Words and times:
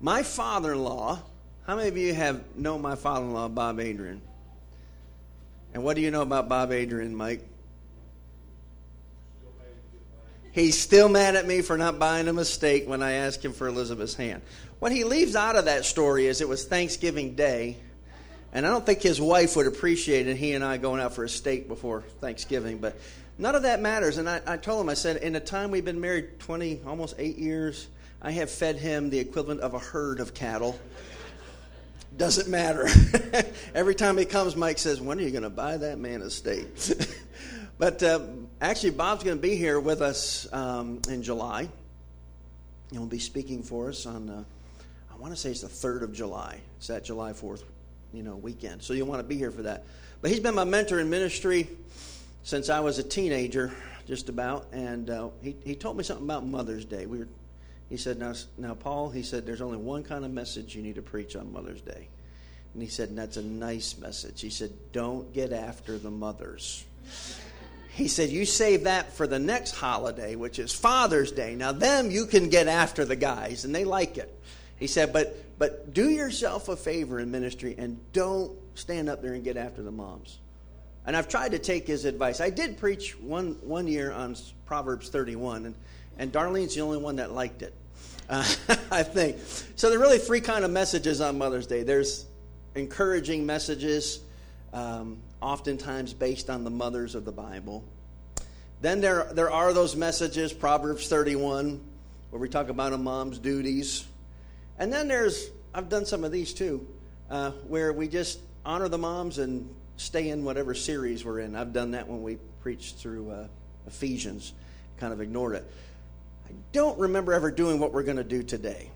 My 0.00 0.22
father 0.22 0.72
in 0.72 0.84
law, 0.84 1.20
how 1.66 1.76
many 1.76 1.88
of 1.88 1.96
you 1.96 2.14
have 2.14 2.56
known 2.56 2.82
my 2.82 2.94
father 2.94 3.24
in 3.24 3.32
law, 3.32 3.48
Bob 3.48 3.80
Adrian? 3.80 4.22
And 5.74 5.82
what 5.82 5.96
do 5.96 6.02
you 6.02 6.10
know 6.10 6.22
about 6.22 6.48
Bob 6.48 6.72
Adrian, 6.72 7.14
Mike? 7.14 7.44
He's 10.52 10.78
still 10.78 11.08
mad 11.08 11.36
at 11.36 11.46
me 11.46 11.62
for 11.62 11.76
not 11.76 11.98
buying 11.98 12.26
him 12.26 12.38
a 12.38 12.44
steak 12.44 12.88
when 12.88 13.02
I 13.02 13.12
asked 13.12 13.44
him 13.44 13.52
for 13.52 13.68
Elizabeth's 13.68 14.14
hand. 14.14 14.42
What 14.78 14.92
he 14.92 15.04
leaves 15.04 15.36
out 15.36 15.56
of 15.56 15.66
that 15.66 15.84
story 15.84 16.26
is 16.26 16.40
it 16.40 16.48
was 16.48 16.64
Thanksgiving 16.64 17.34
Day, 17.34 17.76
and 18.52 18.66
I 18.66 18.70
don't 18.70 18.86
think 18.86 19.02
his 19.02 19.20
wife 19.20 19.56
would 19.56 19.66
appreciate 19.66 20.26
it, 20.26 20.36
he 20.36 20.54
and 20.54 20.64
I 20.64 20.78
going 20.78 21.00
out 21.00 21.14
for 21.14 21.24
a 21.24 21.28
steak 21.28 21.68
before 21.68 22.02
Thanksgiving, 22.20 22.78
but 22.78 22.98
none 23.36 23.54
of 23.54 23.62
that 23.62 23.80
matters. 23.80 24.18
And 24.18 24.28
I, 24.28 24.40
I 24.46 24.56
told 24.56 24.80
him, 24.80 24.88
I 24.88 24.94
said, 24.94 25.18
in 25.18 25.32
the 25.32 25.40
time 25.40 25.70
we've 25.70 25.84
been 25.84 26.00
married 26.00 26.38
20, 26.40 26.80
almost 26.86 27.16
eight 27.18 27.36
years, 27.36 27.88
I 28.20 28.32
have 28.32 28.50
fed 28.50 28.76
him 28.76 29.10
the 29.10 29.18
equivalent 29.18 29.60
of 29.60 29.74
a 29.74 29.78
herd 29.78 30.20
of 30.20 30.34
cattle. 30.34 30.78
Doesn't 32.16 32.48
matter. 32.48 32.88
Every 33.74 33.94
time 33.94 34.18
he 34.18 34.24
comes, 34.24 34.56
Mike 34.56 34.78
says, 34.78 35.00
When 35.00 35.18
are 35.18 35.22
you 35.22 35.30
going 35.30 35.44
to 35.44 35.50
buy 35.50 35.76
that 35.76 35.98
man 35.98 36.22
a 36.22 36.30
steak? 36.30 36.66
but 37.78 38.02
uh, 38.02 38.20
actually, 38.60 38.90
Bob's 38.90 39.22
going 39.22 39.36
to 39.36 39.42
be 39.42 39.54
here 39.54 39.78
with 39.78 40.02
us 40.02 40.52
um, 40.52 41.00
in 41.08 41.22
July. 41.22 41.68
Will 42.90 43.06
be 43.06 43.18
speaking 43.18 43.62
for 43.62 43.90
us 43.90 44.06
on, 44.06 44.30
uh, 44.30 44.44
I 45.12 45.16
want 45.16 45.32
to 45.32 45.38
say 45.38 45.50
it's 45.50 45.60
the 45.60 45.68
3rd 45.68 46.02
of 46.02 46.12
July. 46.12 46.60
It's 46.78 46.88
that 46.88 47.04
July 47.04 47.32
4th 47.32 47.62
you 48.12 48.22
know, 48.22 48.36
weekend. 48.36 48.82
So 48.82 48.94
you'll 48.94 49.06
want 49.06 49.20
to 49.20 49.28
be 49.28 49.36
here 49.36 49.50
for 49.50 49.62
that. 49.62 49.84
But 50.20 50.30
he's 50.30 50.40
been 50.40 50.54
my 50.54 50.64
mentor 50.64 50.98
in 50.98 51.10
ministry 51.10 51.68
since 52.42 52.70
I 52.70 52.80
was 52.80 52.98
a 52.98 53.02
teenager, 53.02 53.72
just 54.06 54.28
about. 54.28 54.66
And 54.72 55.10
uh, 55.10 55.28
he, 55.42 55.54
he 55.64 55.74
told 55.74 55.96
me 55.96 56.02
something 56.02 56.26
about 56.26 56.46
Mother's 56.46 56.84
Day. 56.84 57.06
We 57.06 57.18
were 57.18 57.28
he 57.88 57.96
said, 57.96 58.18
now, 58.18 58.34
now, 58.58 58.74
Paul, 58.74 59.10
he 59.10 59.22
said, 59.22 59.46
there's 59.46 59.62
only 59.62 59.78
one 59.78 60.02
kind 60.02 60.24
of 60.24 60.30
message 60.30 60.74
you 60.74 60.82
need 60.82 60.96
to 60.96 61.02
preach 61.02 61.36
on 61.36 61.52
Mother's 61.52 61.80
Day. 61.80 62.08
And 62.74 62.82
he 62.82 62.88
said, 62.88 63.08
and 63.08 63.18
that's 63.18 63.38
a 63.38 63.42
nice 63.42 63.96
message. 63.96 64.40
He 64.40 64.50
said, 64.50 64.70
don't 64.92 65.32
get 65.32 65.52
after 65.52 65.96
the 65.96 66.10
mothers. 66.10 66.84
He 67.90 68.08
said, 68.08 68.28
you 68.28 68.44
save 68.44 68.84
that 68.84 69.12
for 69.14 69.26
the 69.26 69.38
next 69.38 69.74
holiday, 69.74 70.36
which 70.36 70.58
is 70.58 70.72
Father's 70.72 71.32
Day. 71.32 71.54
Now, 71.54 71.72
them, 71.72 72.10
you 72.10 72.26
can 72.26 72.50
get 72.50 72.68
after 72.68 73.04
the 73.04 73.16
guys, 73.16 73.64
and 73.64 73.74
they 73.74 73.84
like 73.84 74.18
it. 74.18 74.32
He 74.76 74.86
said, 74.86 75.12
but, 75.12 75.36
but 75.58 75.92
do 75.94 76.08
yourself 76.08 76.68
a 76.68 76.76
favor 76.76 77.18
in 77.18 77.30
ministry 77.30 77.74
and 77.76 77.98
don't 78.12 78.52
stand 78.74 79.08
up 79.08 79.22
there 79.22 79.32
and 79.32 79.42
get 79.42 79.56
after 79.56 79.82
the 79.82 79.90
moms. 79.90 80.38
And 81.06 81.16
I've 81.16 81.28
tried 81.28 81.52
to 81.52 81.58
take 81.58 81.86
his 81.86 82.04
advice. 82.04 82.40
I 82.40 82.50
did 82.50 82.76
preach 82.76 83.18
one, 83.18 83.56
one 83.62 83.86
year 83.86 84.12
on 84.12 84.36
Proverbs 84.66 85.08
31, 85.08 85.66
and 85.66 85.74
and 86.18 86.32
Darlene's 86.32 86.74
the 86.74 86.80
only 86.80 86.98
one 86.98 87.16
that 87.16 87.32
liked 87.32 87.62
it. 87.62 87.74
Uh, 88.28 88.44
I 88.90 89.02
think. 89.02 89.38
So 89.76 89.88
there 89.88 89.98
are 89.98 90.02
really 90.02 90.18
three 90.18 90.40
kind 90.40 90.64
of 90.64 90.70
messages 90.70 91.20
on 91.20 91.38
Mother's 91.38 91.66
Day. 91.66 91.82
There's 91.82 92.26
encouraging 92.74 93.46
messages, 93.46 94.20
um, 94.72 95.18
oftentimes 95.40 96.12
based 96.12 96.50
on 96.50 96.64
the 96.64 96.70
mothers 96.70 97.14
of 97.14 97.24
the 97.24 97.32
Bible. 97.32 97.84
Then 98.80 99.00
there, 99.00 99.28
there 99.32 99.50
are 99.50 99.72
those 99.72 99.96
messages, 99.96 100.52
Proverbs 100.52 101.08
31, 101.08 101.80
where 102.30 102.40
we 102.40 102.48
talk 102.48 102.68
about 102.68 102.92
a 102.92 102.98
mom's 102.98 103.38
duties. 103.38 104.06
And 104.78 104.92
then 104.92 105.08
there's, 105.08 105.50
I've 105.74 105.88
done 105.88 106.06
some 106.06 106.22
of 106.22 106.30
these 106.30 106.54
too, 106.54 106.86
uh, 107.30 107.50
where 107.66 107.92
we 107.92 108.06
just 108.06 108.38
honor 108.64 108.88
the 108.88 108.98
moms 108.98 109.38
and 109.38 109.68
stay 109.96 110.28
in 110.28 110.44
whatever 110.44 110.74
series 110.74 111.24
we're 111.24 111.40
in. 111.40 111.56
I've 111.56 111.72
done 111.72 111.92
that 111.92 112.06
when 112.06 112.22
we 112.22 112.38
preached 112.62 112.96
through 112.96 113.30
uh, 113.30 113.48
Ephesians, 113.88 114.52
kind 114.98 115.12
of 115.12 115.20
ignored 115.20 115.56
it. 115.56 115.72
I 116.48 116.52
don't 116.72 116.98
remember 116.98 117.32
ever 117.32 117.50
doing 117.50 117.78
what 117.78 117.92
we're 117.92 118.02
going 118.02 118.16
to 118.16 118.24
do 118.24 118.42
today. 118.42 118.90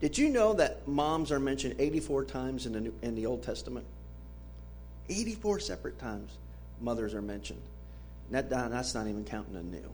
Did 0.00 0.16
you 0.16 0.28
know 0.28 0.54
that 0.54 0.86
moms 0.86 1.32
are 1.32 1.40
mentioned 1.40 1.76
84 1.78 2.24
times 2.26 2.66
in 2.66 2.72
the, 2.72 2.80
New, 2.80 2.94
in 3.02 3.14
the 3.14 3.26
Old 3.26 3.42
Testament? 3.42 3.86
84 5.08 5.60
separate 5.60 5.98
times 5.98 6.30
mothers 6.80 7.14
are 7.14 7.22
mentioned. 7.22 7.60
That, 8.30 8.50
that's 8.50 8.94
not 8.94 9.06
even 9.06 9.24
counting 9.24 9.54
the 9.54 9.62
new. 9.62 9.90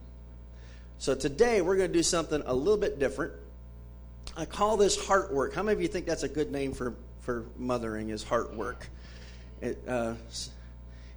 So 0.97 1.15
today 1.15 1.61
we're 1.61 1.77
going 1.77 1.89
to 1.89 1.97
do 1.97 2.03
something 2.03 2.43
a 2.45 2.53
little 2.53 2.77
bit 2.77 2.99
different. 2.99 3.33
I 4.35 4.45
call 4.45 4.77
this 4.77 4.97
heart 5.07 5.33
work. 5.33 5.53
How 5.53 5.63
many 5.63 5.75
of 5.75 5.81
you 5.81 5.87
think 5.87 6.05
that's 6.05 6.23
a 6.23 6.29
good 6.29 6.51
name 6.51 6.73
for, 6.73 6.93
for 7.21 7.45
mothering 7.57 8.09
is 8.09 8.23
heart 8.23 8.53
work? 8.53 8.87
It, 9.61 9.81
uh, 9.87 10.13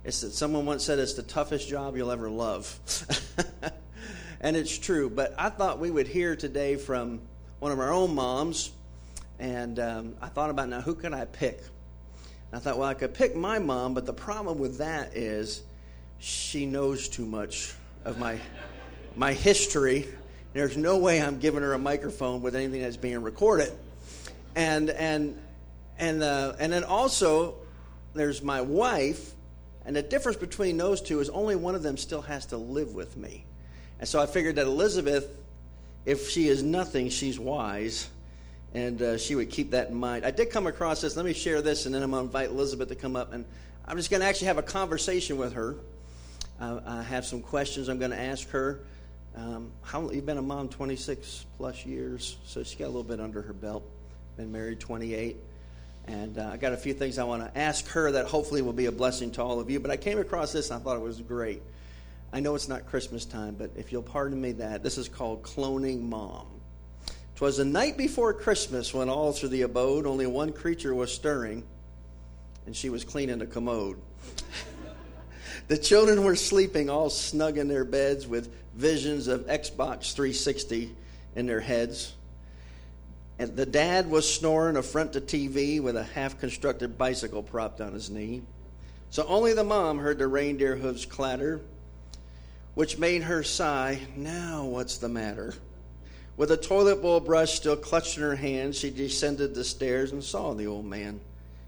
it's, 0.04 0.36
someone 0.36 0.64
once 0.64 0.84
said 0.84 0.98
it's 0.98 1.14
the 1.14 1.22
toughest 1.22 1.68
job 1.68 1.96
you'll 1.96 2.10
ever 2.10 2.30
love. 2.30 2.78
and 4.40 4.56
it's 4.56 4.76
true. 4.76 5.10
But 5.10 5.34
I 5.38 5.48
thought 5.48 5.78
we 5.78 5.90
would 5.90 6.08
hear 6.08 6.36
today 6.36 6.76
from 6.76 7.20
one 7.58 7.72
of 7.72 7.78
our 7.78 7.92
own 7.92 8.14
moms, 8.14 8.70
and 9.38 9.78
um, 9.78 10.14
I 10.20 10.28
thought 10.28 10.50
about 10.50 10.68
now 10.68 10.80
who 10.80 10.94
can 10.94 11.12
I 11.12 11.24
pick? 11.24 11.58
And 12.50 12.54
I 12.54 12.58
thought, 12.58 12.78
well, 12.78 12.88
I 12.88 12.94
could 12.94 13.14
pick 13.14 13.36
my 13.36 13.58
mom, 13.58 13.94
but 13.94 14.06
the 14.06 14.12
problem 14.12 14.58
with 14.58 14.78
that 14.78 15.16
is 15.16 15.62
she 16.18 16.66
knows 16.66 17.08
too 17.08 17.26
much 17.26 17.74
of 18.04 18.18
my 18.18 18.38
my 19.16 19.32
history. 19.32 20.06
There's 20.52 20.76
no 20.76 20.98
way 20.98 21.20
I'm 21.20 21.38
giving 21.38 21.62
her 21.62 21.74
a 21.74 21.78
microphone 21.78 22.40
with 22.40 22.56
anything 22.56 22.82
that's 22.82 22.96
being 22.96 23.22
recorded, 23.22 23.72
and 24.54 24.90
and 24.90 25.38
and 25.98 26.22
uh, 26.22 26.54
and 26.58 26.72
then 26.72 26.84
also 26.84 27.56
there's 28.14 28.42
my 28.42 28.60
wife, 28.60 29.32
and 29.84 29.94
the 29.94 30.02
difference 30.02 30.38
between 30.38 30.76
those 30.76 31.02
two 31.02 31.20
is 31.20 31.28
only 31.28 31.56
one 31.56 31.74
of 31.74 31.82
them 31.82 31.96
still 31.96 32.22
has 32.22 32.46
to 32.46 32.56
live 32.56 32.94
with 32.94 33.16
me. 33.16 33.44
And 33.98 34.08
so 34.08 34.20
I 34.20 34.26
figured 34.26 34.56
that 34.56 34.66
Elizabeth, 34.66 35.28
if 36.04 36.28
she 36.28 36.48
is 36.48 36.62
nothing, 36.62 37.08
she's 37.08 37.38
wise. 37.38 38.08
And 38.74 39.00
uh, 39.00 39.18
she 39.18 39.34
would 39.34 39.50
keep 39.50 39.70
that 39.70 39.88
in 39.88 39.94
mind. 39.94 40.26
I 40.26 40.30
did 40.30 40.50
come 40.50 40.66
across 40.66 41.00
this. 41.00 41.16
Let 41.16 41.24
me 41.24 41.32
share 41.32 41.62
this, 41.62 41.86
and 41.86 41.94
then 41.94 42.02
I'm 42.02 42.10
going 42.10 42.22
to 42.22 42.26
invite 42.26 42.50
Elizabeth 42.50 42.88
to 42.88 42.94
come 42.94 43.16
up. 43.16 43.32
And 43.32 43.46
I'm 43.86 43.96
just 43.96 44.10
going 44.10 44.20
to 44.20 44.26
actually 44.26 44.48
have 44.48 44.58
a 44.58 44.62
conversation 44.62 45.38
with 45.38 45.54
her. 45.54 45.76
Uh, 46.60 46.80
I 46.84 47.02
have 47.02 47.24
some 47.24 47.40
questions 47.40 47.88
I'm 47.88 47.98
going 47.98 48.10
to 48.10 48.20
ask 48.20 48.48
her. 48.50 48.80
Um, 49.36 49.70
how 49.82 50.10
you've 50.10 50.26
been 50.26 50.38
a 50.38 50.42
mom 50.42 50.68
26 50.68 51.46
plus 51.56 51.86
years, 51.86 52.36
so 52.44 52.62
she's 52.62 52.74
got 52.74 52.86
a 52.86 52.88
little 52.88 53.04
bit 53.04 53.20
under 53.20 53.40
her 53.40 53.52
belt. 53.52 53.88
Been 54.36 54.52
married 54.52 54.80
28, 54.80 55.36
and 56.08 56.38
uh, 56.38 56.50
I 56.52 56.56
got 56.56 56.72
a 56.72 56.76
few 56.76 56.92
things 56.92 57.18
I 57.18 57.24
want 57.24 57.42
to 57.42 57.58
ask 57.58 57.86
her 57.88 58.10
that 58.12 58.26
hopefully 58.26 58.62
will 58.62 58.72
be 58.72 58.86
a 58.86 58.92
blessing 58.92 59.30
to 59.32 59.42
all 59.42 59.60
of 59.60 59.70
you. 59.70 59.78
But 59.80 59.90
I 59.90 59.96
came 59.96 60.18
across 60.18 60.52
this 60.52 60.70
and 60.70 60.80
I 60.80 60.84
thought 60.84 60.96
it 60.96 61.02
was 61.02 61.20
great. 61.20 61.62
I 62.32 62.40
know 62.40 62.54
it's 62.54 62.68
not 62.68 62.86
Christmas 62.86 63.24
time, 63.24 63.54
but 63.58 63.70
if 63.74 63.90
you'll 63.90 64.02
pardon 64.02 64.40
me 64.40 64.52
that, 64.52 64.82
this 64.82 64.98
is 64.98 65.08
called 65.08 65.42
Cloning 65.42 66.02
Mom. 66.02 66.46
Twas 67.36 67.56
the 67.56 67.64
night 67.64 67.96
before 67.96 68.34
Christmas 68.34 68.92
when 68.92 69.08
all 69.08 69.32
through 69.32 69.48
the 69.50 69.62
abode 69.62 70.06
only 70.06 70.26
one 70.26 70.52
creature 70.52 70.94
was 70.94 71.12
stirring, 71.14 71.62
and 72.66 72.76
she 72.76 72.90
was 72.90 73.04
cleaning 73.04 73.40
a 73.40 73.46
commode. 73.46 73.98
the 75.68 75.78
children 75.78 76.22
were 76.22 76.36
sleeping 76.36 76.90
all 76.90 77.08
snug 77.08 77.56
in 77.56 77.66
their 77.68 77.84
beds 77.84 78.26
with 78.26 78.52
visions 78.74 79.26
of 79.26 79.46
Xbox 79.46 80.12
360 80.12 80.94
in 81.34 81.46
their 81.46 81.60
heads. 81.60 82.12
And 83.38 83.56
the 83.56 83.66
dad 83.66 84.10
was 84.10 84.30
snoring 84.30 84.76
a 84.76 84.82
front 84.82 85.14
to 85.14 85.20
TV 85.20 85.80
with 85.80 85.96
a 85.96 86.04
half 86.04 86.38
constructed 86.38 86.98
bicycle 86.98 87.42
propped 87.42 87.80
on 87.80 87.94
his 87.94 88.10
knee. 88.10 88.42
So 89.10 89.24
only 89.26 89.54
the 89.54 89.64
mom 89.64 90.00
heard 90.00 90.18
the 90.18 90.26
reindeer 90.26 90.76
hooves 90.76 91.06
clatter 91.06 91.62
which 92.78 92.96
made 92.96 93.24
her 93.24 93.42
sigh, 93.42 93.98
Now 94.14 94.64
what's 94.64 94.98
the 94.98 95.08
matter? 95.08 95.52
With 96.36 96.52
a 96.52 96.56
toilet 96.56 97.02
bowl 97.02 97.18
brush 97.18 97.54
still 97.54 97.74
clutched 97.74 98.16
in 98.16 98.22
her 98.22 98.36
hand, 98.36 98.76
she 98.76 98.90
descended 98.90 99.52
the 99.52 99.64
stairs 99.64 100.12
and 100.12 100.22
saw 100.22 100.54
the 100.54 100.68
old 100.68 100.84
man. 100.84 101.18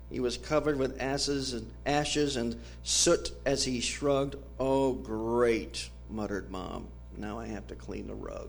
He 0.08 0.20
was 0.20 0.36
covered 0.36 0.78
with 0.78 1.02
ashes 1.02 1.52
and 1.52 1.68
ashes 1.84 2.36
and 2.36 2.60
soot 2.84 3.32
as 3.44 3.64
he 3.64 3.80
shrugged. 3.80 4.36
Oh, 4.60 4.92
great, 4.92 5.90
muttered 6.08 6.48
Mom. 6.48 6.86
Now 7.16 7.40
I 7.40 7.48
have 7.48 7.66
to 7.66 7.74
clean 7.74 8.06
the 8.06 8.14
rug. 8.14 8.48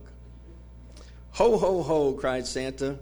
Ho, 1.32 1.58
ho, 1.58 1.82
ho, 1.82 2.14
cried 2.14 2.46
Santa. 2.46 3.00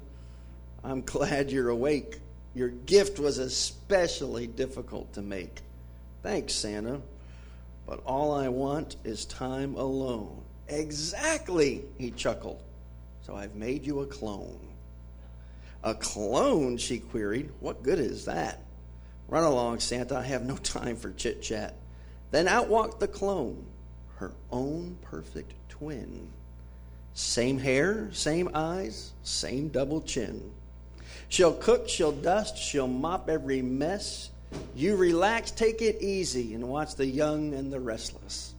I'm 0.86 1.02
glad 1.02 1.52
you're 1.52 1.68
awake. 1.68 2.20
Your 2.56 2.70
gift 2.70 3.20
was 3.20 3.40
especially 3.40 4.48
difficult 4.48 5.12
to 5.16 5.22
make. 5.22 5.60
Thanks, 6.24 6.54
Santa. 6.54 7.02
But 7.90 8.04
all 8.06 8.32
I 8.32 8.50
want 8.50 8.98
is 9.04 9.26
time 9.26 9.74
alone. 9.74 10.44
Exactly, 10.68 11.86
he 11.98 12.12
chuckled. 12.12 12.62
So 13.24 13.36
I've 13.36 13.56
made 13.56 13.84
you 13.84 14.02
a 14.02 14.06
clone. 14.06 14.60
A 15.84 15.96
clone, 15.96 16.78
she 16.78 17.00
queried. 17.00 17.50
What 17.60 17.82
good 17.82 17.98
is 17.98 18.26
that? 18.26 18.62
Run 19.28 19.44
along, 19.44 19.80
Santa. 19.80 20.18
I 20.18 20.22
have 20.22 20.46
no 20.46 20.56
time 20.58 20.98
for 20.98 21.12
chit 21.12 21.42
chat. 21.42 21.74
Then 22.30 22.48
out 22.48 22.70
walked 22.70 23.00
the 23.00 23.08
clone, 23.08 23.66
her 24.18 24.34
own 24.52 25.00
perfect 25.02 25.54
twin. 25.68 26.28
Same 27.16 27.58
hair, 27.58 28.10
same 28.12 28.52
eyes, 28.54 29.14
same 29.24 29.70
double 29.70 30.02
chin. 30.02 30.52
She'll 31.28 31.56
cook, 31.56 31.90
she'll 31.90 32.12
dust, 32.12 32.56
she'll 32.56 32.88
mop 32.88 33.32
every 33.32 33.64
mess. 33.64 34.30
You 34.76 34.96
relax, 34.96 35.52
take 35.52 35.82
it 35.82 36.02
easy, 36.02 36.54
and 36.54 36.68
watch 36.70 36.96
the 36.96 37.06
young 37.06 37.54
and 37.54 37.72
the 37.72 37.80
restless. 37.80 38.54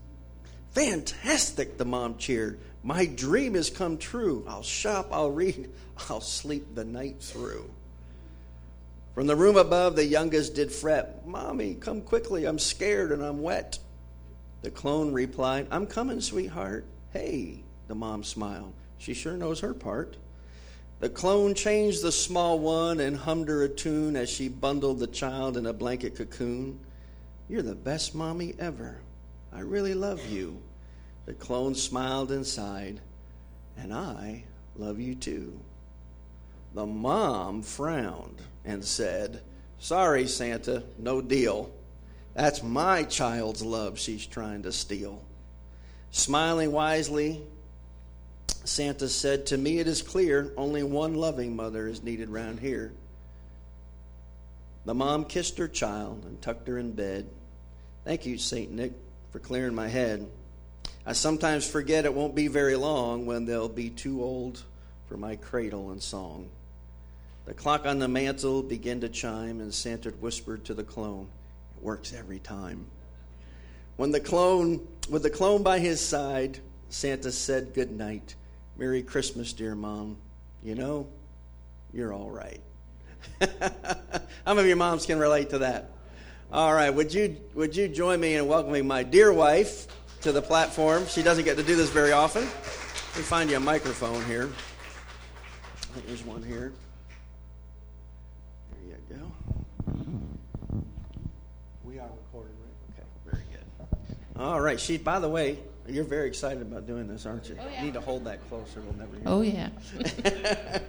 Fantastic, 0.71 1.77
the 1.77 1.85
mom 1.85 2.17
cheered. 2.17 2.59
My 2.83 3.05
dream 3.05 3.55
has 3.55 3.69
come 3.69 3.97
true. 3.97 4.45
I'll 4.47 4.63
shop, 4.63 5.09
I'll 5.11 5.31
read, 5.31 5.69
I'll 6.09 6.21
sleep 6.21 6.75
the 6.75 6.85
night 6.85 7.17
through. 7.19 7.69
From 9.13 9.27
the 9.27 9.35
room 9.35 9.57
above, 9.57 9.95
the 9.95 10.05
youngest 10.05 10.55
did 10.55 10.71
fret, 10.71 11.27
Mommy, 11.27 11.75
come 11.75 12.01
quickly, 12.01 12.45
I'm 12.45 12.59
scared 12.59 13.11
and 13.11 13.21
I'm 13.21 13.41
wet. 13.41 13.77
The 14.61 14.71
clone 14.71 15.11
replied, 15.11 15.67
I'm 15.69 15.85
coming, 15.85 16.21
sweetheart. 16.21 16.85
Hey, 17.11 17.63
the 17.87 17.95
mom 17.95 18.23
smiled. 18.23 18.73
She 18.97 19.13
sure 19.13 19.35
knows 19.35 19.59
her 19.59 19.73
part. 19.73 20.15
The 21.01 21.09
clone 21.09 21.55
changed 21.55 22.03
the 22.03 22.11
small 22.11 22.59
one 22.59 22.99
and 22.99 23.17
hummed 23.17 23.49
her 23.49 23.63
a 23.63 23.69
tune 23.69 24.15
as 24.15 24.29
she 24.29 24.47
bundled 24.47 24.99
the 24.99 25.07
child 25.07 25.57
in 25.57 25.65
a 25.65 25.73
blanket 25.73 26.15
cocoon. 26.15 26.79
You're 27.49 27.63
the 27.63 27.73
best 27.73 28.13
mommy 28.13 28.53
ever. 28.59 28.99
I 29.51 29.61
really 29.61 29.95
love 29.95 30.23
you. 30.27 30.61
The 31.25 31.33
clone 31.33 31.73
smiled 31.73 32.31
and 32.31 32.45
sighed, 32.45 33.01
and 33.75 33.91
I 33.91 34.43
love 34.75 34.99
you 34.99 35.15
too. 35.15 35.59
The 36.75 36.85
mom 36.85 37.63
frowned 37.63 38.39
and 38.63 38.85
said, 38.85 39.41
Sorry, 39.79 40.27
Santa, 40.27 40.83
no 40.99 41.19
deal. 41.19 41.71
That's 42.35 42.61
my 42.61 43.05
child's 43.05 43.63
love 43.63 43.97
she's 43.97 44.27
trying 44.27 44.61
to 44.63 44.71
steal. 44.71 45.23
Smiling 46.11 46.71
wisely, 46.71 47.41
Santa 48.63 49.09
said, 49.09 49.47
To 49.47 49.57
me 49.57 49.79
it 49.79 49.87
is 49.87 50.01
clear 50.01 50.53
only 50.55 50.83
one 50.83 51.15
loving 51.15 51.55
mother 51.55 51.87
is 51.87 52.03
needed 52.03 52.29
round 52.29 52.59
here. 52.59 52.93
The 54.85 54.93
mom 54.93 55.25
kissed 55.25 55.57
her 55.57 55.67
child 55.67 56.23
and 56.25 56.41
tucked 56.41 56.67
her 56.67 56.77
in 56.77 56.91
bed. 56.91 57.27
Thank 58.03 58.25
you, 58.25 58.37
St. 58.37 58.71
Nick, 58.71 58.93
for 59.31 59.39
clearing 59.39 59.75
my 59.75 59.87
head. 59.87 60.27
I 61.05 61.13
sometimes 61.13 61.67
forget 61.67 62.05
it 62.05 62.13
won't 62.13 62.35
be 62.35 62.47
very 62.47 62.75
long 62.75 63.25
when 63.25 63.45
they'll 63.45 63.69
be 63.69 63.89
too 63.89 64.23
old 64.23 64.63
for 65.07 65.17
my 65.17 65.35
cradle 65.35 65.91
and 65.91 66.01
song. 66.01 66.49
The 67.45 67.53
clock 67.53 67.85
on 67.85 67.99
the 67.99 68.07
mantel 68.07 68.61
began 68.61 69.01
to 69.01 69.09
chime, 69.09 69.59
and 69.59 69.73
Santa 69.73 70.11
whispered 70.11 70.63
to 70.65 70.73
the 70.73 70.83
clone, 70.83 71.27
It 71.77 71.83
works 71.83 72.13
every 72.13 72.39
time. 72.39 72.85
When 73.97 74.11
the 74.11 74.19
clone, 74.19 74.87
with 75.09 75.23
the 75.23 75.29
clone 75.29 75.63
by 75.63 75.79
his 75.79 75.99
side, 75.99 76.59
Santa 76.89 77.31
said 77.31 77.73
good 77.73 77.91
night 77.91 78.35
Merry 78.81 79.03
Christmas, 79.03 79.53
dear 79.53 79.75
mom. 79.75 80.17
You 80.63 80.73
know, 80.73 81.05
you're 81.93 82.11
all 82.11 82.31
right. 82.31 82.59
How 83.39 84.55
many 84.55 84.61
of 84.61 84.65
your 84.65 84.75
moms 84.75 85.05
can 85.05 85.19
relate 85.19 85.51
to 85.51 85.59
that? 85.59 85.91
All 86.51 86.73
right, 86.73 86.89
would 86.89 87.13
you 87.13 87.37
would 87.53 87.75
you 87.75 87.87
join 87.87 88.19
me 88.19 88.37
in 88.37 88.47
welcoming 88.47 88.87
my 88.87 89.03
dear 89.03 89.31
wife 89.31 89.85
to 90.21 90.31
the 90.31 90.41
platform? 90.41 91.05
She 91.05 91.21
doesn't 91.21 91.45
get 91.45 91.57
to 91.57 91.63
do 91.63 91.75
this 91.75 91.91
very 91.91 92.11
often. 92.11 92.41
Let 92.41 93.17
me 93.17 93.21
find 93.21 93.51
you 93.51 93.57
a 93.57 93.59
microphone 93.59 94.25
here. 94.25 94.49
I 94.49 95.85
think 95.93 96.07
there's 96.07 96.25
one 96.25 96.41
here. 96.41 96.73
There 98.71 98.97
you 98.97 99.15
go. 99.15 99.93
We 101.83 101.99
are 101.99 102.09
recording, 102.09 102.55
right? 102.65 102.97
Okay, 102.97 103.07
very 103.29 103.43
good. 103.51 104.41
All 104.41 104.59
right, 104.59 104.79
she. 104.79 104.97
By 104.97 105.19
the 105.19 105.29
way, 105.29 105.59
you're 105.87 106.03
very 106.03 106.27
excited 106.27 106.61
about 106.61 106.87
doing 106.87 107.07
this, 107.07 107.25
aren't 107.25 107.49
you? 107.49 107.57
Oh, 107.59 107.67
yeah. 107.69 107.79
You 107.79 107.85
need 107.85 107.93
to 107.93 108.01
hold 108.01 108.25
that 108.25 108.47
closer. 108.49 108.81
We'll 108.81 108.93
never 108.93 109.15
hear. 109.15 109.23
Oh, 109.25 109.41
yeah. 109.41 109.69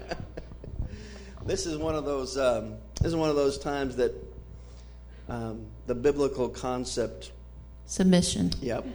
this 1.46 1.66
is 1.66 1.76
one 1.76 1.94
of 1.94 2.04
those. 2.04 2.36
Um, 2.36 2.74
this 3.00 3.08
is 3.08 3.16
one 3.16 3.30
of 3.30 3.36
those 3.36 3.58
times 3.58 3.96
that 3.96 4.12
um, 5.28 5.66
the 5.86 5.94
biblical 5.94 6.48
concept. 6.48 7.32
Submission. 7.86 8.52
Yep. 8.60 8.86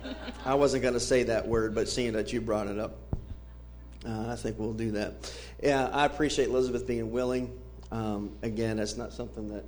I 0.46 0.56
wasn't 0.56 0.82
going 0.82 0.94
to 0.94 1.00
say 1.00 1.24
that 1.24 1.48
word, 1.48 1.76
but 1.76 1.90
seeing 1.90 2.14
that 2.14 2.32
you 2.34 2.42
brought 2.42 2.68
it 2.68 2.80
up, 2.80 2.96
uh, 4.08 4.32
I 4.32 4.36
think 4.36 4.58
we'll 4.58 4.74
do 4.74 4.92
that. 4.92 5.32
Yeah, 5.62 5.88
I 5.90 6.06
appreciate 6.06 6.48
Elizabeth 6.50 6.88
being 6.88 7.12
willing. 7.12 7.58
Um, 7.92 8.32
again, 8.42 8.78
that's 8.78 8.98
not 8.98 9.14
something 9.14 9.50
that 9.50 9.66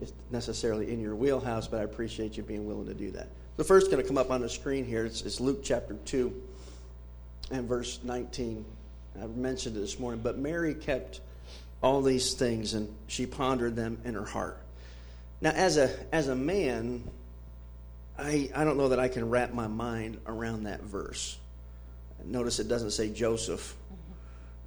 is 0.00 0.12
necessarily 0.30 0.90
in 0.90 1.00
your 1.00 1.14
wheelhouse, 1.14 1.68
but 1.68 1.80
I 1.80 1.84
appreciate 1.84 2.36
you 2.36 2.42
being 2.42 2.66
willing 2.66 2.86
to 2.86 2.94
do 2.94 3.10
that. 3.12 3.28
The 3.58 3.64
first 3.64 3.90
going 3.90 4.00
to 4.00 4.06
come 4.06 4.16
up 4.16 4.30
on 4.30 4.40
the 4.40 4.48
screen 4.48 4.84
here. 4.84 5.04
It's, 5.04 5.40
Luke 5.40 5.64
chapter 5.64 5.94
2 6.04 6.32
and 7.50 7.68
verse 7.68 7.98
19. 8.04 8.64
I've 9.20 9.36
mentioned 9.36 9.76
it 9.76 9.80
this 9.80 9.98
morning, 9.98 10.20
but 10.22 10.38
Mary 10.38 10.74
kept 10.74 11.20
all 11.82 12.00
these 12.00 12.34
things 12.34 12.74
and 12.74 12.88
she 13.08 13.26
pondered 13.26 13.74
them 13.74 13.98
in 14.04 14.14
her 14.14 14.24
heart. 14.24 14.58
Now, 15.40 15.50
as 15.50 15.76
a, 15.76 15.90
as 16.14 16.28
a 16.28 16.36
man, 16.36 17.02
I, 18.16 18.48
I 18.54 18.62
don't 18.62 18.76
know 18.76 18.90
that 18.90 19.00
I 19.00 19.08
can 19.08 19.28
wrap 19.28 19.52
my 19.52 19.66
mind 19.66 20.20
around 20.28 20.64
that 20.64 20.82
verse. 20.82 21.36
Notice 22.24 22.60
it 22.60 22.68
doesn't 22.68 22.92
say 22.92 23.10
Joseph. 23.10 23.74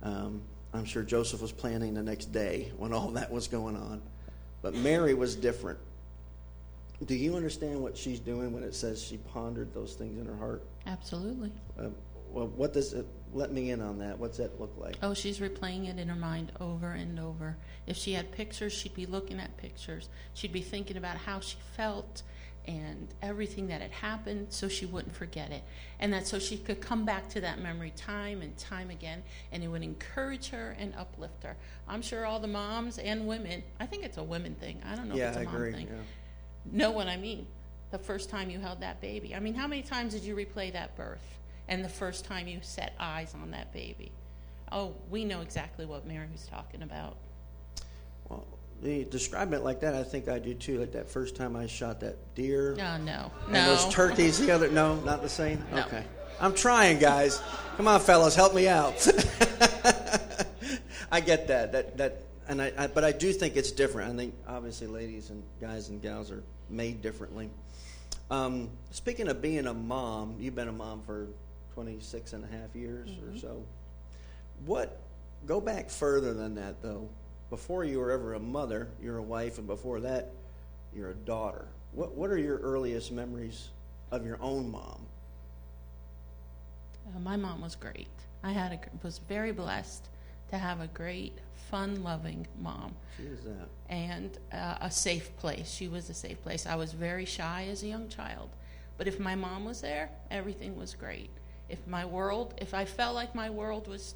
Um, 0.03 0.41
I'm 0.73 0.83
sure 0.83 1.03
Joseph 1.03 1.41
was 1.41 1.53
planning 1.53 1.93
the 1.93 2.03
next 2.03 2.33
day 2.33 2.73
when 2.75 2.91
all 2.91 3.11
that 3.11 3.31
was 3.31 3.47
going 3.47 3.77
on. 3.77 4.01
But 4.61 4.75
Mary 4.75 5.13
was 5.13 5.33
different. 5.37 5.79
Do 7.05 7.15
you 7.15 7.35
understand 7.35 7.81
what 7.81 7.97
she's 7.97 8.19
doing 8.19 8.53
when 8.53 8.63
it 8.63 8.75
says 8.75 9.01
she 9.01 9.17
pondered 9.17 9.73
those 9.73 9.95
things 9.95 10.19
in 10.19 10.25
her 10.25 10.35
heart? 10.35 10.63
Absolutely. 10.85 11.51
Uh, 11.79 11.87
well, 12.31 12.47
what 12.47 12.73
does 12.73 12.93
it, 12.93 13.05
let 13.33 13.51
me 13.51 13.71
in 13.71 13.81
on 13.81 13.97
that? 13.99 14.17
What's 14.17 14.37
that 14.37 14.59
look 14.59 14.73
like? 14.77 14.97
Oh, 15.01 15.13
she's 15.13 15.39
replaying 15.39 15.89
it 15.89 15.99
in 15.99 16.07
her 16.07 16.15
mind 16.15 16.51
over 16.59 16.91
and 16.91 17.19
over. 17.19 17.57
If 17.87 17.97
she 17.97 18.13
had 18.13 18.31
pictures, 18.31 18.71
she'd 18.71 18.93
be 18.93 19.05
looking 19.05 19.39
at 19.39 19.57
pictures. 19.57 20.09
She'd 20.33 20.53
be 20.53 20.61
thinking 20.61 20.95
about 20.95 21.17
how 21.17 21.39
she 21.39 21.57
felt 21.75 22.21
and 22.67 23.07
everything 23.23 23.67
that 23.67 23.81
had 23.81 23.91
happened 23.91 24.47
so 24.49 24.67
she 24.67 24.85
wouldn't 24.85 25.15
forget 25.15 25.51
it. 25.51 25.63
And 25.99 26.13
that 26.13 26.27
so 26.27 26.37
she 26.37 26.57
could 26.57 26.79
come 26.79 27.05
back 27.05 27.27
to 27.29 27.41
that 27.41 27.59
memory 27.59 27.91
time 27.95 28.41
and 28.43 28.55
time 28.57 28.91
again 28.91 29.23
and 29.51 29.63
it 29.63 29.67
would 29.67 29.81
encourage 29.81 30.49
her 30.49 30.75
and 30.79 30.93
uplift 30.95 31.43
her. 31.43 31.57
I'm 31.87 32.03
sure 32.03 32.25
all 32.25 32.39
the 32.39 32.47
moms 32.47 32.99
and 32.99 33.25
women, 33.27 33.63
I 33.79 33.87
think 33.87 34.03
it's 34.03 34.17
a 34.17 34.23
women 34.23 34.55
thing. 34.55 34.79
I 34.85 34.95
don't 34.95 35.09
know 35.09 35.15
yeah, 35.15 35.31
if 35.31 35.37
it's 35.37 35.37
a 35.37 35.41
I 35.41 35.45
mom 35.45 35.55
agree. 35.55 35.71
thing. 35.73 35.87
Yeah. 35.87 36.03
Know 36.71 36.91
what 36.91 37.07
I 37.07 37.17
mean. 37.17 37.47
The 37.91 37.99
first 37.99 38.29
time 38.29 38.49
you 38.49 38.59
held 38.59 38.81
that 38.81 39.01
baby. 39.01 39.35
I 39.35 39.39
mean, 39.39 39.53
how 39.53 39.67
many 39.67 39.81
times 39.81 40.13
did 40.13 40.23
you 40.23 40.35
replay 40.35 40.71
that 40.73 40.95
birth 40.95 41.39
and 41.67 41.83
the 41.83 41.89
first 41.89 42.25
time 42.25 42.47
you 42.47 42.59
set 42.61 42.93
eyes 42.99 43.33
on 43.33 43.51
that 43.51 43.73
baby? 43.73 44.11
Oh, 44.71 44.93
we 45.09 45.25
know 45.25 45.41
exactly 45.41 45.85
what 45.85 46.07
Mary 46.07 46.27
was 46.31 46.45
talking 46.45 46.83
about. 46.83 47.17
Well, 48.29 48.45
the 48.81 49.03
describing 49.03 49.55
it 49.55 49.63
like 49.63 49.81
that, 49.81 49.93
I 49.93 50.03
think 50.03 50.29
I 50.29 50.39
do 50.39 50.53
too. 50.53 50.79
Like 50.79 50.93
that 50.93 51.09
first 51.09 51.35
time 51.35 51.55
I 51.57 51.67
shot 51.67 51.99
that 51.99 52.17
deer. 52.35 52.75
No, 52.77 52.97
no, 52.97 53.31
And 53.45 53.53
no. 53.53 53.75
those 53.75 53.93
turkeys, 53.93 54.39
the 54.39 54.51
other, 54.51 54.69
no, 54.69 54.95
not 55.01 55.21
the 55.21 55.29
same? 55.29 55.63
No. 55.73 55.81
Okay. 55.81 56.03
I'm 56.39 56.55
trying, 56.55 56.97
guys. 56.97 57.41
Come 57.77 57.87
on, 57.87 57.99
fellas, 57.99 58.35
help 58.35 58.55
me 58.55 58.67
out. 58.67 58.93
I 61.11 61.19
get 61.19 61.47
that. 61.49 61.73
That, 61.73 61.97
that, 61.97 62.21
and 62.47 62.61
I, 62.61 62.71
I, 62.77 62.87
but 62.87 63.03
I 63.03 63.11
do 63.11 63.31
think 63.31 63.55
it's 63.55 63.71
different. 63.71 64.13
I 64.13 64.15
think 64.15 64.35
obviously 64.47 64.87
ladies 64.87 65.29
and 65.29 65.43
guys 65.59 65.89
and 65.89 66.01
gals 66.01 66.31
are 66.31 66.43
made 66.69 67.01
differently. 67.01 67.49
Um, 68.29 68.69
speaking 68.91 69.27
of 69.27 69.41
being 69.41 69.67
a 69.67 69.73
mom, 69.73 70.35
you've 70.39 70.55
been 70.55 70.69
a 70.69 70.73
mom 70.73 71.01
for 71.05 71.27
26 71.73 72.33
and 72.33 72.43
a 72.43 72.47
half 72.47 72.75
years 72.75 73.09
or 73.09 73.37
so. 73.37 73.63
What, 74.65 74.99
go 75.45 75.59
back 75.59 75.89
further 75.89 76.33
than 76.33 76.55
that 76.55 76.81
though. 76.81 77.09
Before 77.49 77.83
you 77.83 77.99
were 77.99 78.11
ever 78.11 78.33
a 78.33 78.39
mother, 78.39 78.87
you're 79.01 79.17
a 79.17 79.23
wife, 79.23 79.57
and 79.57 79.67
before 79.67 79.99
that, 80.01 80.31
you're 80.95 81.09
a 81.09 81.15
daughter. 81.15 81.67
What, 81.91 82.15
what 82.15 82.29
are 82.29 82.37
your 82.37 82.57
earliest 82.59 83.11
memories 83.11 83.69
of 84.11 84.25
your 84.25 84.37
own 84.41 84.71
mom? 84.71 85.05
Uh, 87.13 87.19
my 87.19 87.35
mom 87.35 87.59
was 87.61 87.75
great. 87.75 88.07
I 88.43 88.51
had 88.51 88.71
a, 88.71 88.79
was 89.03 89.19
very 89.27 89.51
blessed 89.51 90.07
to 90.51 90.57
have 90.57 90.79
a 90.79 90.87
great, 90.87 91.37
fun-loving 91.71 92.45
mom 92.59 92.93
She 93.17 93.23
is 93.23 93.39
that. 93.43 93.67
and 93.89 94.37
uh, 94.51 94.77
a 94.81 94.91
safe 94.91 95.35
place. 95.37 95.71
She 95.71 95.87
was 95.87 96.09
a 96.09 96.13
safe 96.13 96.41
place. 96.43 96.65
I 96.65 96.75
was 96.75 96.91
very 96.93 97.25
shy 97.25 97.67
as 97.71 97.81
a 97.83 97.87
young 97.87 98.09
child, 98.09 98.49
but 98.97 99.07
if 99.07 99.19
my 99.19 99.35
mom 99.35 99.65
was 99.65 99.81
there, 99.81 100.09
everything 100.29 100.77
was 100.77 100.93
great. 100.93 101.29
If 101.69 101.87
my 101.87 102.05
world, 102.05 102.53
if 102.57 102.73
I 102.73 102.83
felt 102.85 103.15
like 103.15 103.33
my 103.33 103.49
world 103.49 103.87
was 103.87 104.15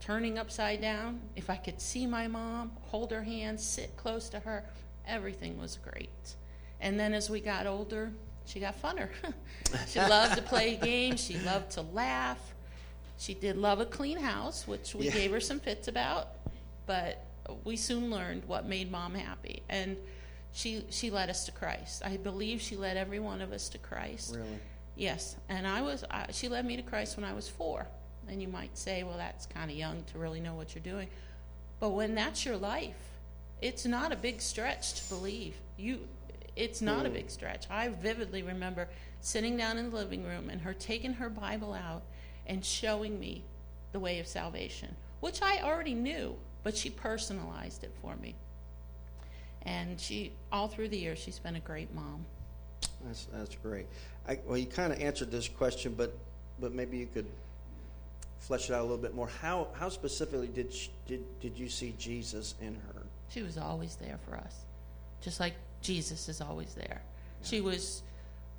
turning 0.00 0.38
upside 0.38 0.80
down, 0.80 1.20
if 1.36 1.48
I 1.48 1.56
could 1.56 1.80
see 1.80 2.06
my 2.06 2.26
mom, 2.26 2.72
hold 2.82 3.10
her 3.12 3.22
hand, 3.22 3.58
sit 3.60 3.96
close 3.96 4.28
to 4.30 4.40
her, 4.40 4.64
everything 5.06 5.58
was 5.58 5.78
great. 5.90 6.34
And 6.80 6.98
then 6.98 7.14
as 7.14 7.30
we 7.30 7.40
got 7.40 7.66
older, 7.66 8.10
she 8.44 8.60
got 8.60 8.80
funner. 8.82 9.08
she 9.88 10.00
loved 10.00 10.36
to 10.36 10.42
play 10.42 10.76
games, 10.76 11.22
she 11.24 11.38
loved 11.38 11.70
to 11.72 11.82
laugh. 11.82 12.53
She 13.16 13.34
did 13.34 13.56
love 13.56 13.80
a 13.80 13.86
clean 13.86 14.18
house, 14.18 14.66
which 14.66 14.94
we 14.94 15.06
Yeah. 15.06 15.12
gave 15.12 15.30
her 15.30 15.40
some 15.40 15.60
fits 15.60 15.88
about, 15.88 16.36
but 16.86 17.24
we 17.64 17.76
soon 17.76 18.10
learned 18.10 18.44
what 18.46 18.66
made 18.66 18.90
mom 18.90 19.14
happy. 19.14 19.62
And 19.68 19.96
she 20.52 20.84
she 20.90 21.10
led 21.10 21.30
us 21.30 21.44
to 21.46 21.52
Christ. 21.52 22.02
I 22.04 22.16
believe 22.16 22.60
she 22.60 22.76
led 22.76 22.96
every 22.96 23.18
one 23.18 23.40
of 23.40 23.52
us 23.52 23.68
to 23.70 23.78
Christ. 23.78 24.34
Really? 24.34 24.58
Yes, 24.96 25.36
and 25.48 25.66
I 25.66 25.82
was. 25.82 26.04
I, 26.10 26.30
she 26.30 26.48
led 26.48 26.64
me 26.64 26.76
to 26.76 26.82
Christ 26.82 27.16
when 27.16 27.24
I 27.24 27.32
was 27.32 27.48
four. 27.48 27.86
And 28.28 28.40
you 28.40 28.48
might 28.48 28.76
say, 28.78 29.02
well, 29.02 29.18
that's 29.18 29.46
kind 29.46 29.70
of 29.70 29.76
young 29.76 30.02
to 30.12 30.18
really 30.18 30.40
know 30.40 30.54
what 30.54 30.74
you're 30.74 30.82
doing. 30.82 31.08
But 31.78 31.90
when 31.90 32.14
that's 32.14 32.44
your 32.44 32.56
life, 32.56 32.96
it's 33.60 33.84
not 33.84 34.12
a 34.12 34.16
big 34.16 34.40
stretch 34.40 34.94
to 34.94 35.14
believe. 35.14 35.56
You, 35.76 36.00
it's 36.56 36.80
not 36.80 37.04
a 37.04 37.10
mm. 37.10 37.14
big 37.14 37.30
stretch. 37.30 37.66
I 37.70 37.88
vividly 37.88 38.42
remember 38.42 38.88
sitting 39.20 39.56
down 39.56 39.78
in 39.78 39.90
the 39.90 39.96
living 39.96 40.24
room 40.24 40.48
and 40.48 40.60
her 40.62 40.72
taking 40.72 41.14
her 41.14 41.28
Bible 41.28 41.74
out 41.74 42.02
and 42.46 42.64
showing 42.64 43.18
me 43.18 43.42
the 43.92 43.98
way 43.98 44.18
of 44.18 44.26
salvation, 44.26 44.94
which 45.20 45.40
I 45.42 45.60
already 45.62 45.94
knew, 45.94 46.36
but 46.62 46.76
she 46.76 46.90
personalized 46.90 47.84
it 47.84 47.92
for 48.02 48.16
me. 48.16 48.34
And 49.62 49.98
she, 49.98 50.32
all 50.52 50.68
through 50.68 50.88
the 50.88 50.98
years, 50.98 51.18
she's 51.18 51.38
been 51.38 51.56
a 51.56 51.60
great 51.60 51.94
mom. 51.94 52.26
That's 53.06 53.26
that's 53.32 53.56
great. 53.56 53.86
I, 54.28 54.38
well, 54.46 54.56
you 54.56 54.66
kind 54.66 54.92
of 54.92 55.00
answered 55.00 55.30
this 55.30 55.48
question, 55.48 55.94
but 55.96 56.14
but 56.60 56.72
maybe 56.72 56.96
you 56.96 57.06
could 57.06 57.26
flesh 58.38 58.68
it 58.68 58.74
out 58.74 58.80
a 58.80 58.82
little 58.82 58.98
bit 58.98 59.14
more. 59.14 59.28
How 59.28 59.68
how 59.74 59.88
specifically 59.88 60.48
did 60.48 60.72
she, 60.72 60.90
did 61.06 61.22
did 61.40 61.58
you 61.58 61.68
see 61.68 61.94
Jesus 61.98 62.54
in 62.60 62.74
her? 62.74 63.02
She 63.28 63.42
was 63.42 63.58
always 63.58 63.96
there 63.96 64.18
for 64.28 64.36
us, 64.36 64.64
just 65.20 65.40
like 65.40 65.54
Jesus 65.80 66.28
is 66.28 66.40
always 66.40 66.74
there. 66.74 67.02
She 67.42 67.60
was 67.60 68.02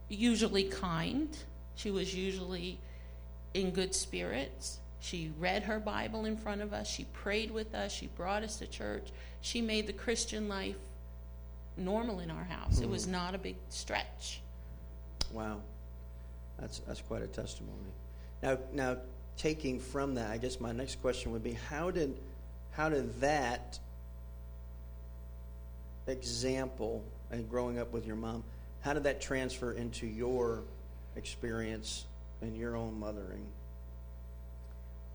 usually 0.10 0.65
kind. 0.65 1.36
She 1.75 1.92
was 1.92 2.13
usually 2.13 2.77
in 3.56 3.72
good 3.72 3.96
spirits. 3.96 4.80
She 5.00 5.32
read 5.40 5.64
her 5.64 5.80
Bible 5.80 6.26
in 6.26 6.36
front 6.36 6.62
of 6.62 6.74
us. 6.74 6.88
She 6.88 7.06
prayed 7.06 7.52
with 7.52 7.74
us. 7.74 7.92
She 7.92 8.08
brought 8.08 8.44
us 8.44 8.58
to 8.58 8.68
church. 8.68 9.08
She 9.42 9.62
made 9.62 9.88
the 9.88 9.94
Christian 9.94 10.48
life 10.48 10.76
normal 11.78 12.20
in 12.20 12.30
our 12.30 12.44
house. 12.44 12.80
It 12.80 12.86
hmm. 12.86 12.92
was 12.92 13.08
not 13.08 13.34
a 13.34 13.38
big 13.38 13.56
stretch. 13.70 14.42
Wow, 15.32 15.62
that's 16.60 16.80
that's 16.80 17.02
quite 17.02 17.22
a 17.22 17.28
testimony. 17.28 17.78
Now 18.44 18.58
now 18.74 18.98
taking 19.38 19.80
from 19.80 20.16
that, 20.16 20.32
I 20.32 20.38
guess 20.38 20.60
my 20.60 20.72
next 20.72 21.02
question 21.02 21.32
would 21.32 21.44
be 21.44 21.54
how 21.54 21.92
did 21.92 22.16
how 22.72 22.90
did 22.90 23.20
that 23.22 23.80
example 26.08 27.04
and 27.32 27.50
growing 27.50 27.80
up 27.80 27.92
with 27.92 28.06
your 28.06 28.16
mom, 28.16 28.44
how 28.82 28.94
did 28.94 29.04
that 29.04 29.22
transfer 29.22 29.72
into 29.72 30.06
your 30.06 30.64
experience 31.16 32.06
and 32.42 32.56
your 32.56 32.75
own 32.75 33.00
mothering? 33.00 33.46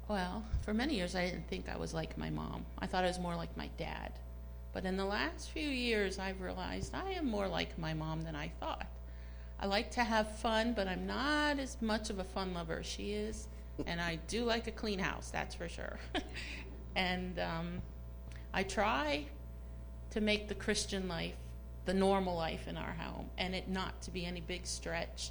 Well, 0.09 0.43
for 0.63 0.75
many 0.75 0.97
years, 0.97 1.15
I 1.15 1.25
didn't 1.27 1.49
think 1.49 1.69
I 1.69 1.77
was 1.77 1.95
like 1.95 2.19
my 2.19 2.31
mom. 2.31 2.65
I 2.79 2.87
thought 2.87 3.05
I 3.05 3.09
was 3.09 3.19
more 3.19 3.37
like 3.37 3.57
my 3.57 3.69
dad. 3.79 4.13
But 4.73 4.85
in 4.85 4.97
the 4.97 5.05
last 5.05 5.51
few 5.51 5.69
years, 5.69 6.19
I've 6.19 6.41
realized 6.41 6.95
I 6.95 7.13
am 7.13 7.29
more 7.31 7.49
like 7.49 7.79
my 7.79 7.95
mom 7.95 8.23
than 8.23 8.35
I 8.35 8.49
thought. 8.61 8.87
I 9.59 9.67
like 9.67 9.91
to 9.93 10.05
have 10.05 10.39
fun, 10.39 10.73
but 10.73 10.89
I'm 10.89 11.07
not 11.07 11.59
as 11.59 11.77
much 11.81 12.11
of 12.11 12.19
a 12.19 12.25
fun 12.25 12.55
lover 12.55 12.81
as 12.81 12.87
she 12.87 13.13
is. 13.13 13.47
And 13.87 14.01
I 14.01 14.19
do 14.27 14.45
like 14.45 14.67
a 14.67 14.73
clean 14.73 14.99
house, 14.99 15.31
that's 15.31 15.55
for 15.55 15.69
sure. 15.69 15.99
and 16.97 17.39
um, 17.39 17.83
I 18.53 18.63
try 18.63 19.27
to 20.11 20.21
make 20.21 20.49
the 20.49 20.55
Christian 20.55 21.09
life 21.09 21.35
the 21.85 21.95
normal 21.95 22.37
life 22.37 22.69
in 22.69 22.77
our 22.77 22.93
home 22.93 23.31
and 23.39 23.55
it 23.55 23.69
not 23.69 24.01
to 24.03 24.11
be 24.11 24.27
any 24.27 24.41
big 24.41 24.67
stretch 24.67 25.31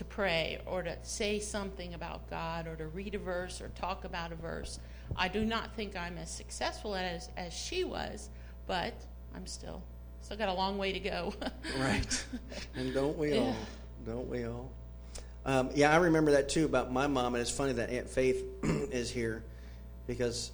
to 0.00 0.04
pray 0.06 0.58
or 0.64 0.82
to 0.82 0.96
say 1.02 1.38
something 1.38 1.92
about 1.92 2.28
God 2.30 2.66
or 2.66 2.74
to 2.74 2.86
read 2.86 3.14
a 3.14 3.18
verse 3.18 3.60
or 3.60 3.68
talk 3.68 4.04
about 4.06 4.32
a 4.32 4.34
verse. 4.34 4.80
I 5.14 5.28
do 5.28 5.44
not 5.44 5.74
think 5.76 5.94
I'm 5.94 6.16
as 6.16 6.30
successful 6.30 6.94
as, 6.94 7.28
as 7.36 7.52
she 7.52 7.84
was, 7.84 8.30
but 8.66 8.94
I'm 9.34 9.46
still 9.46 9.82
still 10.22 10.38
got 10.38 10.48
a 10.48 10.54
long 10.54 10.78
way 10.78 10.92
to 10.92 11.00
go. 11.00 11.34
right. 11.78 12.24
And 12.76 12.94
don't 12.94 13.18
we 13.18 13.36
all? 13.36 13.54
Don't 14.06 14.26
we 14.26 14.46
all? 14.46 14.70
Um, 15.44 15.68
yeah, 15.74 15.92
I 15.92 15.96
remember 15.96 16.30
that 16.30 16.48
too 16.48 16.64
about 16.64 16.90
my 16.90 17.06
mom, 17.06 17.34
and 17.34 17.42
it's 17.42 17.50
funny 17.50 17.74
that 17.74 17.90
Aunt 17.90 18.08
Faith 18.08 18.42
is 18.62 19.10
here 19.10 19.42
because, 20.06 20.50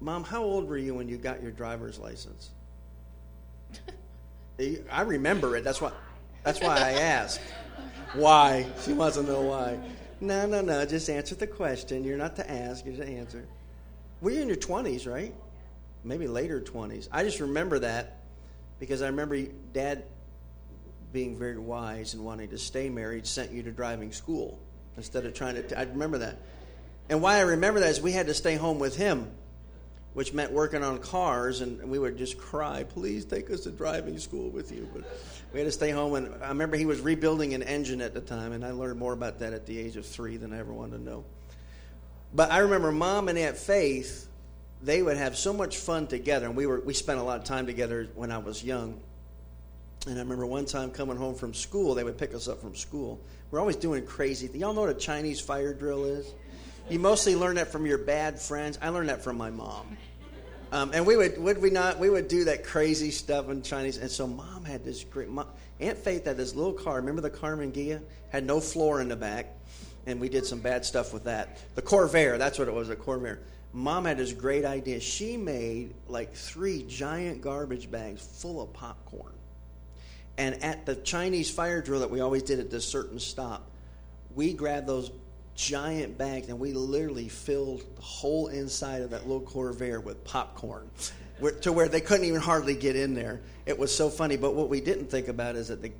Mom, 0.00 0.22
how 0.22 0.44
old 0.44 0.68
were 0.68 0.78
you 0.78 0.94
when 0.94 1.08
you 1.08 1.16
got 1.16 1.42
your 1.42 1.50
driver's 1.50 1.98
license? 1.98 2.50
I 4.92 5.00
remember 5.00 5.56
it. 5.56 5.64
That's 5.64 5.80
why. 5.80 5.90
That's 6.44 6.60
why 6.60 6.76
I 6.76 6.92
asked. 6.92 7.40
Why? 8.14 8.66
She 8.82 8.92
wants 8.92 9.16
to 9.16 9.22
know 9.22 9.42
why. 9.42 9.78
No, 10.20 10.46
no, 10.46 10.60
no. 10.60 10.84
Just 10.86 11.10
answer 11.10 11.34
the 11.34 11.46
question. 11.46 12.04
You're 12.04 12.16
not 12.16 12.36
to 12.36 12.50
ask. 12.50 12.84
You're 12.86 12.96
to 12.96 13.06
answer. 13.06 13.44
Were 14.20 14.30
you 14.30 14.40
in 14.40 14.48
your 14.48 14.56
twenties, 14.56 15.06
right? 15.06 15.34
Maybe 16.04 16.28
later 16.28 16.60
twenties. 16.60 17.08
I 17.10 17.24
just 17.24 17.40
remember 17.40 17.80
that 17.80 18.18
because 18.78 19.02
I 19.02 19.06
remember 19.06 19.42
Dad 19.72 20.04
being 21.12 21.38
very 21.38 21.58
wise 21.58 22.14
and 22.14 22.24
wanting 22.24 22.50
to 22.50 22.58
stay 22.58 22.88
married 22.88 23.26
sent 23.26 23.52
you 23.52 23.62
to 23.62 23.70
driving 23.70 24.12
school 24.12 24.58
instead 24.96 25.26
of 25.26 25.34
trying 25.34 25.56
to. 25.56 25.78
I 25.78 25.82
remember 25.82 26.18
that. 26.18 26.38
And 27.08 27.20
why 27.20 27.36
I 27.36 27.40
remember 27.40 27.80
that 27.80 27.90
is 27.90 28.00
we 28.00 28.12
had 28.12 28.28
to 28.28 28.34
stay 28.34 28.56
home 28.56 28.78
with 28.78 28.96
him, 28.96 29.30
which 30.14 30.32
meant 30.32 30.52
working 30.52 30.82
on 30.82 30.98
cars, 30.98 31.60
and 31.60 31.82
we 31.90 31.98
would 31.98 32.16
just 32.16 32.38
cry, 32.38 32.84
"Please 32.84 33.24
take 33.24 33.50
us 33.50 33.60
to 33.60 33.70
driving 33.70 34.18
school 34.18 34.48
with 34.48 34.72
you." 34.72 34.88
But 34.94 35.04
we 35.52 35.58
had 35.58 35.66
to 35.66 35.72
stay 35.72 35.90
home, 35.90 36.14
and 36.14 36.42
I 36.42 36.48
remember 36.48 36.76
he 36.76 36.86
was 36.86 37.00
rebuilding 37.00 37.52
an 37.52 37.62
engine 37.62 38.00
at 38.00 38.14
the 38.14 38.20
time, 38.20 38.52
and 38.52 38.64
I 38.64 38.70
learned 38.70 38.98
more 38.98 39.12
about 39.12 39.40
that 39.40 39.52
at 39.52 39.66
the 39.66 39.78
age 39.78 39.96
of 39.96 40.06
three 40.06 40.36
than 40.36 40.52
I 40.52 40.58
ever 40.58 40.72
wanted 40.72 40.98
to 40.98 41.02
know. 41.02 41.24
But 42.32 42.50
I 42.50 42.58
remember 42.58 42.90
Mom 42.90 43.28
and 43.28 43.36
Aunt 43.36 43.56
Faith; 43.56 44.28
they 44.82 45.02
would 45.02 45.16
have 45.16 45.36
so 45.36 45.52
much 45.52 45.76
fun 45.78 46.06
together, 46.06 46.46
and 46.46 46.56
we 46.56 46.66
were 46.66 46.80
we 46.80 46.94
spent 46.94 47.18
a 47.18 47.22
lot 47.22 47.38
of 47.38 47.44
time 47.44 47.66
together 47.66 48.08
when 48.14 48.30
I 48.30 48.38
was 48.38 48.62
young. 48.64 49.00
And 50.06 50.16
I 50.16 50.22
remember 50.22 50.44
one 50.46 50.66
time 50.66 50.90
coming 50.90 51.16
home 51.16 51.34
from 51.34 51.54
school, 51.54 51.94
they 51.94 52.04
would 52.04 52.18
pick 52.18 52.34
us 52.34 52.46
up 52.46 52.60
from 52.60 52.74
school. 52.76 53.18
We're 53.50 53.60
always 53.60 53.76
doing 53.76 54.04
crazy. 54.04 54.50
Y'all 54.52 54.74
know 54.74 54.82
what 54.82 54.90
a 54.90 54.94
Chinese 54.94 55.40
fire 55.40 55.72
drill 55.72 56.04
is? 56.04 56.26
You 56.90 56.98
mostly 56.98 57.34
learn 57.34 57.56
that 57.56 57.68
from 57.68 57.86
your 57.86 57.96
bad 57.96 58.38
friends. 58.38 58.78
I 58.82 58.90
learned 58.90 59.08
that 59.08 59.24
from 59.24 59.38
my 59.38 59.48
mom. 59.48 59.96
Um, 60.70 60.90
and 60.92 61.06
we 61.06 61.16
would, 61.16 61.38
would 61.38 61.62
we 61.62 61.70
not? 61.70 61.98
We 61.98 62.10
would 62.10 62.28
do 62.28 62.44
that 62.44 62.64
crazy 62.64 63.10
stuff 63.10 63.48
in 63.48 63.62
Chinese. 63.62 63.96
And 63.96 64.10
so 64.10 64.26
mom 64.26 64.64
had 64.64 64.84
this 64.84 65.02
great. 65.02 65.28
Mom, 65.28 65.46
Aunt 65.80 65.96
Faith 65.96 66.26
had 66.26 66.36
this 66.36 66.54
little 66.54 66.72
car. 66.74 66.96
Remember 66.96 67.22
the 67.22 67.30
Karmann 67.30 67.72
Ghia? 67.72 68.02
Had 68.28 68.44
no 68.44 68.60
floor 68.60 69.00
in 69.00 69.08
the 69.08 69.16
back, 69.16 69.46
and 70.06 70.20
we 70.20 70.28
did 70.28 70.44
some 70.44 70.60
bad 70.60 70.84
stuff 70.84 71.14
with 71.14 71.24
that. 71.24 71.58
The 71.74 71.82
Corvair, 71.82 72.36
that's 72.36 72.58
what 72.58 72.68
it 72.68 72.74
was. 72.74 72.90
A 72.90 72.96
Corvair. 72.96 73.38
Mom 73.72 74.04
had 74.04 74.18
this 74.18 74.32
great 74.32 74.64
idea. 74.64 75.00
She 75.00 75.36
made 75.36 75.94
like 76.06 76.34
three 76.34 76.82
giant 76.82 77.40
garbage 77.40 77.90
bags 77.90 78.24
full 78.24 78.60
of 78.60 78.72
popcorn. 78.72 79.32
And 80.36 80.62
at 80.62 80.84
the 80.84 80.96
Chinese 80.96 81.50
fire 81.50 81.80
drill 81.80 82.00
that 82.00 82.10
we 82.10 82.20
always 82.20 82.42
did 82.42 82.60
at 82.60 82.70
this 82.70 82.84
certain 82.84 83.20
stop, 83.20 83.70
we 84.34 84.52
grabbed 84.52 84.86
those 84.86 85.10
giant 85.54 86.18
bags 86.18 86.48
and 86.48 86.58
we 86.58 86.72
literally 86.72 87.28
filled 87.28 87.84
the 87.96 88.02
whole 88.02 88.48
inside 88.48 89.02
of 89.02 89.10
that 89.10 89.28
little 89.28 89.42
Corvair 89.42 90.02
with 90.02 90.24
popcorn 90.24 90.90
to 91.62 91.72
where 91.72 91.88
they 91.88 92.00
couldn't 92.00 92.26
even 92.26 92.40
hardly 92.40 92.74
get 92.74 92.96
in 92.96 93.14
there. 93.14 93.40
It 93.66 93.78
was 93.78 93.94
so 93.94 94.08
funny. 94.08 94.36
But 94.36 94.54
what 94.54 94.68
we 94.68 94.80
didn't 94.80 95.06
think 95.10 95.28
about 95.28 95.56
is 95.56 95.68
that 95.68 95.82
the, 95.82 95.92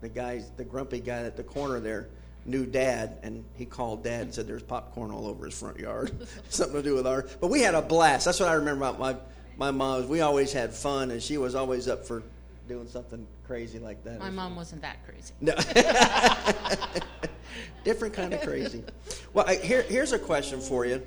the 0.00 0.08
guy, 0.08 0.42
the 0.56 0.64
grumpy 0.64 1.00
guy 1.00 1.22
at 1.22 1.36
the 1.36 1.42
corner 1.42 1.80
there, 1.80 2.08
knew 2.44 2.66
dad 2.66 3.18
and 3.22 3.44
he 3.54 3.64
called 3.64 4.02
dad 4.02 4.22
and 4.22 4.34
said 4.34 4.48
there's 4.48 4.64
popcorn 4.64 5.12
all 5.12 5.28
over 5.28 5.44
his 5.44 5.56
front 5.56 5.78
yard 5.78 6.10
something 6.48 6.74
to 6.74 6.82
do 6.82 6.92
with 6.92 7.06
our 7.06 7.24
but 7.40 7.46
we 7.46 7.60
had 7.60 7.72
a 7.72 7.80
blast 7.80 8.24
that's 8.24 8.40
what 8.40 8.48
i 8.48 8.54
remember 8.54 8.84
about 8.84 8.98
my 8.98 9.16
my 9.56 9.70
mom 9.70 10.08
we 10.08 10.22
always 10.22 10.52
had 10.52 10.74
fun 10.74 11.12
and 11.12 11.22
she 11.22 11.38
was 11.38 11.54
always 11.54 11.86
up 11.86 12.04
for 12.04 12.20
doing 12.66 12.88
something 12.88 13.24
crazy 13.46 13.78
like 13.78 14.02
that 14.02 14.18
My 14.18 14.30
mom 14.30 14.56
wasn't 14.56 14.82
that 14.82 14.96
crazy. 15.06 15.34
no. 15.40 15.52
Different 17.84 18.14
kind 18.14 18.32
of 18.32 18.40
crazy. 18.42 18.84
Well, 19.34 19.46
I, 19.48 19.54
here, 19.54 19.80
here's 19.80 20.12
a 20.12 20.18
question 20.18 20.60
for 20.60 20.84
you. 20.84 21.00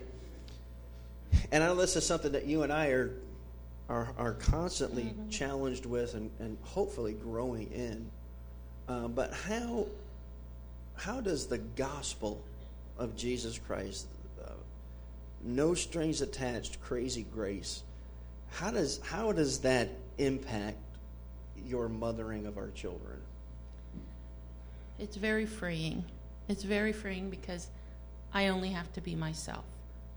And 1.52 1.64
I 1.64 1.68
know 1.68 1.76
this 1.76 1.96
is 1.96 2.06
something 2.08 2.32
that 2.32 2.48
you 2.48 2.64
and 2.64 2.74
I 2.74 2.88
are, 2.88 3.12
are, 3.88 4.14
are 4.18 4.34
constantly 4.34 5.14
challenged 5.30 5.86
with 5.86 6.16
and, 6.16 6.32
and 6.40 6.58
hopefully 6.64 7.14
growing 7.14 7.72
in. 7.72 8.10
Uh, 8.88 9.08
but 9.10 9.32
how, 9.32 9.86
how 10.96 11.22
does 11.22 11.46
the 11.46 11.60
gospel 11.60 12.42
of 12.98 13.16
Jesus 13.16 13.60
Christ, 13.60 14.08
uh, 14.44 14.50
no 15.44 15.76
strings 15.76 16.22
attached, 16.22 16.82
crazy 16.82 17.28
grace, 17.32 17.84
how 18.50 18.72
does, 18.72 19.00
how 19.04 19.32
does 19.32 19.60
that 19.60 19.90
impact 20.18 20.78
your 21.66 21.90
mothering 21.90 22.46
of 22.46 22.58
our 22.58 22.70
children? 22.72 23.20
It's 24.98 25.18
very 25.18 25.46
freeing. 25.46 26.06
It's 26.48 26.64
very 26.64 26.94
freeing 26.94 27.30
because 27.30 27.70
I 28.34 28.48
only 28.48 28.70
have 28.70 28.92
to 28.94 29.02
be 29.02 29.16
myself. 29.16 29.66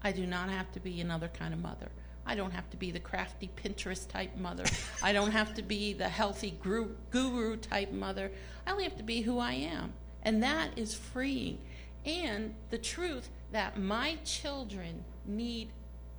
I 0.03 0.13
do 0.13 0.27
not 0.27 0.49
have 0.49 0.71
to 0.73 0.81
be 0.81 1.01
another 1.01 1.29
kind 1.29 1.55
of 1.55 1.61
mother. 1.61 1.89
I 2.27 2.35
don't 2.35 2.51
have 2.51 2.69
to 2.71 2.77
be 2.77 2.91
the 2.91 3.01
crafty 3.01 3.51
Pinterest 3.57 4.07
type 4.07 4.37
mother. 4.37 4.65
I 5.03 5.13
don't 5.13 5.31
have 5.31 5.55
to 5.55 5.63
be 5.63 5.95
the 5.95 6.09
healthy 6.09 6.59
guru, 6.63 6.91
guru 7.11 7.57
type 7.57 7.91
mother. 7.91 8.31
I 8.67 8.73
only 8.73 8.85
have 8.85 8.97
to 8.99 9.03
be 9.03 9.23
who 9.23 9.39
I 9.39 9.53
am. 9.53 9.95
And 10.23 10.43
that 10.43 10.77
is 10.77 10.95
freeing. 10.95 11.59
And 12.05 12.55
the 12.71 12.79
truth 12.79 13.31
that 13.53 13.81
my 13.81 14.19
children 14.25 15.05
need 15.25 15.71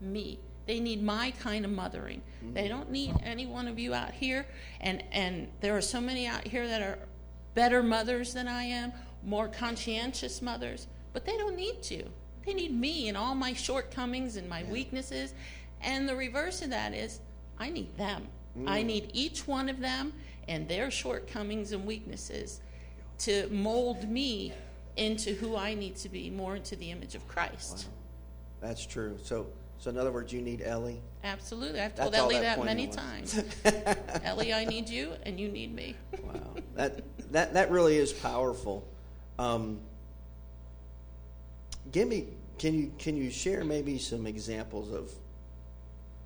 me. 0.02 0.40
They 0.66 0.80
need 0.80 1.04
my 1.04 1.32
kind 1.40 1.66
of 1.66 1.72
mothering. 1.72 2.22
Mm. 2.44 2.54
They 2.54 2.68
don't 2.68 2.92
need 2.92 3.16
any 3.24 3.46
one 3.46 3.68
of 3.68 3.78
you 3.78 3.94
out 3.94 4.12
here. 4.12 4.46
And, 4.82 5.04
and 5.12 5.48
there 5.62 5.76
are 5.78 5.82
so 5.82 6.02
many 6.02 6.28
out 6.28 6.48
here 6.48 6.68
that 6.68 6.82
are 6.82 7.00
better 7.54 7.84
mothers 7.84 8.34
than 8.34 8.48
I 8.48 8.64
am, 8.64 8.94
more 9.24 9.48
conscientious 9.48 10.42
mothers, 10.42 10.88
but 11.14 11.26
they 11.26 11.38
don't 11.38 11.56
need 11.56 11.82
to. 11.84 12.04
They 12.46 12.54
need 12.54 12.74
me 12.74 13.10
and 13.10 13.18
all 13.18 13.36
my 13.36 13.54
shortcomings 13.54 14.36
and 14.36 14.48
my 14.50 14.64
weaknesses. 14.64 15.34
And 15.82 16.08
the 16.08 16.16
reverse 16.16 16.62
of 16.62 16.70
that 16.70 16.94
is, 16.94 17.20
I 17.58 17.70
need 17.70 17.96
them. 17.98 18.28
I 18.66 18.82
mm. 18.82 18.86
need 18.86 19.12
each 19.14 19.48
one 19.48 19.70
of 19.70 19.80
them. 19.80 20.14
and 20.48 20.68
their 20.68 20.90
shortcomings 20.90 21.74
and 21.74 21.86
weaknesses 21.86 22.62
to 23.20 23.48
mold 23.52 24.10
me 24.10 24.52
into 24.98 25.34
who 25.36 25.56
I 25.56 25.76
need 25.76 25.96
to 25.98 26.10
be, 26.10 26.30
more 26.32 26.56
into 26.56 26.76
the 26.76 26.90
image 26.90 27.14
of 27.14 27.28
Christ. 27.28 27.86
Wow. 27.88 28.68
That's 28.68 28.86
true. 28.86 29.18
So, 29.24 29.46
so 29.78 29.92
in 29.92 29.98
other 29.98 30.12
words, 30.12 30.34
you 30.34 30.42
need 30.42 30.62
Ellie. 30.62 31.02
Absolutely, 31.24 31.80
I've 31.80 31.94
told 31.94 32.16
Ellie 32.16 32.40
that, 32.40 32.58
that 32.58 32.66
many 32.66 32.88
was. 32.88 32.96
times. 32.96 33.44
Ellie, 34.24 34.54
I 34.54 34.66
need 34.66 34.90
you, 34.90 35.14
and 35.24 35.40
you 35.40 35.50
need 35.50 35.74
me. 35.74 35.96
wow, 36.24 36.56
that 36.76 37.02
that 37.32 37.54
that 37.54 37.72
really 37.72 37.98
is 37.98 38.12
powerful. 38.12 38.88
Um, 39.40 39.80
give 41.94 42.10
me, 42.10 42.28
can 42.58 42.74
you 42.78 42.92
can 43.00 43.16
you 43.16 43.32
share 43.32 43.64
maybe 43.64 43.98
some 43.98 44.28
examples 44.28 44.92
of 44.92 45.10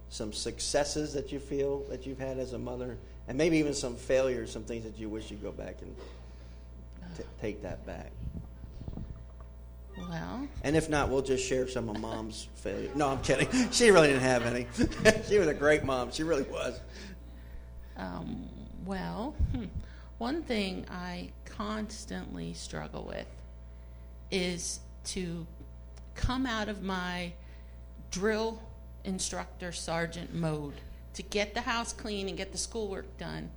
some 0.10 0.34
successes 0.34 1.13
that 1.13 1.32
you 1.32 1.39
feel 1.39 1.84
that 1.89 2.08
you've 2.08 2.17
had 2.17 2.39
as 2.39 2.53
a 2.53 2.58
mother, 2.58 2.98
and 3.27 3.38
maybe 3.38 3.58
even 3.58 3.75
some 3.75 3.96
failures, 3.96 4.51
some 4.51 4.63
things 4.63 4.84
that 4.84 4.98
you 4.98 5.10
wish 5.10 5.29
you'd 5.29 5.43
go 5.43 5.51
back 5.51 5.77
and 5.84 5.96
t- 7.15 7.24
take 7.39 7.62
that 7.62 7.86
back. 7.86 8.12
Well. 9.96 10.48
And 10.63 10.75
if 10.75 10.89
not, 10.89 11.10
we'll 11.10 11.22
just 11.22 11.48
share 11.48 11.67
some 11.67 11.89
of 11.89 12.00
mom's 12.00 12.48
failure. 12.55 12.89
No, 12.96 13.10
I'm 13.10 13.22
kidding. 13.22 13.48
She 13.72 13.91
really 13.91 14.08
didn't 14.08 14.24
have 14.24 14.43
any. 14.48 14.67
she 15.27 15.38
was 15.38 15.48
a 15.48 15.53
great 15.53 15.84
mom. 15.84 16.12
She 16.12 16.24
really 16.24 16.43
was. 16.43 16.79
Um, 17.96 18.50
well, 18.86 19.36
hmm. 19.51 19.65
one 20.17 20.41
thing 20.41 20.88
I 20.89 21.29
constantly 21.57 22.53
struggle 22.53 23.03
with 23.03 23.27
is 24.31 24.79
to 25.03 25.45
come 26.15 26.45
out 26.45 26.69
of 26.69 26.81
my 26.81 27.31
drill 28.12 28.62
instructor 29.03 29.72
sergeant 29.72 30.33
mode 30.33 30.75
to 31.13 31.22
get 31.24 31.53
the 31.53 31.62
house 31.62 31.93
clean 31.93 32.27
and 32.27 32.38
get 32.38 32.51
the 32.51 32.57
schoolwork 32.57 33.17
done 33.17 33.50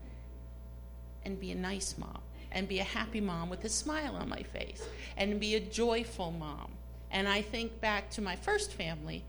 and 1.25 1.41
be 1.41 1.51
a 1.51 1.55
nice 1.55 1.97
mom 1.99 2.21
and 2.53 2.69
be 2.69 2.79
a 2.79 2.85
happy 2.85 3.21
mom 3.21 3.49
with 3.49 3.65
a 3.65 3.69
smile 3.69 4.17
on 4.17 4.29
my 4.29 4.43
face 4.43 4.87
and 5.17 5.41
be 5.41 5.55
a 5.55 5.61
joyful 5.61 6.31
mom. 6.33 6.71
And 7.11 7.29
I 7.29 7.43
think 7.43 7.81
back 7.81 8.11
to 8.11 8.21
my 8.21 8.37
first 8.37 8.73
family, 8.73 9.25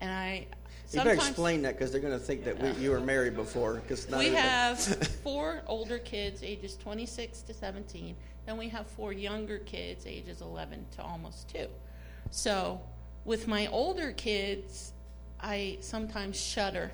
and 0.00 0.10
I. 0.10 0.46
You 0.90 1.00
better 1.00 1.12
explain 1.12 1.60
that 1.62 1.76
because 1.76 1.92
they're 1.92 2.00
going 2.00 2.18
to 2.18 2.24
think 2.24 2.44
that 2.44 2.58
we, 2.62 2.70
you 2.82 2.90
were 2.90 3.00
married 3.00 3.36
before. 3.36 3.82
Cause 3.86 4.06
we 4.10 4.28
have 4.28 4.78
four 5.22 5.60
older 5.66 5.98
kids, 5.98 6.42
ages 6.42 6.76
26 6.76 7.42
to 7.42 7.52
17. 7.52 8.16
Then 8.46 8.56
we 8.56 8.70
have 8.70 8.86
four 8.86 9.12
younger 9.12 9.58
kids, 9.58 10.06
ages 10.06 10.40
11 10.40 10.86
to 10.96 11.02
almost 11.02 11.50
two. 11.50 11.66
So, 12.30 12.80
with 13.26 13.46
my 13.46 13.66
older 13.66 14.12
kids, 14.12 14.94
I 15.40 15.76
sometimes 15.80 16.40
shudder 16.40 16.90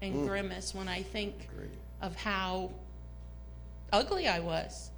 and 0.00 0.14
mm. 0.14 0.26
grimace 0.26 0.74
when 0.74 0.88
I 0.88 1.02
think 1.02 1.48
Great. 1.54 1.68
of 2.00 2.16
how 2.16 2.70
ugly 3.92 4.28
I 4.28 4.40
was 4.40 4.90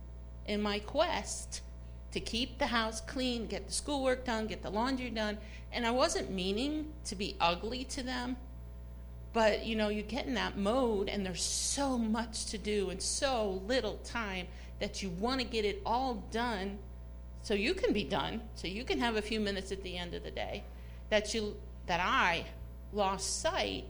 in 0.47 0.63
my 0.63 0.79
quest 0.79 1.63
to 2.13 2.21
keep 2.21 2.59
the 2.59 2.67
house 2.67 3.01
clean, 3.03 3.47
get 3.47 3.67
the 3.67 3.73
schoolwork 3.73 4.25
done, 4.25 4.47
get 4.47 4.63
the 4.63 4.71
laundry 4.71 5.11
done. 5.11 5.39
And 5.73 5.87
I 5.87 5.91
wasn't 5.91 6.31
meaning 6.31 6.93
to 7.05 7.17
be 7.17 7.37
ugly 7.41 7.85
to 7.85 8.03
them, 8.03 8.37
but 9.33 9.67
you 9.67 9.77
know, 9.77 9.89
you 9.89 10.03
get 10.03 10.27
in 10.27 10.35
that 10.35 10.57
mode 10.57 11.09
and 11.09 11.25
there's 11.25 11.43
so 11.43 11.99
much 11.99 12.47
to 12.47 12.59
do 12.59 12.91
and 12.91 13.01
so 13.01 13.63
little 13.67 13.99
time 13.99 14.47
that 14.81 15.03
you 15.03 15.11
want 15.11 15.41
to 15.41 15.47
get 15.47 15.65
it 15.65 15.83
all 15.85 16.25
done 16.31 16.79
so 17.43 17.55
you 17.55 17.75
can 17.75 17.93
be 17.93 18.05
done, 18.05 18.43
so 18.55 18.67
you 18.67 18.85
can 18.85 18.99
have 19.01 19.17
a 19.17 19.23
few 19.23 19.41
minutes 19.41 19.73
at 19.73 19.83
the 19.83 19.97
end 19.97 20.15
of 20.15 20.23
the 20.23 20.31
day. 20.31 20.65
That 21.11 21.33
you 21.33 21.57
that 21.87 22.01
I 22.01 22.45
lost 22.93 23.41
sight 23.41 23.85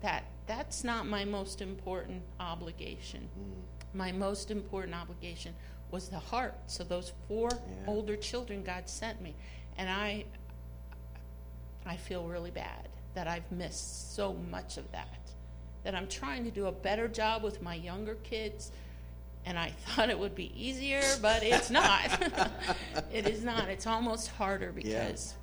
that 0.00 0.24
that's 0.46 0.82
not 0.84 1.06
my 1.06 1.24
most 1.24 1.60
important 1.60 2.22
obligation. 2.40 3.28
Mm. 3.38 3.94
My 3.94 4.12
most 4.12 4.50
important 4.50 4.94
obligation 4.94 5.54
was 5.90 6.08
the 6.08 6.18
heart. 6.18 6.54
So 6.66 6.82
those 6.84 7.12
four 7.28 7.50
yeah. 7.52 7.58
older 7.86 8.16
children 8.16 8.62
God 8.62 8.88
sent 8.88 9.20
me, 9.20 9.34
and 9.76 9.88
I 9.88 10.24
I 11.86 11.96
feel 11.96 12.24
really 12.24 12.50
bad 12.50 12.88
that 13.14 13.28
I've 13.28 13.50
missed 13.52 14.14
so 14.14 14.34
much 14.50 14.78
of 14.78 14.90
that. 14.92 15.08
That 15.84 15.94
I'm 15.94 16.08
trying 16.08 16.44
to 16.44 16.50
do 16.50 16.66
a 16.66 16.72
better 16.72 17.08
job 17.08 17.42
with 17.42 17.60
my 17.60 17.74
younger 17.74 18.14
kids, 18.16 18.70
and 19.44 19.58
I 19.58 19.70
thought 19.86 20.10
it 20.10 20.18
would 20.18 20.34
be 20.34 20.52
easier, 20.56 21.02
but 21.20 21.42
it's 21.42 21.70
not. 21.70 22.22
it 23.12 23.26
is 23.26 23.44
not. 23.44 23.68
It's 23.68 23.86
almost 23.86 24.28
harder 24.28 24.72
because 24.72 25.34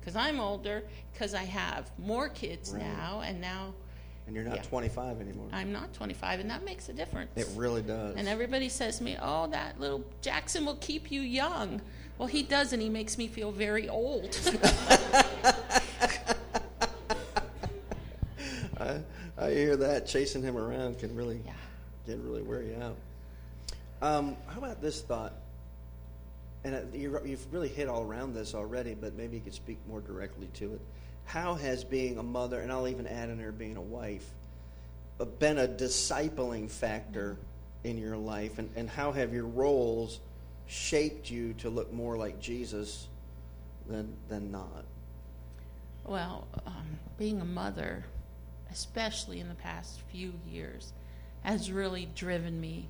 because 0.00 0.14
yeah. 0.14 0.22
I'm 0.22 0.40
older, 0.40 0.84
because 1.12 1.34
I 1.34 1.44
have 1.44 1.90
more 1.98 2.28
kids 2.28 2.72
right. 2.72 2.82
now, 2.82 3.22
and 3.24 3.40
now 3.40 3.74
and 4.30 4.36
you're 4.36 4.44
not 4.44 4.56
yeah. 4.56 4.62
25 4.62 5.20
anymore. 5.20 5.48
I'm 5.52 5.72
not 5.72 5.92
25, 5.92 6.38
and 6.38 6.50
that 6.50 6.64
makes 6.64 6.88
a 6.88 6.92
difference. 6.92 7.32
It 7.34 7.48
really 7.56 7.82
does. 7.82 8.14
And 8.16 8.28
everybody 8.28 8.68
says 8.68 8.98
to 8.98 9.02
me, 9.02 9.16
"Oh, 9.20 9.48
that 9.48 9.80
little 9.80 10.04
Jackson 10.22 10.64
will 10.64 10.76
keep 10.76 11.10
you 11.10 11.20
young." 11.20 11.80
Well, 12.16 12.28
he 12.28 12.42
does, 12.42 12.72
and 12.72 12.80
he 12.80 12.88
makes 12.88 13.18
me 13.18 13.26
feel 13.26 13.50
very 13.50 13.88
old. 13.88 14.38
I, 18.78 19.00
I 19.38 19.50
hear 19.50 19.76
that 19.76 20.06
chasing 20.06 20.42
him 20.42 20.56
around 20.56 20.98
can 20.98 21.14
really 21.14 21.40
yeah. 21.44 21.52
can 22.06 22.24
really 22.24 22.42
wear 22.42 22.62
you 22.62 22.76
out. 22.82 22.96
Um, 24.02 24.36
how 24.46 24.58
about 24.58 24.80
this 24.80 25.02
thought? 25.02 25.34
And 26.64 26.94
you 26.94 27.12
have 27.12 27.46
really 27.50 27.68
hit 27.68 27.88
all 27.88 28.02
around 28.02 28.34
this 28.34 28.54
already, 28.54 28.94
but 28.94 29.14
maybe 29.14 29.36
you 29.36 29.42
could 29.42 29.54
speak 29.54 29.78
more 29.88 30.00
directly 30.00 30.48
to 30.54 30.74
it 30.74 30.80
how 31.30 31.54
has 31.54 31.84
being 31.84 32.18
a 32.18 32.22
mother, 32.22 32.60
and 32.60 32.72
I'll 32.72 32.88
even 32.88 33.06
add 33.06 33.28
in 33.28 33.38
there 33.38 33.52
being 33.52 33.76
a 33.76 33.82
wife, 33.82 34.28
uh, 35.20 35.24
been 35.24 35.58
a 35.58 35.68
discipling 35.68 36.68
factor 36.68 37.36
in 37.84 37.98
your 37.98 38.16
life? 38.16 38.58
And, 38.58 38.68
and 38.74 38.90
how 38.90 39.12
have 39.12 39.32
your 39.32 39.46
roles 39.46 40.18
shaped 40.66 41.30
you 41.30 41.52
to 41.58 41.70
look 41.70 41.92
more 41.92 42.16
like 42.16 42.40
Jesus 42.40 43.06
than, 43.88 44.12
than 44.28 44.50
not? 44.50 44.84
Well, 46.04 46.48
um, 46.66 46.98
being 47.18 47.40
a 47.40 47.44
mother, 47.44 48.04
especially 48.70 49.40
in 49.40 49.48
the 49.48 49.54
past 49.54 50.00
few 50.10 50.32
years, 50.48 50.92
has 51.42 51.70
really 51.70 52.08
driven 52.14 52.60
me 52.60 52.88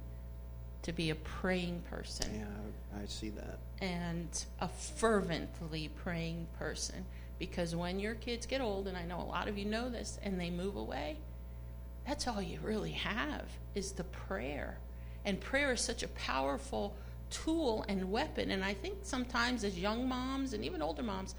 to 0.82 0.92
be 0.92 1.10
a 1.10 1.14
praying 1.14 1.82
person. 1.90 2.40
Yeah, 2.40 3.00
I 3.02 3.06
see 3.06 3.30
that. 3.30 3.58
And 3.80 4.28
a 4.60 4.68
fervently 4.68 5.88
praying 6.02 6.46
person. 6.58 7.04
Because 7.38 7.74
when 7.74 7.98
your 7.98 8.14
kids 8.14 8.46
get 8.46 8.60
old, 8.60 8.86
and 8.86 8.96
I 8.96 9.04
know 9.04 9.20
a 9.20 9.24
lot 9.24 9.48
of 9.48 9.56
you 9.56 9.64
know 9.64 9.88
this, 9.88 10.18
and 10.22 10.40
they 10.40 10.50
move 10.50 10.76
away, 10.76 11.16
that's 12.06 12.26
all 12.26 12.42
you 12.42 12.58
really 12.62 12.92
have 12.92 13.44
is 13.74 13.92
the 13.92 14.04
prayer. 14.04 14.78
And 15.24 15.40
prayer 15.40 15.72
is 15.72 15.80
such 15.80 16.02
a 16.02 16.08
powerful 16.08 16.96
tool 17.30 17.84
and 17.88 18.10
weapon. 18.10 18.50
And 18.50 18.64
I 18.64 18.74
think 18.74 18.98
sometimes 19.02 19.64
as 19.64 19.78
young 19.78 20.08
moms 20.08 20.52
and 20.52 20.64
even 20.64 20.82
older 20.82 21.02
moms, 21.02 21.34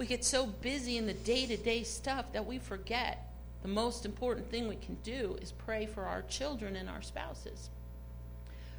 we 0.00 0.06
get 0.06 0.24
so 0.24 0.46
busy 0.46 0.96
in 0.96 1.04
the 1.04 1.12
day 1.12 1.44
to 1.44 1.58
day 1.58 1.82
stuff 1.82 2.32
that 2.32 2.46
we 2.46 2.58
forget 2.58 3.30
the 3.60 3.68
most 3.68 4.06
important 4.06 4.50
thing 4.50 4.66
we 4.66 4.76
can 4.76 4.96
do 5.02 5.36
is 5.42 5.52
pray 5.52 5.84
for 5.84 6.04
our 6.06 6.22
children 6.22 6.74
and 6.74 6.88
our 6.88 7.02
spouses. 7.02 7.68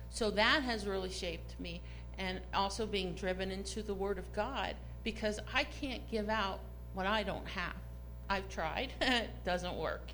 So 0.09 0.31
that 0.31 0.63
has 0.63 0.87
really 0.87 1.11
shaped 1.11 1.59
me. 1.59 1.83
And 2.17 2.39
also 2.55 2.87
being 2.87 3.13
driven 3.13 3.51
into 3.51 3.83
the 3.83 3.93
Word 3.93 4.17
of 4.17 4.33
God 4.33 4.73
because 5.03 5.39
I 5.53 5.63
can't 5.63 6.01
give 6.09 6.27
out 6.27 6.59
what 6.95 7.05
I 7.05 7.21
don't 7.21 7.47
have. 7.49 7.75
I've 8.27 8.49
tried, 8.49 8.91
it 9.01 9.29
doesn't 9.45 9.75
work. 9.75 10.09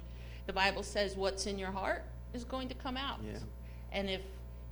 The 0.46 0.52
Bible 0.52 0.84
says 0.84 1.16
what's 1.16 1.46
in 1.46 1.58
your 1.58 1.72
heart 1.72 2.04
is 2.34 2.44
going 2.44 2.68
to 2.68 2.76
come 2.76 2.98
out. 2.98 3.20
Yeah. 3.26 3.40
And 3.94 4.10
if 4.10 4.22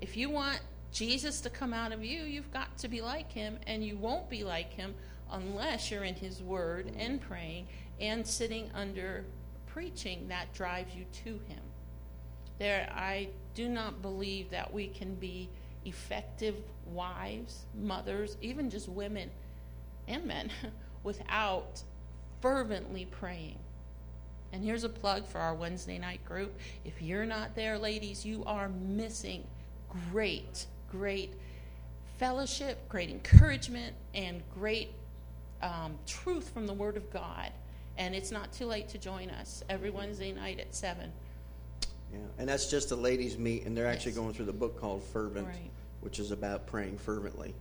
if 0.02 0.17
you 0.17 0.30
want 0.30 0.60
Jesus 0.91 1.39
to 1.41 1.50
come 1.50 1.74
out 1.74 1.93
of 1.93 2.04
you, 2.04 2.24
you've 2.24 2.52
got 2.52 2.78
to 2.80 2.89
be 2.89 3.02
like 3.02 3.32
him 3.32 3.58
and 3.67 3.86
you 3.86 3.95
won't 3.95 4.30
be 4.30 4.43
like 4.43 4.74
him 4.74 4.95
unless 5.31 5.91
you're 5.91 6.03
in 6.03 6.15
his 6.15 6.41
word 6.41 6.91
and 6.97 7.21
praying 7.21 7.67
and 7.99 8.25
sitting 8.25 8.69
under 8.73 9.25
preaching 9.67 10.27
that 10.27 10.53
drives 10.53 10.95
you 10.95 11.05
to 11.23 11.31
him. 11.47 11.59
There 12.59 12.89
I 12.93 13.29
do 13.53 13.67
not 13.67 14.01
believe 14.01 14.49
that 14.51 14.73
we 14.73 14.88
can 14.88 15.15
be 15.15 15.49
effective 15.85 16.55
wives, 16.85 17.65
mothers, 17.73 18.38
even 18.41 18.69
just 18.69 18.88
women 18.88 19.29
and 20.07 20.25
men 20.25 20.49
without 21.03 21.83
fervently 22.41 23.05
praying. 23.05 23.59
And 24.53 24.63
here's 24.63 24.83
a 24.83 24.89
plug 24.89 25.27
for 25.27 25.39
our 25.39 25.53
Wednesday 25.53 25.97
night 25.97 26.23
group. 26.23 26.57
If 26.85 27.01
you're 27.01 27.25
not 27.25 27.55
there, 27.55 27.77
ladies, 27.77 28.25
you 28.25 28.43
are 28.45 28.69
missing 28.69 29.45
great, 30.11 30.65
great 30.89 31.33
fellowship, 32.17 32.88
great 32.88 33.09
encouragement, 33.09 33.95
and 34.13 34.41
great 34.53 34.93
um, 35.61 35.97
truth 36.05 36.49
from 36.49 36.67
the 36.67 36.73
Word 36.73 36.97
of 36.97 37.11
God. 37.11 37.51
And 37.97 38.13
it's 38.13 38.31
not 38.31 38.51
too 38.51 38.65
late 38.65 38.89
to 38.89 38.97
join 38.97 39.29
us 39.29 39.63
every 39.69 39.89
Wednesday 39.89 40.33
night 40.33 40.59
at 40.59 40.75
7. 40.75 41.11
Yeah, 42.11 42.19
and 42.37 42.47
that's 42.49 42.69
just 42.69 42.91
a 42.91 42.95
ladies' 42.95 43.37
meet, 43.37 43.65
and 43.65 43.75
they're 43.75 43.87
actually 43.87 44.11
yes. 44.11 44.19
going 44.19 44.33
through 44.33 44.45
the 44.45 44.53
book 44.53 44.79
called 44.79 45.03
Fervent, 45.03 45.47
right. 45.47 45.71
which 46.01 46.19
is 46.19 46.31
about 46.31 46.67
praying 46.67 46.97
fervently. 46.97 47.55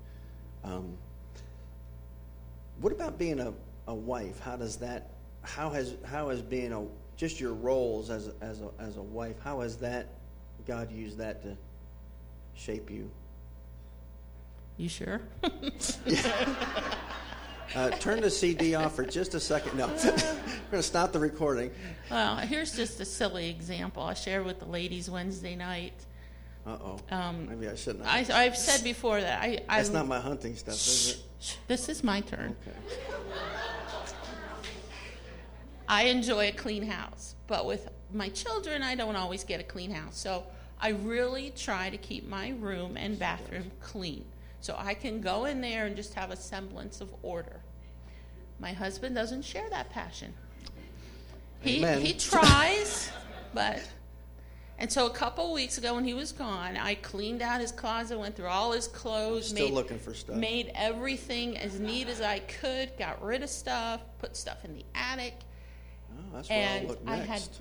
Um, 0.64 0.96
what 2.80 2.92
about 2.92 3.18
being 3.18 3.40
a, 3.40 3.52
a 3.86 3.94
wife? 3.94 4.40
How 4.40 4.56
does 4.56 4.76
that? 4.76 5.10
How 5.42 5.70
has 5.70 5.94
how 6.04 6.30
has 6.30 6.42
being 6.42 6.72
a 6.72 6.84
just 7.16 7.40
your 7.40 7.54
roles 7.54 8.10
as 8.10 8.28
a, 8.28 8.34
as 8.40 8.60
a, 8.60 8.70
as 8.78 8.96
a 8.96 9.02
wife? 9.02 9.36
How 9.42 9.60
has 9.60 9.76
that 9.78 10.08
God 10.66 10.90
used 10.90 11.18
that 11.18 11.42
to 11.42 11.56
shape 12.54 12.90
you. 12.90 13.10
You 14.76 14.88
sure? 14.88 15.20
Uh, 17.74 17.90
turn 17.90 18.20
the 18.20 18.30
CD 18.30 18.74
off 18.76 18.94
for 18.94 19.04
just 19.04 19.34
a 19.34 19.40
second. 19.40 19.76
No, 19.76 19.88
we're 20.04 20.10
going 20.10 20.20
to 20.72 20.82
stop 20.82 21.12
the 21.12 21.18
recording. 21.18 21.70
well, 22.10 22.36
here's 22.36 22.76
just 22.76 23.00
a 23.00 23.04
silly 23.04 23.50
example 23.50 24.02
I 24.02 24.14
shared 24.14 24.44
with 24.44 24.60
the 24.60 24.66
ladies 24.66 25.10
Wednesday 25.10 25.56
night. 25.56 25.94
Uh 26.66 26.78
oh. 26.82 27.00
Um, 27.10 27.48
Maybe 27.48 27.68
I 27.68 27.74
shouldn't. 27.74 28.06
I, 28.06 28.18
Have. 28.18 28.30
I've 28.30 28.56
said 28.56 28.84
before 28.84 29.20
that 29.20 29.42
I. 29.42 29.60
I 29.68 29.78
That's 29.78 29.90
not 29.90 30.06
my 30.06 30.20
hunting 30.20 30.54
stuff, 30.56 30.74
is 30.74 31.22
Shh, 31.40 31.56
This 31.66 31.88
is 31.88 32.02
my 32.02 32.20
turn. 32.20 32.56
Okay. 32.66 32.76
I 35.86 36.04
enjoy 36.04 36.48
a 36.48 36.52
clean 36.52 36.86
house, 36.86 37.34
but 37.46 37.66
with 37.66 37.90
my 38.12 38.30
children, 38.30 38.82
I 38.82 38.94
don't 38.94 39.16
always 39.16 39.44
get 39.44 39.60
a 39.60 39.64
clean 39.64 39.90
house. 39.90 40.16
So 40.16 40.44
I 40.80 40.90
really 40.90 41.50
try 41.50 41.90
to 41.90 41.98
keep 41.98 42.26
my 42.26 42.54
room 42.58 42.96
and 42.96 43.18
bathroom 43.18 43.70
clean 43.82 44.24
so 44.60 44.74
I 44.78 44.94
can 44.94 45.20
go 45.20 45.44
in 45.44 45.60
there 45.60 45.84
and 45.84 45.94
just 45.94 46.14
have 46.14 46.30
a 46.30 46.36
semblance 46.36 47.02
of 47.02 47.12
order. 47.22 47.60
My 48.60 48.72
husband 48.72 49.14
doesn't 49.14 49.42
share 49.42 49.68
that 49.70 49.90
passion. 49.90 50.32
He, 51.60 51.78
Amen. 51.78 52.00
he 52.02 52.12
tries, 52.14 53.10
but. 53.52 53.80
And 54.78 54.90
so 54.90 55.06
a 55.06 55.10
couple 55.10 55.52
weeks 55.52 55.78
ago 55.78 55.94
when 55.94 56.04
he 56.04 56.14
was 56.14 56.32
gone, 56.32 56.76
I 56.76 56.96
cleaned 56.96 57.42
out 57.42 57.60
his 57.60 57.70
closet, 57.72 58.18
went 58.18 58.34
through 58.36 58.48
all 58.48 58.72
his 58.72 58.88
clothes, 58.88 59.48
Still 59.48 59.66
made, 59.68 59.74
looking 59.74 59.98
for 60.00 60.12
stuff. 60.14 60.36
made 60.36 60.72
everything 60.74 61.56
as 61.56 61.78
neat 61.78 62.08
as 62.08 62.20
I 62.20 62.40
could, 62.40 62.90
got 62.98 63.22
rid 63.24 63.42
of 63.44 63.48
stuff, 63.50 64.00
put 64.18 64.36
stuff 64.36 64.64
in 64.64 64.74
the 64.74 64.84
attic. 64.94 65.34
Oh, 66.12 66.22
that's 66.34 66.48
where 66.48 66.58
And 66.58 66.82
I'll 66.82 66.88
look 66.88 67.00
I 67.06 67.16
had- 67.16 67.28
next. 67.28 67.60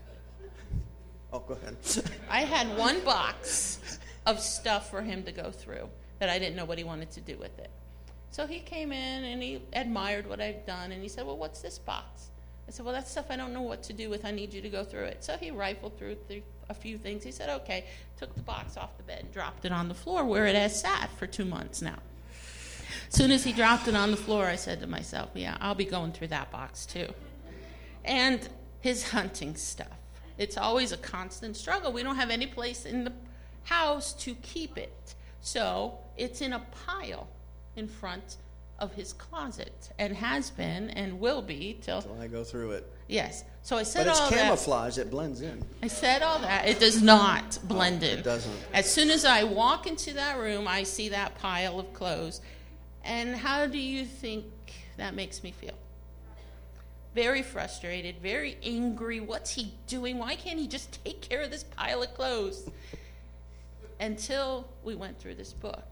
Oh, 1.31 1.39
go 1.39 1.53
ahead. 1.55 1.77
I 2.29 2.41
had 2.41 2.75
one 2.77 2.99
box 3.01 3.99
of 4.25 4.39
stuff 4.39 4.89
for 4.89 5.01
him 5.01 5.23
to 5.23 5.31
go 5.31 5.51
through 5.51 5.89
that 6.19 6.29
I 6.29 6.39
didn't 6.39 6.55
know 6.55 6.65
what 6.65 6.77
he 6.77 6.83
wanted 6.83 7.11
to 7.11 7.21
do 7.21 7.37
with 7.37 7.57
it. 7.59 7.69
So 8.33 8.47
he 8.47 8.61
came 8.61 8.91
in 8.91 9.23
and 9.25 9.43
he 9.43 9.61
admired 9.73 10.27
what 10.27 10.41
I've 10.41 10.65
done 10.65 10.91
and 10.91 11.03
he 11.03 11.07
said, 11.07 11.23
Well, 11.23 11.37
what's 11.37 11.61
this 11.61 11.77
box? 11.77 12.31
I 12.67 12.71
said, 12.71 12.83
Well, 12.83 12.95
that's 12.95 13.11
stuff 13.11 13.27
I 13.29 13.35
don't 13.35 13.53
know 13.53 13.61
what 13.61 13.83
to 13.83 13.93
do 13.93 14.09
with. 14.09 14.25
I 14.25 14.31
need 14.31 14.55
you 14.55 14.61
to 14.61 14.69
go 14.69 14.83
through 14.83 15.03
it. 15.03 15.23
So 15.23 15.37
he 15.37 15.51
rifled 15.51 15.99
through, 15.99 16.15
through 16.27 16.41
a 16.67 16.73
few 16.73 16.97
things. 16.97 17.23
He 17.23 17.31
said, 17.31 17.49
Okay, 17.61 17.85
took 18.17 18.33
the 18.33 18.41
box 18.41 18.75
off 18.75 18.97
the 18.97 19.03
bed 19.03 19.19
and 19.21 19.31
dropped 19.31 19.65
it 19.65 19.71
on 19.71 19.87
the 19.87 19.93
floor 19.93 20.25
where 20.25 20.47
it 20.47 20.55
has 20.55 20.81
sat 20.81 21.11
for 21.19 21.27
two 21.27 21.45
months 21.45 21.79
now. 21.79 21.99
As 23.07 23.15
soon 23.15 23.29
as 23.29 23.43
he 23.43 23.53
dropped 23.53 23.87
it 23.87 23.95
on 23.95 24.09
the 24.09 24.17
floor, 24.17 24.47
I 24.47 24.55
said 24.55 24.79
to 24.79 24.87
myself, 24.87 25.29
Yeah, 25.35 25.55
I'll 25.61 25.75
be 25.75 25.85
going 25.85 26.11
through 26.11 26.29
that 26.29 26.51
box 26.51 26.87
too. 26.87 27.09
And 28.03 28.49
his 28.79 29.11
hunting 29.11 29.55
stuff. 29.55 29.99
It's 30.39 30.57
always 30.57 30.91
a 30.91 30.97
constant 30.97 31.55
struggle. 31.55 31.93
We 31.93 32.01
don't 32.01 32.15
have 32.15 32.31
any 32.31 32.47
place 32.47 32.87
in 32.87 33.03
the 33.03 33.13
house 33.65 34.11
to 34.13 34.33
keep 34.33 34.75
it. 34.75 35.13
So 35.39 35.99
it's 36.17 36.41
in 36.41 36.53
a 36.53 36.63
pile 36.87 37.27
in 37.75 37.87
front 37.87 38.37
of 38.79 38.93
his 38.93 39.13
closet 39.13 39.91
and 39.99 40.15
has 40.15 40.49
been 40.49 40.89
and 40.91 41.19
will 41.19 41.41
be 41.41 41.77
till 41.81 42.01
Till 42.01 42.17
I 42.19 42.27
go 42.27 42.43
through 42.43 42.71
it. 42.71 42.91
yes. 43.07 43.43
So 43.61 43.77
I 43.77 43.83
said 43.83 44.05
But 44.05 44.11
it's 44.11 44.19
all 44.19 44.29
that. 44.29 44.39
camouflage. 44.39 44.97
It 44.97 45.09
blends 45.09 45.41
in. 45.41 45.63
I 45.81 45.87
said 45.87 46.21
all 46.21 46.39
that. 46.39 46.67
It 46.67 46.79
does 46.79 47.01
not 47.01 47.59
blend 47.63 48.03
in. 48.03 48.19
it 48.19 48.23
doesn't. 48.23 48.53
As 48.73 48.91
soon 48.91 49.09
as 49.09 49.23
I 49.25 49.43
walk 49.43 49.87
into 49.87 50.13
that 50.13 50.37
room, 50.37 50.67
I 50.67 50.83
see 50.83 51.09
that 51.09 51.37
pile 51.39 51.79
of 51.79 51.93
clothes. 51.93 52.41
And 53.05 53.35
how 53.35 53.65
do 53.67 53.77
you 53.77 54.05
think 54.05 54.45
that 54.97 55.13
makes 55.15 55.43
me 55.43 55.51
feel? 55.51 55.75
Very 57.15 57.43
frustrated, 57.43 58.15
very 58.21 58.57
angry. 58.63 59.19
What's 59.21 59.51
he 59.51 59.71
doing? 59.87 60.17
Why 60.17 60.35
can't 60.35 60.59
he 60.59 60.67
just 60.67 61.03
take 61.05 61.21
care 61.21 61.41
of 61.41 61.51
this 61.51 61.63
pile 61.63 62.01
of 62.03 62.13
clothes? 62.15 62.69
Until 63.99 64.67
we 64.83 64.95
went 64.95 65.19
through 65.19 65.35
this 65.35 65.53
book. 65.53 65.87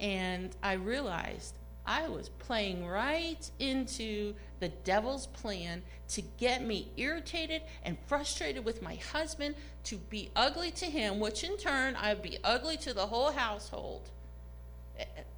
And 0.00 0.54
I 0.62 0.74
realized 0.74 1.54
I 1.86 2.08
was 2.08 2.28
playing 2.28 2.86
right 2.86 3.50
into 3.58 4.34
the 4.60 4.68
devil's 4.68 5.26
plan 5.26 5.82
to 6.08 6.22
get 6.38 6.62
me 6.62 6.88
irritated 6.96 7.62
and 7.82 7.96
frustrated 8.06 8.64
with 8.64 8.82
my 8.82 8.96
husband, 8.96 9.54
to 9.84 9.96
be 9.96 10.30
ugly 10.36 10.70
to 10.72 10.84
him, 10.84 11.18
which 11.18 11.44
in 11.44 11.56
turn 11.56 11.96
I'd 11.96 12.22
be 12.22 12.38
ugly 12.44 12.76
to 12.78 12.92
the 12.92 13.06
whole 13.06 13.32
household. 13.32 14.10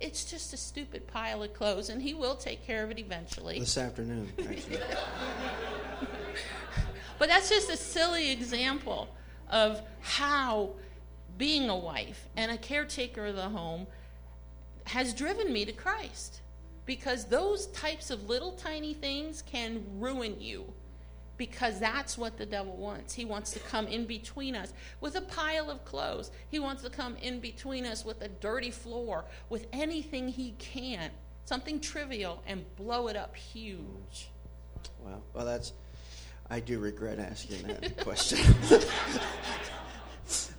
It's 0.00 0.24
just 0.24 0.52
a 0.52 0.56
stupid 0.56 1.06
pile 1.06 1.42
of 1.42 1.52
clothes, 1.52 1.90
and 1.90 2.00
he 2.02 2.14
will 2.14 2.34
take 2.34 2.66
care 2.66 2.82
of 2.82 2.90
it 2.90 2.98
eventually. 2.98 3.60
This 3.60 3.76
afternoon, 3.76 4.32
actually. 4.38 4.80
But 7.20 7.28
that's 7.28 7.50
just 7.50 7.68
a 7.68 7.76
silly 7.76 8.30
example 8.30 9.14
of 9.50 9.82
how 10.00 10.70
being 11.36 11.68
a 11.68 11.76
wife 11.76 12.26
and 12.34 12.50
a 12.50 12.56
caretaker 12.56 13.26
of 13.26 13.36
the 13.36 13.50
home 13.50 13.86
has 14.90 15.14
driven 15.14 15.52
me 15.52 15.64
to 15.64 15.72
Christ. 15.72 16.40
Because 16.84 17.26
those 17.26 17.68
types 17.68 18.10
of 18.10 18.28
little 18.28 18.52
tiny 18.52 18.94
things 18.94 19.42
can 19.42 19.84
ruin 19.98 20.40
you. 20.40 20.64
Because 21.36 21.78
that's 21.78 22.18
what 22.18 22.36
the 22.36 22.44
devil 22.44 22.76
wants. 22.76 23.14
He 23.14 23.24
wants 23.24 23.52
to 23.52 23.60
come 23.60 23.86
in 23.86 24.04
between 24.04 24.56
us 24.56 24.72
with 25.00 25.14
a 25.16 25.20
pile 25.20 25.70
of 25.70 25.84
clothes. 25.84 26.32
He 26.48 26.58
wants 26.58 26.82
to 26.82 26.90
come 26.90 27.16
in 27.16 27.40
between 27.40 27.86
us 27.86 28.04
with 28.04 28.20
a 28.22 28.28
dirty 28.28 28.70
floor, 28.70 29.24
with 29.48 29.66
anything 29.72 30.28
he 30.28 30.54
can, 30.58 31.10
something 31.44 31.80
trivial, 31.80 32.42
and 32.46 32.64
blow 32.76 33.08
it 33.08 33.16
up 33.16 33.36
huge. 33.36 34.28
Wow. 34.98 35.22
Well, 35.32 35.46
that's. 35.46 35.72
I 36.50 36.58
do 36.58 36.80
regret 36.80 37.20
asking 37.20 37.62
that 37.68 37.96
question. 38.04 38.38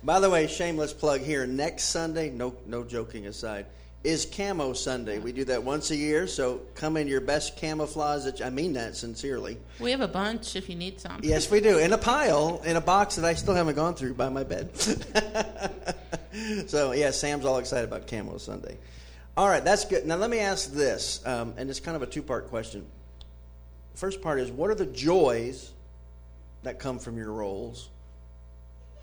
By 0.02 0.18
the 0.18 0.30
way, 0.30 0.46
shameless 0.46 0.92
plug 0.94 1.20
here. 1.20 1.46
Next 1.46 1.84
Sunday, 1.84 2.30
no, 2.30 2.56
no 2.66 2.82
joking 2.82 3.26
aside, 3.26 3.66
is 4.04 4.26
Camo 4.26 4.72
Sunday. 4.72 5.18
We 5.18 5.32
do 5.32 5.44
that 5.44 5.62
once 5.62 5.90
a 5.90 5.96
year, 5.96 6.26
so 6.26 6.62
come 6.74 6.96
in 6.96 7.06
your 7.06 7.20
best 7.20 7.56
camouflage. 7.56 8.40
I 8.40 8.50
mean 8.50 8.72
that 8.72 8.96
sincerely. 8.96 9.58
We 9.78 9.92
have 9.92 10.00
a 10.00 10.08
bunch 10.08 10.56
if 10.56 10.68
you 10.68 10.74
need 10.74 11.00
some. 11.00 11.20
Yes, 11.22 11.50
we 11.50 11.60
do. 11.60 11.78
In 11.78 11.92
a 11.92 11.98
pile, 11.98 12.60
in 12.64 12.76
a 12.76 12.80
box 12.80 13.16
that 13.16 13.24
I 13.24 13.34
still 13.34 13.54
haven't 13.54 13.76
gone 13.76 13.94
through 13.94 14.14
by 14.14 14.28
my 14.28 14.42
bed. 14.42 14.76
so, 16.66 16.92
yeah, 16.92 17.12
Sam's 17.12 17.44
all 17.44 17.58
excited 17.58 17.84
about 17.84 18.08
Camo 18.08 18.38
Sunday. 18.38 18.76
All 19.36 19.48
right, 19.48 19.64
that's 19.64 19.84
good. 19.84 20.04
Now, 20.04 20.16
let 20.16 20.30
me 20.30 20.40
ask 20.40 20.72
this, 20.72 21.24
um, 21.24 21.54
and 21.56 21.70
it's 21.70 21.80
kind 21.80 21.96
of 21.96 22.02
a 22.02 22.06
two 22.06 22.22
part 22.22 22.48
question. 22.48 22.84
First 23.94 24.20
part 24.20 24.40
is 24.40 24.50
what 24.50 24.70
are 24.70 24.74
the 24.74 24.86
joys 24.86 25.72
that 26.64 26.78
come 26.78 26.98
from 26.98 27.16
your 27.16 27.30
roles? 27.30 27.88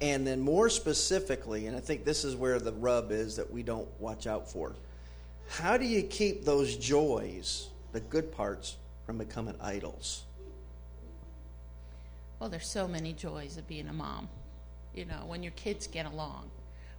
And 0.02 0.26
then, 0.26 0.40
more 0.40 0.70
specifically, 0.70 1.68
and 1.68 1.76
I 1.76 1.80
think 1.80 2.06
this 2.06 2.24
is 2.24 2.36
where 2.36 2.60
the 2.60 2.72
rub 2.72 3.12
is 3.12 3.38
that 3.38 3.52
we 3.52 3.64
don't 3.64 3.88
watch 4.00 4.28
out 4.28 4.50
for. 4.50 4.76
How 5.50 5.78
do 5.78 5.86
you 5.86 6.04
keep 6.04 6.46
those 6.46 6.78
joys, 6.78 7.70
the 7.92 8.00
good 8.00 8.32
parts, 8.32 8.78
from 9.06 9.18
becoming 9.18 9.56
idols? 9.60 10.24
Well, 12.40 12.50
there's 12.50 12.68
so 12.68 12.88
many 12.88 13.12
joys 13.14 13.58
of 13.58 13.68
being 13.68 13.88
a 13.88 13.94
mom. 13.94 14.30
You 14.94 15.06
know, 15.06 15.24
when 15.26 15.44
your 15.44 15.52
kids 15.54 15.88
get 15.88 16.06
along, 16.06 16.50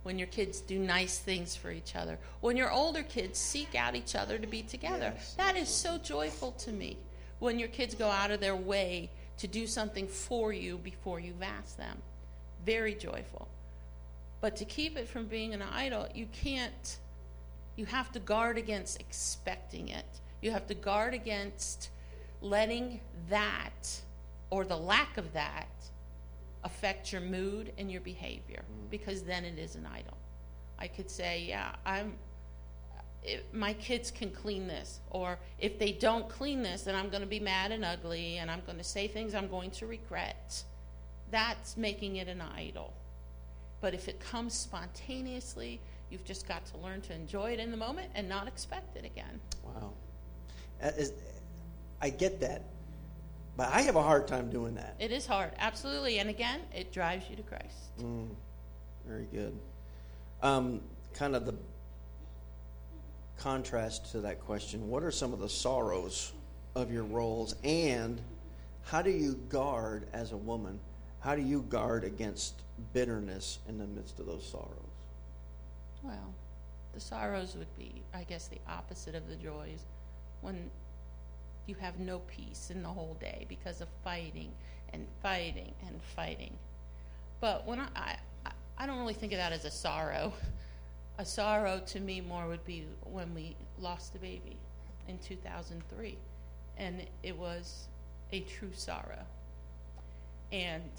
when 0.03 0.19
your 0.19 0.29
kids 0.29 0.61
do 0.61 0.79
nice 0.79 1.19
things 1.19 1.55
for 1.55 1.71
each 1.71 1.95
other, 1.97 2.19
when 2.41 2.57
your 2.57 2.71
older 2.71 3.03
kids 3.03 3.39
seek 3.39 3.75
out 3.75 3.95
each 3.95 4.15
other 4.15 4.39
to 4.39 4.47
be 4.47 4.63
together. 4.63 5.13
Yes. 5.15 5.35
That 5.35 5.57
is 5.57 5.69
so 5.69 5.99
joyful 5.99 6.53
to 6.53 6.73
me. 6.73 6.97
When 7.39 7.59
your 7.59 7.69
kids 7.69 7.95
go 7.95 8.09
out 8.09 8.31
of 8.31 8.41
their 8.41 8.57
way 8.57 9.11
to 9.39 9.47
do 9.47 9.67
something 9.67 10.07
for 10.07 10.53
you 10.53 10.77
before 10.79 11.21
you've 11.21 11.43
asked 11.43 11.79
them. 11.79 11.97
Very 12.67 12.95
joyful. 12.95 13.49
But 14.41 14.57
to 14.57 14.65
keep 14.65 14.99
it 14.99 15.09
from 15.09 15.27
being 15.27 15.55
an 15.55 15.63
idol, 15.63 16.09
you 16.15 16.27
can't, 16.33 16.99
you 17.81 17.87
have 17.87 18.13
to 18.13 18.21
guard 18.21 18.59
against 18.59 19.01
expecting 19.01 19.89
it. 19.89 20.21
You 20.43 20.51
have 20.51 20.67
to 20.67 20.75
guard 20.75 21.15
against 21.15 21.89
letting 22.43 23.01
that 23.31 24.03
or 24.51 24.67
the 24.67 24.77
lack 24.77 25.17
of 25.17 25.33
that 25.33 25.71
affect 26.63 27.11
your 27.11 27.23
mood 27.23 27.73
and 27.79 27.91
your 27.91 28.03
behavior 28.03 28.63
mm-hmm. 28.65 28.91
because 28.91 29.23
then 29.23 29.47
it 29.47 29.59
is 29.59 29.77
an 29.77 29.87
idol. 29.87 30.19
I 30.79 30.89
could 30.89 31.11
say, 31.11 31.47
yeah, 31.49 31.75
I'm 31.87 32.13
my 33.53 33.75
kids 33.75 34.11
can 34.11 34.31
clean 34.31 34.67
this 34.67 35.01
or 35.11 35.39
if 35.59 35.79
they 35.79 35.93
don't 35.93 36.27
clean 36.31 36.63
this 36.63 36.83
then 36.83 36.95
I'm 36.95 37.11
going 37.11 37.21
to 37.21 37.29
be 37.29 37.39
mad 37.39 37.71
and 37.71 37.85
ugly 37.85 38.39
and 38.39 38.51
I'm 38.51 38.63
going 38.65 38.79
to 38.79 38.85
say 38.85 39.09
things 39.09 39.35
I'm 39.35 39.49
going 39.49 39.71
to 39.73 39.87
regret. 39.87 40.63
That's 41.31 41.79
making 41.79 42.17
it 42.17 42.29
an 42.29 42.43
idol. 42.43 42.93
But 43.81 43.95
if 43.95 44.09
it 44.09 44.21
comes 44.21 44.55
spontaneously, 44.55 45.81
you've 46.11 46.25
just 46.25 46.47
got 46.47 46.65
to 46.67 46.77
learn 46.79 47.01
to 47.03 47.15
enjoy 47.15 47.53
it 47.53 47.61
in 47.61 47.71
the 47.71 47.77
moment 47.77 48.11
and 48.15 48.29
not 48.29 48.49
expect 48.49 48.97
it 48.97 49.05
again. 49.05 49.41
Wow. 49.65 49.93
That 50.81 50.99
is- 50.99 51.13
I 52.01 52.11
get 52.11 52.41
that. 52.41 52.65
But 53.57 53.69
I 53.73 53.83
have 53.83 53.97
a 53.97 54.03
hard 54.03 54.27
time 54.27 54.51
doing 54.51 54.75
that. 54.77 54.97
It 54.99 55.13
is 55.13 55.27
hard, 55.27 55.53
absolutely. 55.59 56.19
And 56.19 56.31
again, 56.31 56.61
it 56.75 56.93
drives 56.93 57.29
you 57.29 57.37
to 57.37 57.43
Christ. 57.43 57.91
Very 59.07 59.27
good. 59.27 59.59
Um, 60.43 60.83
kind 61.13 61.37
of 61.37 61.45
the 61.45 61.55
contrast 63.37 64.13
to 64.13 64.21
that 64.21 64.41
question 64.41 64.89
what 64.89 65.03
are 65.03 65.11
some 65.11 65.33
of 65.33 65.41
the 65.41 65.49
sorrows 65.49 66.33
of 66.75 66.93
your 66.93 67.05
roles, 67.05 67.55
and 67.65 68.21
how 68.85 69.03
do 69.03 69.11
you 69.11 69.35
guard 69.49 70.07
as 70.13 70.33
a 70.33 70.37
woman 70.37 70.79
how 71.21 71.37
do 71.37 71.43
you 71.43 71.63
guard 71.63 72.03
against 72.05 72.55
bitterness 72.95 73.59
in 73.69 73.77
the 73.79 73.87
midst 73.87 74.19
of 74.21 74.27
those 74.27 74.47
sorrows? 74.51 74.90
Well, 76.03 76.35
the 76.93 77.01
sorrows 77.01 77.57
would 77.57 77.77
be, 77.79 78.03
I 78.15 78.25
guess, 78.25 78.49
the 78.49 78.61
opposite 78.69 79.15
of 79.15 79.29
the 79.29 79.37
joys 79.37 79.85
when 80.41 80.71
you 81.67 81.75
have 81.77 81.99
no 81.99 82.21
peace 82.21 82.71
in 82.71 82.83
the 82.83 82.89
whole 82.89 83.17
day 83.21 83.47
because 83.49 83.81
of 83.81 83.89
fighting 84.03 84.51
and 84.93 85.07
fighting 85.23 85.73
and 85.87 86.01
fighting. 86.17 86.57
But 87.41 87.67
when 87.67 87.81
I, 87.81 87.89
I, 88.45 88.51
I 88.79 88.87
don't 88.87 88.99
really 88.99 89.15
think 89.15 89.33
of 89.33 89.39
that 89.39 89.53
as 89.53 89.65
a 89.65 89.71
sorrow. 89.71 90.33
A 91.19 91.25
sorrow 91.25 91.83
to 91.89 92.01
me 92.01 92.23
more 92.23 92.49
would 92.49 92.65
be 92.65 92.87
when 93.05 93.35
we 93.35 93.55
lost 93.79 94.15
the 94.15 94.19
baby 94.19 94.57
in 95.07 95.19
2003. 95.19 96.17
And 96.79 97.03
it 97.23 97.37
was 97.37 97.89
a 98.33 98.41
true 98.41 98.73
sorrow. 98.73 99.27
And 100.51 100.91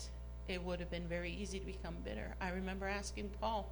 it 0.48 0.64
would 0.64 0.80
have 0.80 0.92
been 0.92 1.08
very 1.08 1.32
easy 1.32 1.60
to 1.60 1.66
become 1.66 1.96
bitter. 2.06 2.36
I 2.40 2.50
remember 2.50 2.88
asking 2.88 3.32
Paul, 3.40 3.70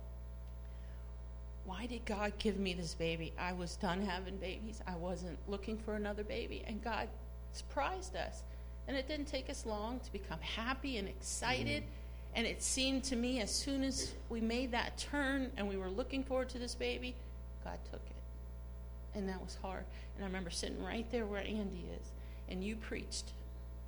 why 1.66 1.86
did 1.86 2.06
God 2.06 2.34
give 2.40 2.58
me 2.58 2.74
this 2.74 2.94
baby? 2.94 3.34
I 3.38 3.54
was 3.54 3.76
done 3.76 4.02
having 4.02 4.38
babies. 4.38 4.82
I 4.88 4.96
wasn't 4.96 5.38
looking 5.48 5.78
for 5.78 5.96
another 5.96 6.24
baby. 6.24 6.64
And 6.66 6.84
God 6.84 7.08
surprised 7.54 8.16
us. 8.16 8.44
And 8.88 8.98
it 8.98 9.08
didn't 9.08 9.28
take 9.28 9.50
us 9.50 9.66
long 9.66 10.00
to 10.00 10.12
become 10.12 10.40
happy 10.42 10.98
and 10.98 11.08
excited. 11.08 11.84
Mm-hmm. 11.84 12.36
And 12.36 12.48
it 12.48 12.64
seemed 12.64 13.04
to 13.06 13.16
me 13.16 13.40
as 13.42 13.52
soon 13.52 13.84
as 13.84 14.14
we 14.30 14.42
made 14.42 14.72
that 14.72 14.98
turn 14.98 15.52
and 15.58 15.68
we 15.68 15.78
were 15.78 15.90
looking 15.90 16.24
forward 16.24 16.50
to 16.50 16.60
this 16.60 16.76
baby, 16.76 17.16
God 17.64 17.78
took 17.92 18.02
it. 18.10 19.18
And 19.18 19.28
that 19.30 19.44
was 19.44 19.58
hard. 19.62 19.84
And 20.16 20.24
I 20.24 20.28
remember 20.28 20.50
sitting 20.50 20.84
right 20.84 21.10
there 21.12 21.26
where 21.26 21.42
Andy 21.42 21.86
is. 22.00 22.12
And 22.50 22.64
you 22.64 22.76
preached 22.76 23.32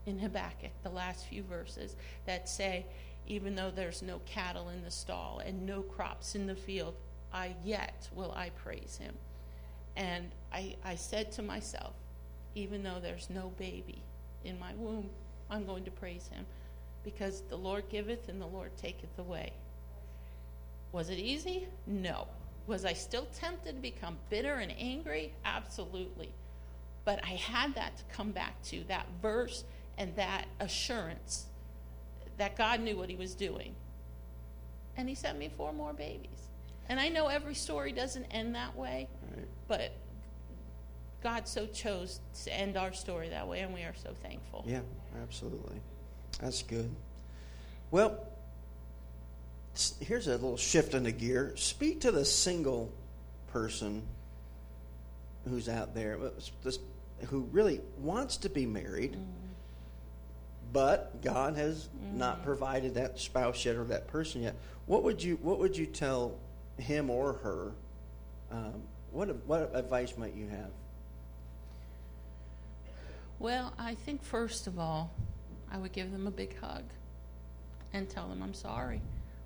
in 0.05 0.19
Habakkuk, 0.19 0.71
the 0.84 0.89
last 0.89 1.25
few 1.27 1.43
verses 1.43 1.95
that 2.25 2.49
say, 2.49 2.86
even 3.27 3.55
though 3.55 3.71
there's 3.71 4.01
no 4.01 4.19
cattle 4.25 4.69
in 4.69 4.84
the 4.84 4.91
stall 4.91 5.41
and 5.45 5.65
no 5.65 5.81
crops 5.81 6.36
in 6.36 6.47
the 6.47 6.55
field, 6.55 6.95
I 7.34 7.56
yet 7.63 8.10
will 8.13 8.32
I 8.36 8.50
praise 8.50 8.98
him. 9.02 9.15
And 9.96 10.32
I, 10.54 10.76
I 10.84 10.96
said 10.96 11.32
to 11.34 11.41
myself, 11.41 11.94
even 12.56 12.84
though 12.84 13.00
there's 13.02 13.30
no 13.30 13.52
baby 13.58 14.04
in 14.44 14.60
my 14.60 14.74
womb, 14.76 15.10
I'm 15.50 15.65
going 15.65 15.84
to 15.86 15.91
praise 15.91 16.28
him 16.28 16.46
because 17.04 17.41
the 17.50 17.58
Lord 17.58 17.89
giveth 17.89 18.30
and 18.30 18.41
the 18.41 18.48
Lord 18.48 18.76
taketh 18.78 19.17
away. 19.17 19.54
Was 20.91 21.10
it 21.10 21.17
easy? 21.17 21.67
No. 21.88 22.28
Was 22.67 22.86
I 22.86 22.94
still 22.94 23.28
tempted 23.34 23.76
to 23.76 23.82
become 23.82 24.17
bitter 24.30 24.56
and 24.56 24.74
angry? 24.78 25.34
Absolutely. 25.46 26.30
But 27.06 27.24
I 27.24 27.32
had 27.32 27.76
that 27.76 27.98
to 27.98 28.04
come 28.15 28.32
back 28.32 28.62
to 28.63 28.84
that 28.88 29.08
verse 29.22 29.63
and 29.98 30.15
that 30.15 30.46
assurance 30.60 31.46
that 32.38 32.56
God 32.58 32.82
knew 32.82 32.98
what 32.98 33.10
he 33.10 33.15
was 33.15 33.34
doing. 33.34 33.76
And 34.98 35.10
he 35.10 35.15
sent 35.15 35.38
me 35.38 35.50
four 35.56 35.74
more 35.74 35.94
babies. 35.94 36.50
And 36.89 37.00
I 37.00 37.10
know 37.10 37.28
every 37.28 37.56
story 37.56 37.91
doesn't 37.91 38.26
end 38.26 38.56
that 38.56 38.76
way, 38.76 39.08
right. 39.36 39.48
but 39.67 39.91
God 41.24 41.48
so 41.48 41.65
chose 41.67 42.20
to 42.44 42.54
end 42.54 42.78
our 42.78 42.94
story 42.94 43.30
that 43.30 43.48
way, 43.48 43.60
and 43.60 43.74
we 43.74 43.82
are 43.82 43.94
so 44.04 44.13
thankful. 44.22 44.65
Yeah, 44.67 44.82
absolutely. 45.22 45.80
That's 46.39 46.63
good. 46.63 46.89
Well, 47.91 48.28
here's 50.00 50.28
a 50.28 50.32
little 50.32 50.58
shift 50.58 50.94
in 50.94 51.04
the 51.04 51.12
gear. 51.12 51.54
Speak 51.56 52.02
to 52.02 52.12
the 52.12 52.26
single 52.26 52.91
person 53.52 54.04
who's 55.48 55.70
out 55.70 55.94
there 55.94 56.17
who 57.28 57.41
really 57.52 57.82
wants 58.00 58.38
to 58.38 58.50
be 58.50 58.65
married, 58.65 59.13
mm. 59.13 59.26
but 60.74 61.22
God 61.22 61.56
has 61.56 61.88
mm. 61.88 62.15
not 62.15 62.44
provided 62.44 62.96
that 62.96 63.20
spouse 63.20 63.63
yet 63.65 63.76
or 63.76 63.84
that 63.86 64.08
person 64.08 64.41
yet. 64.41 64.56
What 64.88 65.04
would 65.04 65.22
you 65.22 65.38
What 65.41 65.60
would 65.60 65.78
you 65.78 65.86
tell 65.86 66.36
him 66.82 67.10
or 67.10 67.34
her, 67.34 67.72
um, 68.52 68.82
what, 69.12 69.36
what 69.46 69.72
advice 69.74 70.17
might 70.17 70.34
you 70.34 70.48
have? 70.48 70.72
Well, 73.39 73.74
I 73.80 73.96
think 73.96 74.24
first 74.24 74.67
of 74.67 74.78
all, 74.78 75.12
I 75.72 75.78
would 75.78 75.94
give 75.94 76.12
them 76.12 76.28
a 76.28 76.32
big 76.32 76.60
hug 76.60 76.84
and 77.94 78.10
tell 78.10 78.28
them 78.28 78.44
I'm 78.44 78.54
sorry. 78.54 79.02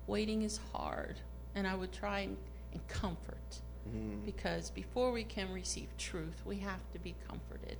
Waiting 0.06 0.42
is 0.42 0.60
hard, 0.72 1.16
and 1.54 1.66
I 1.66 1.74
would 1.74 1.92
try 1.92 2.20
and, 2.20 2.36
and 2.72 2.86
comfort 2.88 3.60
mm-hmm. 3.88 4.24
because 4.24 4.70
before 4.70 5.12
we 5.12 5.24
can 5.24 5.52
receive 5.52 5.88
truth, 5.98 6.42
we 6.44 6.58
have 6.58 6.80
to 6.92 6.98
be 6.98 7.14
comforted. 7.28 7.78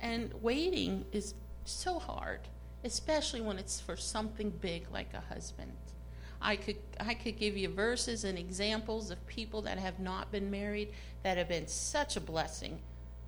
And 0.00 0.32
waiting 0.42 1.04
is 1.12 1.34
so 1.64 1.98
hard, 1.98 2.40
especially 2.84 3.40
when 3.40 3.58
it's 3.58 3.80
for 3.80 3.96
something 3.96 4.50
big 4.50 4.86
like 4.92 5.14
a 5.14 5.32
husband. 5.32 5.76
I 6.42 6.56
could 6.56 6.76
I 7.00 7.14
could 7.14 7.38
give 7.38 7.56
you 7.56 7.68
verses 7.68 8.24
and 8.24 8.38
examples 8.38 9.10
of 9.10 9.24
people 9.26 9.62
that 9.62 9.78
have 9.78 9.98
not 10.00 10.32
been 10.32 10.50
married 10.50 10.92
that 11.22 11.38
have 11.38 11.48
been 11.48 11.68
such 11.68 12.16
a 12.16 12.20
blessing 12.20 12.80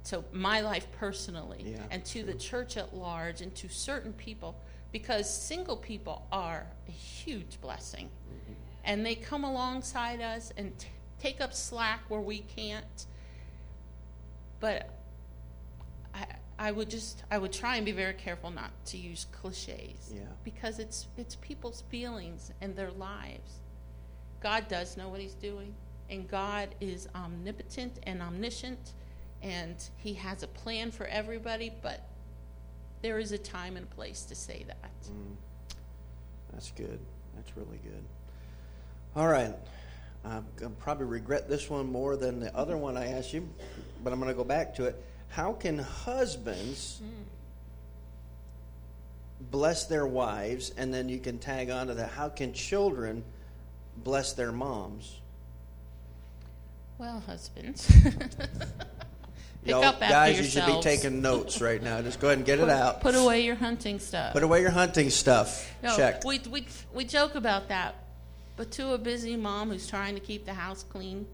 to 0.04 0.24
my 0.32 0.60
life 0.60 0.86
personally 0.98 1.64
yeah, 1.64 1.78
and 1.90 2.04
to 2.06 2.22
the 2.24 2.34
church 2.34 2.76
at 2.76 2.94
large 2.94 3.40
and 3.40 3.54
to 3.54 3.68
certain 3.68 4.12
people 4.12 4.60
because 4.92 5.32
single 5.32 5.76
people 5.76 6.26
are 6.30 6.66
a 6.86 6.90
huge 6.90 7.60
blessing. 7.60 8.06
Mm-hmm. 8.06 8.52
and 8.84 9.04
they 9.06 9.14
come 9.14 9.44
alongside 9.44 10.20
us 10.20 10.52
and 10.56 10.78
t- 10.78 10.88
take 11.18 11.40
up 11.40 11.54
slack 11.54 12.00
where 12.08 12.20
we 12.20 12.40
can't. 12.40 13.06
But 14.60 14.90
I 16.14 16.26
would 16.70 16.88
just 16.88 17.22
I 17.30 17.38
would 17.38 17.52
try 17.52 17.76
and 17.76 17.84
be 17.84 17.92
very 17.92 18.14
careful 18.14 18.50
not 18.50 18.70
to 18.86 18.96
use 18.96 19.26
cliches. 19.32 20.12
Yeah. 20.14 20.20
Because 20.44 20.78
it's 20.78 21.08
it's 21.16 21.36
people's 21.36 21.82
feelings 21.88 22.52
and 22.60 22.76
their 22.76 22.92
lives. 22.92 23.60
God 24.40 24.68
does 24.68 24.96
know 24.96 25.08
what 25.08 25.20
he's 25.20 25.34
doing 25.34 25.74
and 26.10 26.28
God 26.28 26.74
is 26.80 27.08
omnipotent 27.14 27.98
and 28.04 28.20
omniscient 28.22 28.92
and 29.42 29.76
he 29.96 30.14
has 30.14 30.42
a 30.42 30.46
plan 30.46 30.90
for 30.90 31.06
everybody, 31.06 31.72
but 31.82 32.06
there 33.02 33.18
is 33.18 33.32
a 33.32 33.38
time 33.38 33.76
and 33.76 33.88
place 33.90 34.22
to 34.24 34.34
say 34.34 34.64
that. 34.66 34.92
Mm. 35.10 35.36
That's 36.52 36.70
good. 36.70 36.98
That's 37.34 37.56
really 37.56 37.78
good. 37.82 38.04
All 39.16 39.28
right. 39.28 39.54
I'm 40.24 40.46
going 40.56 40.74
to 40.74 40.80
probably 40.80 41.04
regret 41.06 41.48
this 41.48 41.68
one 41.68 41.90
more 41.90 42.16
than 42.16 42.40
the 42.40 42.54
other 42.56 42.78
one 42.78 42.96
I 42.96 43.08
asked 43.08 43.34
you, 43.34 43.46
but 44.02 44.12
I'm 44.12 44.20
going 44.20 44.32
to 44.32 44.36
go 44.36 44.44
back 44.44 44.74
to 44.76 44.86
it 44.86 45.04
how 45.28 45.52
can 45.52 45.78
husbands 45.78 47.00
bless 49.50 49.86
their 49.86 50.06
wives? 50.06 50.72
And 50.76 50.92
then 50.92 51.08
you 51.08 51.18
can 51.18 51.38
tag 51.38 51.70
on 51.70 51.88
to 51.88 51.94
that. 51.94 52.10
How 52.10 52.28
can 52.28 52.52
children 52.52 53.24
bless 53.96 54.32
their 54.32 54.52
moms? 54.52 55.20
Well, 56.98 57.20
husbands. 57.26 57.90
Pick 59.64 59.72
guys, 59.72 60.38
you 60.38 60.44
should 60.44 60.66
be 60.66 60.80
taking 60.82 61.22
notes 61.22 61.60
right 61.60 61.82
now. 61.82 62.02
Just 62.02 62.20
go 62.20 62.28
ahead 62.28 62.38
and 62.38 62.46
get 62.46 62.58
put, 62.58 62.68
it 62.68 62.70
out. 62.70 63.00
Put 63.00 63.14
away 63.14 63.40
your 63.40 63.54
hunting 63.54 63.98
stuff. 63.98 64.34
Put 64.34 64.42
away 64.42 64.60
your 64.60 64.70
hunting 64.70 65.08
stuff. 65.08 65.74
No, 65.82 65.96
Check. 65.96 66.22
We, 66.24 66.38
we, 66.50 66.66
we 66.92 67.04
joke 67.04 67.34
about 67.34 67.68
that, 67.68 67.94
but 68.56 68.70
to 68.72 68.92
a 68.92 68.98
busy 68.98 69.36
mom 69.36 69.70
who's 69.70 69.86
trying 69.86 70.14
to 70.14 70.20
keep 70.20 70.44
the 70.44 70.52
house 70.52 70.82
clean, 70.82 71.26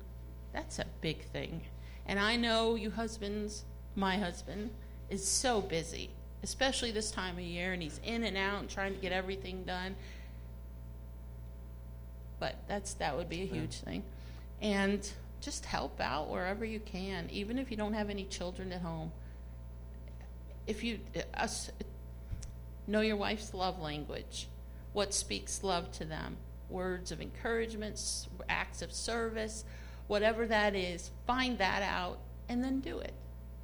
that's 0.52 0.78
a 0.78 0.86
big 1.00 1.24
thing. 1.24 1.62
And 2.06 2.20
I 2.20 2.36
know 2.36 2.76
you 2.76 2.90
husbands 2.90 3.64
my 3.94 4.18
husband, 4.18 4.70
is 5.08 5.26
so 5.26 5.60
busy, 5.60 6.10
especially 6.42 6.90
this 6.90 7.10
time 7.10 7.36
of 7.36 7.42
year, 7.42 7.72
and 7.72 7.82
he's 7.82 8.00
in 8.04 8.24
and 8.24 8.36
out 8.36 8.60
and 8.60 8.70
trying 8.70 8.94
to 8.94 9.00
get 9.00 9.12
everything 9.12 9.64
done. 9.64 9.96
But 12.38 12.56
that's 12.68 12.94
that 12.94 13.16
would 13.16 13.28
be 13.28 13.42
a 13.42 13.46
huge 13.46 13.76
thing, 13.80 14.02
and 14.62 15.08
just 15.40 15.64
help 15.64 16.00
out 16.00 16.30
wherever 16.30 16.64
you 16.64 16.80
can, 16.80 17.28
even 17.30 17.58
if 17.58 17.70
you 17.70 17.76
don't 17.76 17.94
have 17.94 18.10
any 18.10 18.24
children 18.24 18.72
at 18.72 18.80
home. 18.80 19.12
If 20.66 20.84
you 20.84 21.00
uh, 21.16 21.20
us, 21.34 21.70
know 22.86 23.00
your 23.00 23.16
wife's 23.16 23.52
love 23.52 23.80
language, 23.80 24.48
what 24.92 25.12
speaks 25.12 25.62
love 25.62 25.90
to 25.92 26.04
them, 26.04 26.36
words 26.68 27.12
of 27.12 27.20
encouragement, 27.20 28.00
acts 28.48 28.82
of 28.82 28.92
service, 28.92 29.64
whatever 30.06 30.46
that 30.46 30.74
is, 30.74 31.10
find 31.26 31.58
that 31.58 31.82
out 31.82 32.18
and 32.48 32.64
then 32.64 32.80
do 32.80 32.98
it. 32.98 33.12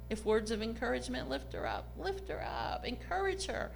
If 0.09 0.25
words 0.25 0.51
of 0.51 0.61
encouragement, 0.61 1.29
lift 1.29 1.53
her 1.53 1.67
up, 1.67 1.85
lift 1.97 2.29
her 2.29 2.43
up, 2.43 2.85
encourage 2.85 3.45
her 3.47 3.71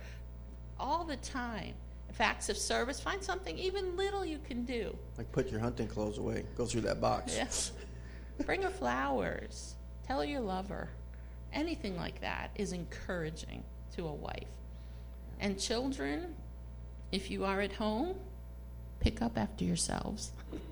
all 0.80 1.04
the 1.04 1.18
time. 1.18 1.74
If 2.10 2.20
acts 2.22 2.50
of 2.50 2.58
service, 2.58 3.00
find 3.00 3.24
something 3.24 3.58
even 3.58 3.96
little 3.96 4.26
you 4.26 4.40
can 4.40 4.64
do. 4.66 4.98
Like 5.18 5.32
put 5.32 5.50
your 5.50 5.60
hunting 5.60 5.88
clothes 5.88 6.18
away, 6.18 6.46
go 6.56 6.66
through 6.66 6.82
that 6.82 7.02
box. 7.02 7.36
Yes. 7.36 7.72
Bring 8.46 8.64
her 8.64 8.70
flowers, 8.70 9.76
tell 10.06 10.20
her 10.20 10.26
you 10.26 10.40
love 10.40 10.70
her. 10.70 10.90
Anything 11.54 11.98
like 11.98 12.22
that 12.22 12.52
is 12.56 12.72
encouraging 12.72 13.64
to 13.96 14.08
a 14.08 14.14
wife. 14.14 14.48
And 15.40 15.60
children, 15.60 16.36
if 17.12 17.30
you 17.30 17.44
are 17.44 17.62
at 17.62 17.74
home, 17.74 18.16
pick 19.00 19.22
up 19.22 19.38
after 19.38 19.66
yourselves. 19.66 20.32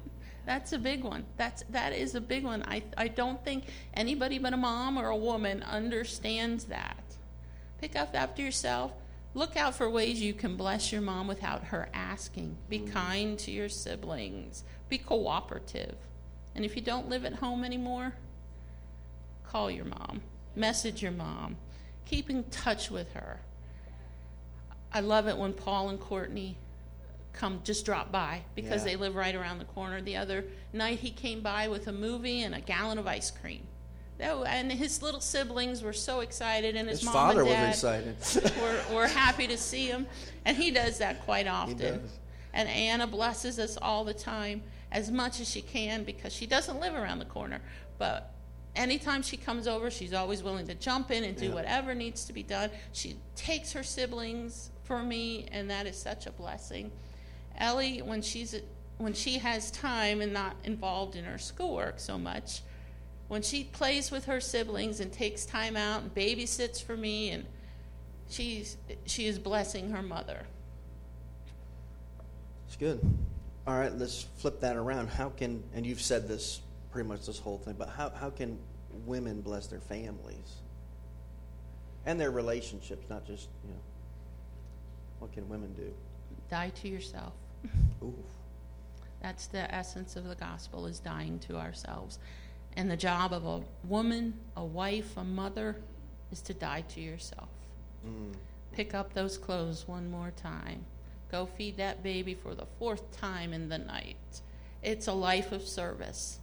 That's 0.50 0.74
a 0.74 0.80
big 0.80 1.04
one. 1.04 1.26
That's 1.38 1.64
that 1.70 1.94
is 1.94 2.16
a 2.16 2.20
big 2.20 2.44
one. 2.44 2.64
I 2.64 2.82
I 2.98 3.08
don't 3.08 3.46
think 3.46 3.66
anybody 3.94 4.40
but 4.40 4.52
a 4.52 4.58
mom 4.58 4.98
or 4.98 5.10
a 5.10 5.16
woman 5.16 5.62
understands 5.62 6.64
that. 6.66 7.04
Pick 7.80 7.96
up 7.96 8.16
after 8.16 8.42
yourself. 8.42 8.92
Look 9.36 9.56
out 9.56 9.76
for 9.76 9.88
ways 9.88 10.20
you 10.20 10.34
can 10.34 10.58
bless 10.58 10.92
your 10.92 11.02
mom 11.02 11.28
without 11.28 11.66
her 11.66 11.88
asking. 11.94 12.58
Be 12.68 12.80
mm. 12.80 12.92
kind 12.92 13.38
to 13.38 13.52
your 13.52 13.70
siblings. 13.70 14.64
Be 14.90 14.98
cooperative. 14.98 15.94
And 16.56 16.66
if 16.66 16.76
you 16.76 16.82
don't 16.82 17.10
live 17.10 17.26
at 17.26 17.36
home 17.36 17.64
anymore, 17.64 18.16
call 19.48 19.70
your 19.70 19.86
mom, 19.86 20.22
message 20.56 21.04
your 21.04 21.12
mom, 21.12 21.58
keep 22.08 22.28
in 22.28 22.44
touch 22.46 22.90
with 22.90 23.14
her. 23.14 23.40
I 24.92 25.02
love 25.02 25.28
it 25.28 25.38
when 25.38 25.54
Paul 25.54 25.90
and 25.90 26.00
Courtney 26.00 26.58
come 27.34 27.62
just 27.63 27.86
drop 27.86 28.12
by 28.12 28.42
because 28.56 28.82
Yeah. 28.86 28.92
they 28.92 28.96
live 28.98 29.15
right 29.15 29.36
around 29.36 29.60
the 29.60 29.65
corner. 29.65 30.02
The 30.02 30.18
other 30.18 30.46
night 30.74 31.00
he 31.00 31.12
came 31.12 31.42
by 31.42 31.68
with 31.68 31.88
a 31.88 31.92
movie 31.92 32.42
and 32.42 32.54
a 32.56 32.62
gallon 32.62 32.98
of 32.98 33.08
ice 33.08 33.32
cream. 33.32 33.68
That, 34.18 34.36
and 34.48 34.70
his 34.72 35.02
little 35.02 35.22
siblings 35.22 35.82
were 35.82 35.94
so 35.94 36.20
excited, 36.20 36.76
and 36.76 36.89
his, 36.89 37.00
His 37.00 37.06
mom 37.06 37.13
father 37.13 37.39
and 37.42 37.48
was 37.70 37.82
dad 37.82 38.04
excited. 38.08 38.52
were, 38.62 38.96
were 38.96 39.08
happy 39.08 39.48
to 39.48 39.58
see 39.58 39.88
him, 39.88 40.08
and 40.44 40.58
he 40.58 40.72
does 40.72 40.98
that 40.98 41.24
quite 41.24 41.48
often. 41.48 42.10
And 42.52 42.68
Anna 42.68 43.08
blesses 43.08 43.60
us 43.60 43.78
all 43.82 44.04
the 44.04 44.13
time 44.13 44.62
as 44.92 45.10
much 45.10 45.39
as 45.39 45.50
she 45.50 45.62
can 45.62 46.04
because 46.04 46.34
she 46.34 46.46
doesn't 46.48 46.82
live 46.82 46.96
around 46.96 47.20
the 47.20 47.26
corner. 47.26 47.62
But 47.98 48.34
anytime 48.76 49.22
she 49.22 49.38
comes 49.38 49.68
over, 49.68 49.89
she's 49.89 50.13
always 50.13 50.44
willing 50.44 50.68
to 50.68 50.76
jump 50.76 51.12
in 51.12 51.24
and 51.24 51.38
do 51.38 51.46
Yeah. 51.48 51.54
whatever 51.54 51.96
needs 51.96 52.26
to 52.26 52.34
be 52.34 52.44
done. 52.44 52.72
She 52.92 53.15
takes 53.38 53.72
her 53.72 53.84
siblings 53.84 54.72
for 54.84 55.02
me, 55.02 55.46
and 55.54 55.70
that 55.70 55.86
is 55.88 55.96
such 55.98 56.26
a 56.26 56.32
blessing. 56.32 56.92
Ellie, 57.60 58.02
when 58.02 58.22
she's 58.22 58.56
when 58.98 59.13
she 59.13 59.38
has 59.38 59.72
time 59.72 60.19
and 60.22 60.34
not 60.34 60.56
involved 60.63 61.15
in 61.15 61.24
her 61.24 61.38
schoolwork 61.38 62.00
so 62.00 62.17
much, 62.17 62.62
when 63.28 63.41
she 63.41 63.63
plays 63.63 64.12
with 64.12 64.26
her 64.26 64.41
siblings 64.41 65.00
and 65.00 65.12
takes 65.12 65.45
time 65.45 65.78
out 65.78 66.02
and 66.02 66.13
babysits 66.13 66.84
for 66.84 66.98
me, 66.98 67.30
and 67.30 67.45
she's 68.30 68.78
she 69.06 69.26
is 69.26 69.39
blessing 69.39 69.91
her 69.91 70.02
mother. 70.02 70.45
It's 72.67 72.76
good. 72.76 73.00
All 73.65 73.78
right, 73.78 73.93
let's 73.95 74.24
flip 74.38 74.62
that 74.62 74.76
around. 74.76 75.10
How 75.10 75.30
can, 75.30 75.63
and 75.74 75.86
you've 75.86 76.02
said 76.02 76.28
this 76.28 76.62
pretty 76.91 77.08
much 77.08 77.26
this 77.26 77.39
whole 77.39 77.58
thing, 77.58 77.76
but 77.78 77.89
how, 77.89 78.10
how 78.10 78.30
can 78.30 78.58
women 79.06 79.41
bless 79.41 79.67
their 79.67 79.80
families 79.80 80.56
and 82.06 82.19
their 82.19 82.32
relationships, 82.32 83.08
not 83.10 83.26
just, 83.28 83.50
you 83.63 83.72
know, 83.72 83.80
what 85.19 85.32
can 85.34 85.48
women 85.50 85.74
do? 85.74 85.91
Die 86.50 86.69
to 86.82 86.88
yourself. 86.88 87.34
That's 89.22 89.48
the 89.48 89.74
essence 89.74 90.15
of 90.15 90.28
the 90.28 90.36
gospel 90.36 90.86
is 90.86 91.00
dying 91.00 91.39
to 91.39 91.58
ourselves. 91.58 92.19
And 92.78 92.89
the 92.89 92.98
job 92.98 93.34
of 93.34 93.45
a 93.45 93.62
woman, 93.88 94.34
a 94.56 94.63
wife, 94.63 95.17
a 95.17 95.24
mother 95.24 95.76
is 96.32 96.41
to 96.43 96.54
die 96.54 96.82
to 96.89 97.02
yourself. 97.02 97.50
mm, 98.08 98.34
Pick 98.72 98.93
up 98.93 99.13
those 99.13 99.38
clothes 99.38 99.88
one 99.88 100.10
more 100.10 100.32
time. 100.32 100.86
Go 101.32 101.45
feed 101.45 101.78
that 101.78 102.02
baby 102.02 102.34
for 102.34 102.56
the 102.56 102.65
fourth 102.78 103.12
time 103.12 103.52
in 103.52 103.67
the 103.67 103.78
night. 103.78 104.41
It's 104.82 105.08
a 105.08 105.13
life 105.13 105.52
of 105.52 105.63
service. 105.63 106.39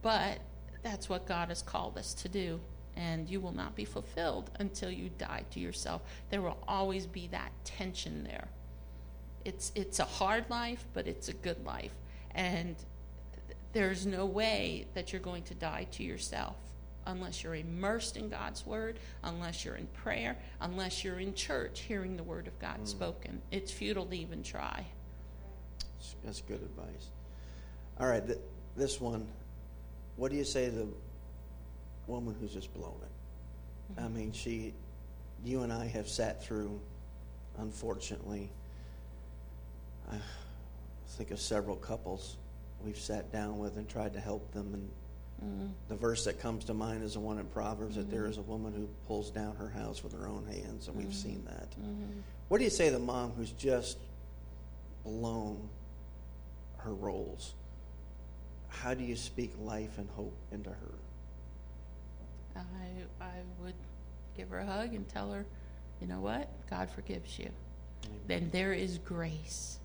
But 0.00 0.38
that's 0.82 1.08
what 1.08 1.26
God 1.26 1.48
has 1.50 1.60
called 1.60 1.98
us 1.98 2.14
to 2.14 2.28
do. 2.28 2.60
And 2.96 3.28
you 3.28 3.40
will 3.40 3.52
not 3.52 3.76
be 3.76 3.84
fulfilled 3.84 4.50
until 4.58 4.90
you 4.90 5.10
die 5.18 5.44
to 5.50 5.60
yourself. 5.60 6.02
There 6.30 6.40
will 6.40 6.58
always 6.66 7.06
be 7.06 7.26
that 7.28 7.52
tension 7.64 8.24
there. 8.24 8.48
It's, 9.44 9.72
it's 9.74 9.98
a 9.98 10.04
hard 10.04 10.44
life, 10.50 10.84
but 10.92 11.06
it's 11.06 11.28
a 11.28 11.32
good 11.32 11.64
life. 11.64 11.92
And 12.34 12.76
there's 13.72 14.06
no 14.06 14.26
way 14.26 14.86
that 14.94 15.12
you're 15.12 15.22
going 15.22 15.44
to 15.44 15.54
die 15.54 15.86
to 15.92 16.02
yourself 16.02 16.56
unless 17.06 17.42
you're 17.42 17.54
immersed 17.54 18.16
in 18.16 18.28
God's 18.28 18.66
word, 18.66 18.98
unless 19.24 19.64
you're 19.64 19.76
in 19.76 19.86
prayer, 19.88 20.36
unless 20.60 21.02
you're 21.04 21.18
in 21.18 21.34
church 21.34 21.80
hearing 21.80 22.16
the 22.16 22.22
word 22.22 22.46
of 22.46 22.58
God 22.58 22.80
mm. 22.82 22.86
spoken. 22.86 23.40
It's 23.50 23.72
futile 23.72 24.06
to 24.06 24.16
even 24.16 24.42
try. 24.42 24.86
that's- 26.22 26.42
good 26.46 26.62
advice. 26.62 27.10
All 27.98 28.06
right, 28.06 28.26
th- 28.26 28.38
this 28.76 29.00
one, 29.00 29.26
what 30.16 30.30
do 30.30 30.36
you 30.36 30.44
say 30.44 30.66
to 30.66 30.70
the 30.70 30.88
woman 32.06 32.34
who's 32.40 32.52
just 32.52 32.72
blown 32.74 32.96
it? 33.02 34.00
I 34.00 34.04
mm-hmm. 34.04 34.16
mean, 34.16 34.32
she, 34.32 34.72
you 35.44 35.62
and 35.62 35.72
I 35.72 35.86
have 35.86 36.08
sat 36.08 36.42
through, 36.42 36.80
unfortunately, 37.58 38.50
I 40.10 40.16
think 41.08 41.30
of 41.30 41.40
several 41.40 41.76
couples 41.76 42.36
we've 42.84 42.98
sat 42.98 43.32
down 43.32 43.58
with 43.58 43.76
and 43.76 43.88
tried 43.88 44.14
to 44.14 44.20
help 44.20 44.52
them. 44.52 44.74
And 44.74 44.90
mm-hmm. 45.44 45.72
the 45.88 45.96
verse 45.96 46.24
that 46.24 46.40
comes 46.40 46.64
to 46.66 46.74
mind 46.74 47.02
is 47.02 47.14
the 47.14 47.20
one 47.20 47.38
in 47.38 47.46
Proverbs 47.46 47.96
that 47.96 48.10
there 48.10 48.22
mm-hmm. 48.22 48.30
is 48.30 48.38
a 48.38 48.42
woman 48.42 48.72
who 48.72 48.88
pulls 49.06 49.30
down 49.30 49.56
her 49.56 49.68
house 49.68 50.02
with 50.02 50.12
her 50.12 50.26
own 50.26 50.46
hands, 50.46 50.88
and 50.88 50.96
we've 50.96 51.14
seen 51.14 51.44
mm-hmm. 51.46 51.46
that. 51.46 51.68
What 52.48 52.58
do 52.58 52.64
you 52.64 52.70
say 52.70 52.86
to 52.86 52.92
the 52.92 52.98
mom 52.98 53.32
who's 53.32 53.52
just 53.52 53.98
blown 55.04 55.68
her 56.78 56.94
roles? 56.94 57.54
How 58.68 58.94
do 58.94 59.04
you 59.04 59.16
speak 59.16 59.52
life 59.60 59.98
and 59.98 60.08
hope 60.10 60.36
into 60.52 60.70
her? 60.70 60.94
I, 62.56 63.24
I 63.24 63.32
would 63.62 63.74
give 64.36 64.48
her 64.50 64.58
a 64.58 64.66
hug 64.66 64.94
and 64.94 65.08
tell 65.08 65.32
her, 65.32 65.44
you 66.00 66.06
know 66.06 66.20
what? 66.20 66.48
God 66.70 66.88
forgives 66.88 67.38
you. 67.38 67.50
Then 68.26 68.48
there 68.52 68.72
is 68.72 68.98
grace. 68.98 69.79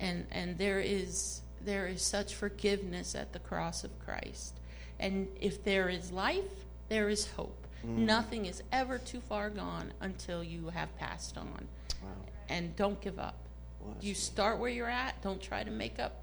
And, 0.00 0.26
and 0.30 0.58
there 0.58 0.80
is 0.80 1.40
there 1.64 1.86
is 1.86 2.02
such 2.02 2.34
forgiveness 2.34 3.14
at 3.14 3.32
the 3.32 3.38
cross 3.38 3.84
of 3.84 3.98
Christ. 4.04 4.54
And 5.00 5.28
if 5.40 5.64
there 5.64 5.88
is 5.88 6.10
life, 6.10 6.66
there 6.88 7.08
is 7.08 7.26
hope. 7.32 7.66
Mm-hmm. 7.84 8.06
Nothing 8.06 8.46
is 8.46 8.62
ever 8.72 8.98
too 8.98 9.20
far 9.20 9.50
gone 9.50 9.92
until 10.00 10.44
you 10.44 10.68
have 10.68 10.96
passed 10.98 11.36
on. 11.36 11.68
Wow. 12.02 12.10
And 12.48 12.76
don't 12.76 13.00
give 13.00 13.18
up. 13.18 13.36
Well, 13.80 13.96
You 14.00 14.14
start 14.14 14.58
where 14.58 14.70
you're 14.70 14.88
at. 14.88 15.20
Don't 15.22 15.42
try 15.42 15.64
to 15.64 15.70
make 15.70 15.98
up 15.98 16.22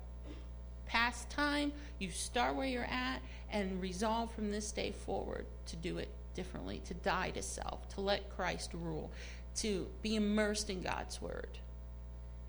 past 0.86 1.30
time. 1.30 1.72
You 2.00 2.12
start 2.12 2.56
where 2.56 2.68
you're 2.68 2.84
at 2.84 3.22
and 3.52 3.82
resolve 3.82 4.32
from 4.34 4.52
this 4.52 4.72
day 4.72 4.92
forward 4.92 5.46
to 5.68 5.76
do 5.76 5.98
it 5.98 6.10
differently, 6.34 6.82
to 6.86 6.94
die 6.94 7.32
to 7.32 7.42
self, 7.42 7.88
to 7.96 8.02
let 8.02 8.30
Christ 8.36 8.72
rule, 8.74 9.12
to 9.58 9.88
be 10.02 10.16
immersed 10.16 10.70
in 10.70 10.82
God's 10.82 11.22
word. 11.22 11.58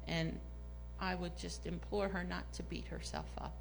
And 0.07 0.39
I 1.03 1.17
would 1.17 1.37
just 1.37 1.67
implore 1.67 2.09
her 2.09 2.23
not 2.23 2.51
to 2.55 2.63
beat 2.63 2.87
herself 2.87 3.27
up. 3.37 3.53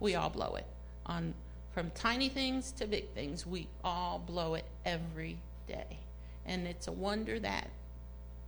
We 0.00 0.14
all 0.14 0.30
blow 0.30 0.54
it 0.56 0.66
on 1.04 1.34
from 1.72 1.90
tiny 1.90 2.30
things 2.30 2.72
to 2.72 2.86
big 2.86 3.10
things. 3.10 3.46
We 3.46 3.68
all 3.84 4.18
blow 4.18 4.54
it 4.54 4.64
every 4.86 5.36
day. 5.68 5.98
And 6.46 6.66
it's 6.66 6.88
a 6.88 6.92
wonder 6.92 7.38
that 7.38 7.68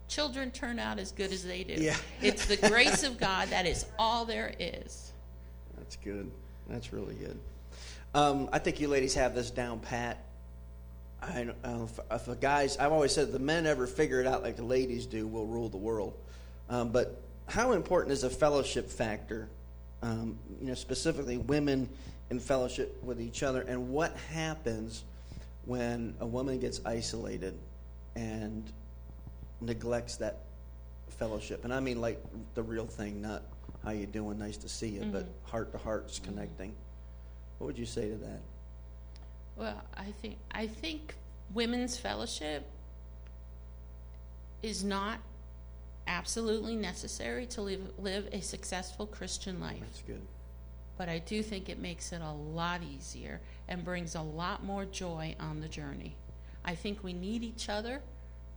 children 0.09 0.51
turn 0.51 0.79
out 0.79 0.99
as 0.99 1.13
good 1.13 1.31
as 1.31 1.45
they 1.45 1.63
do. 1.63 1.75
Yeah. 1.75 1.95
it's 2.23 2.47
the 2.47 2.57
grace 2.69 3.03
of 3.03 3.19
God 3.19 3.49
that 3.49 3.67
is 3.67 3.85
all 3.99 4.25
there 4.25 4.55
is. 4.59 5.13
That's 5.77 5.97
good. 5.97 6.31
That's 6.71 6.91
really 6.91 7.17
good. 7.17 7.39
Um, 8.15 8.49
I 8.51 8.59
think 8.61 8.81
you 8.81 8.89
ladies 8.89 9.15
have 9.15 9.35
this 9.35 9.51
down 9.51 9.81
pat. 9.81 10.25
I 11.21 11.45
don't 11.45 11.63
know 11.63 11.89
if, 11.91 12.01
if 12.11 12.25
the 12.25 12.35
guys, 12.35 12.79
I've 12.79 12.93
always 12.93 13.13
said 13.13 13.31
the 13.31 13.39
men 13.39 13.67
ever 13.67 13.87
figure 13.87 14.23
it 14.23 14.27
out 14.27 14.43
like 14.43 14.57
the 14.57 14.63
ladies 14.63 15.05
do, 15.05 15.27
we'll 15.27 15.45
rule 15.45 15.69
the 15.69 15.77
world. 15.77 16.15
Um, 16.71 16.89
but 16.91 17.21
how 17.49 17.73
important 17.73 18.13
is 18.13 18.25
a 18.25 18.31
fellowship 18.31 18.89
factor? 18.91 19.49
Um, 20.03 20.39
you 20.61 20.69
know, 20.69 20.75
specifically 20.75 21.39
women 21.39 21.89
in 22.31 22.39
fellowship 22.39 23.03
with 23.03 23.21
each 23.21 23.43
other, 23.43 23.63
and 23.63 23.89
what 23.89 24.15
happens 24.33 25.05
when 25.65 26.15
a 26.21 26.27
woman 26.27 26.61
gets 26.61 26.81
isolated 26.85 27.59
and 28.15 28.71
neglects 29.61 30.17
that 30.17 30.41
fellowship? 31.09 31.65
And 31.65 31.73
I 31.73 31.81
mean 31.81 32.01
like 32.01 32.23
the 32.55 32.63
real 32.63 32.87
thing, 32.87 33.21
not 33.21 33.43
how 33.85 33.91
you 33.91 34.07
doing, 34.07 34.39
nice 34.39 34.57
to 34.59 34.69
see 34.69 34.89
you, 34.89 35.05
but 35.11 35.27
heart 35.45 35.73
to 35.73 35.79
hearts 35.79 36.19
connecting. 36.19 36.75
What 37.59 37.69
would 37.69 37.79
you 37.79 37.87
say 37.87 38.09
to 38.09 38.17
that? 38.17 38.41
Well, 39.57 39.83
I 39.97 40.13
think 40.23 40.37
I 40.53 40.67
think 40.67 41.15
women's 41.53 41.97
fellowship 41.97 42.65
is 44.63 44.85
not 44.85 45.19
absolutely 46.09 46.75
necessary 46.75 47.47
to 47.47 47.63
live 47.63 47.93
live 47.99 48.29
a 48.33 48.41
successful 48.41 49.07
Christian 49.07 49.61
life. 49.61 49.81
That's 49.81 50.03
good. 50.03 50.23
But 50.97 51.09
I 51.09 51.21
do 51.21 51.43
think 51.45 51.69
it 51.69 51.79
makes 51.79 52.13
it 52.13 52.21
a 52.21 52.33
lot 52.33 52.81
easier 52.83 53.41
and 53.69 53.85
brings 53.85 54.17
a 54.17 54.23
lot 54.23 54.65
more 54.65 54.85
joy 54.85 55.37
on 55.39 55.61
the 55.61 55.69
journey. 55.69 56.17
I 56.65 56.75
think 56.75 57.05
we 57.05 57.13
need 57.13 57.45
each 57.45 57.69
other 57.69 58.03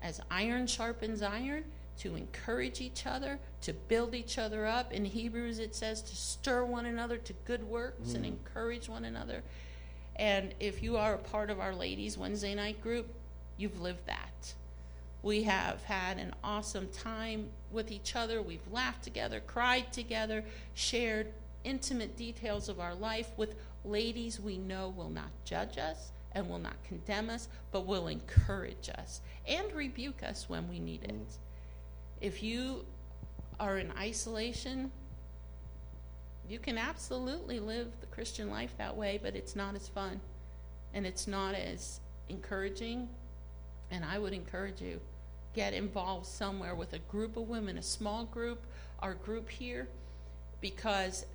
as 0.02 0.20
iron 0.32 0.66
sharpens 0.66 1.22
iron 1.22 1.66
to 2.00 2.16
encourage 2.16 2.82
each 2.82 3.06
other, 3.06 3.38
to 3.62 3.74
build 3.74 4.16
each 4.16 4.40
other 4.40 4.66
up. 4.66 4.92
In 4.92 5.06
Hebrews, 5.06 5.60
it 5.60 5.76
says 5.76 6.02
to 6.02 6.16
stir 6.16 6.64
one 6.66 6.88
another 6.88 7.18
to 7.18 7.34
good 7.46 7.64
works 7.64 8.16
and 8.16 8.26
mm. 8.26 8.30
encourage 8.30 8.90
one 8.90 9.06
another. 9.06 9.44
And 10.16 10.56
if 10.60 10.82
you 10.82 10.98
are 10.98 11.14
a 11.14 11.20
part 11.20 11.52
of 11.52 11.60
our 11.60 11.76
ladies' 11.76 12.18
Wednesday 12.18 12.56
night 12.56 12.82
group, 12.82 13.14
you've 13.58 13.80
lived 13.80 14.08
that. 14.08 14.54
We 15.24 15.44
have 15.44 15.84
had 15.84 16.18
an 16.18 16.34
awesome 16.44 16.90
time 16.90 17.50
with 17.72 17.92
each 17.92 18.16
other. 18.16 18.42
We've 18.42 18.68
laughed 18.72 19.04
together, 19.04 19.40
cried 19.40 19.94
together, 19.94 20.44
shared 20.74 21.28
intimate 21.64 22.18
details 22.18 22.70
of 22.70 22.80
our 22.80 22.96
life 22.96 23.30
with 23.38 23.56
ladies 23.86 24.40
we 24.40 24.58
know 24.58 24.90
will 24.90 25.10
not 25.10 25.30
judge 25.46 25.78
us 25.78 26.12
and 26.32 26.50
will 26.50 26.60
not 26.60 26.82
condemn 26.84 27.30
us, 27.30 27.50
but 27.72 27.86
will 27.86 28.08
encourage 28.08 28.90
us 28.90 29.22
and 29.48 29.72
rebuke 29.74 30.24
us 30.24 30.48
when 30.48 30.68
we 30.70 30.80
need 30.80 31.04
it. 31.04 31.38
If 32.20 32.42
you 32.42 32.86
are 33.60 33.78
in 33.78 33.92
isolation, 33.98 34.92
you 36.50 36.60
can 36.60 36.78
absolutely 36.78 37.60
live 37.60 37.92
the 38.00 38.08
Christian 38.08 38.50
life 38.50 38.74
that 38.78 38.96
way, 38.96 39.20
but 39.22 39.36
it's 39.36 39.56
not 39.56 39.76
as 39.76 39.88
fun 39.88 40.20
and 40.94 41.06
it's 41.06 41.28
not 41.28 41.56
as 41.56 42.00
encouraging. 42.30 43.08
And 43.92 44.04
I 44.06 44.18
would 44.18 44.34
encourage 44.34 44.82
you 44.82 45.00
get 45.54 45.74
involved 45.74 46.26
somewhere 46.26 46.74
with 46.76 46.94
a 46.94 47.00
group 47.00 47.36
of 47.36 47.50
women, 47.50 47.78
a 47.78 47.84
small 47.84 48.24
group, 48.26 48.64
our 49.00 49.14
group 49.14 49.50
here, 49.50 49.88
because 50.62 51.26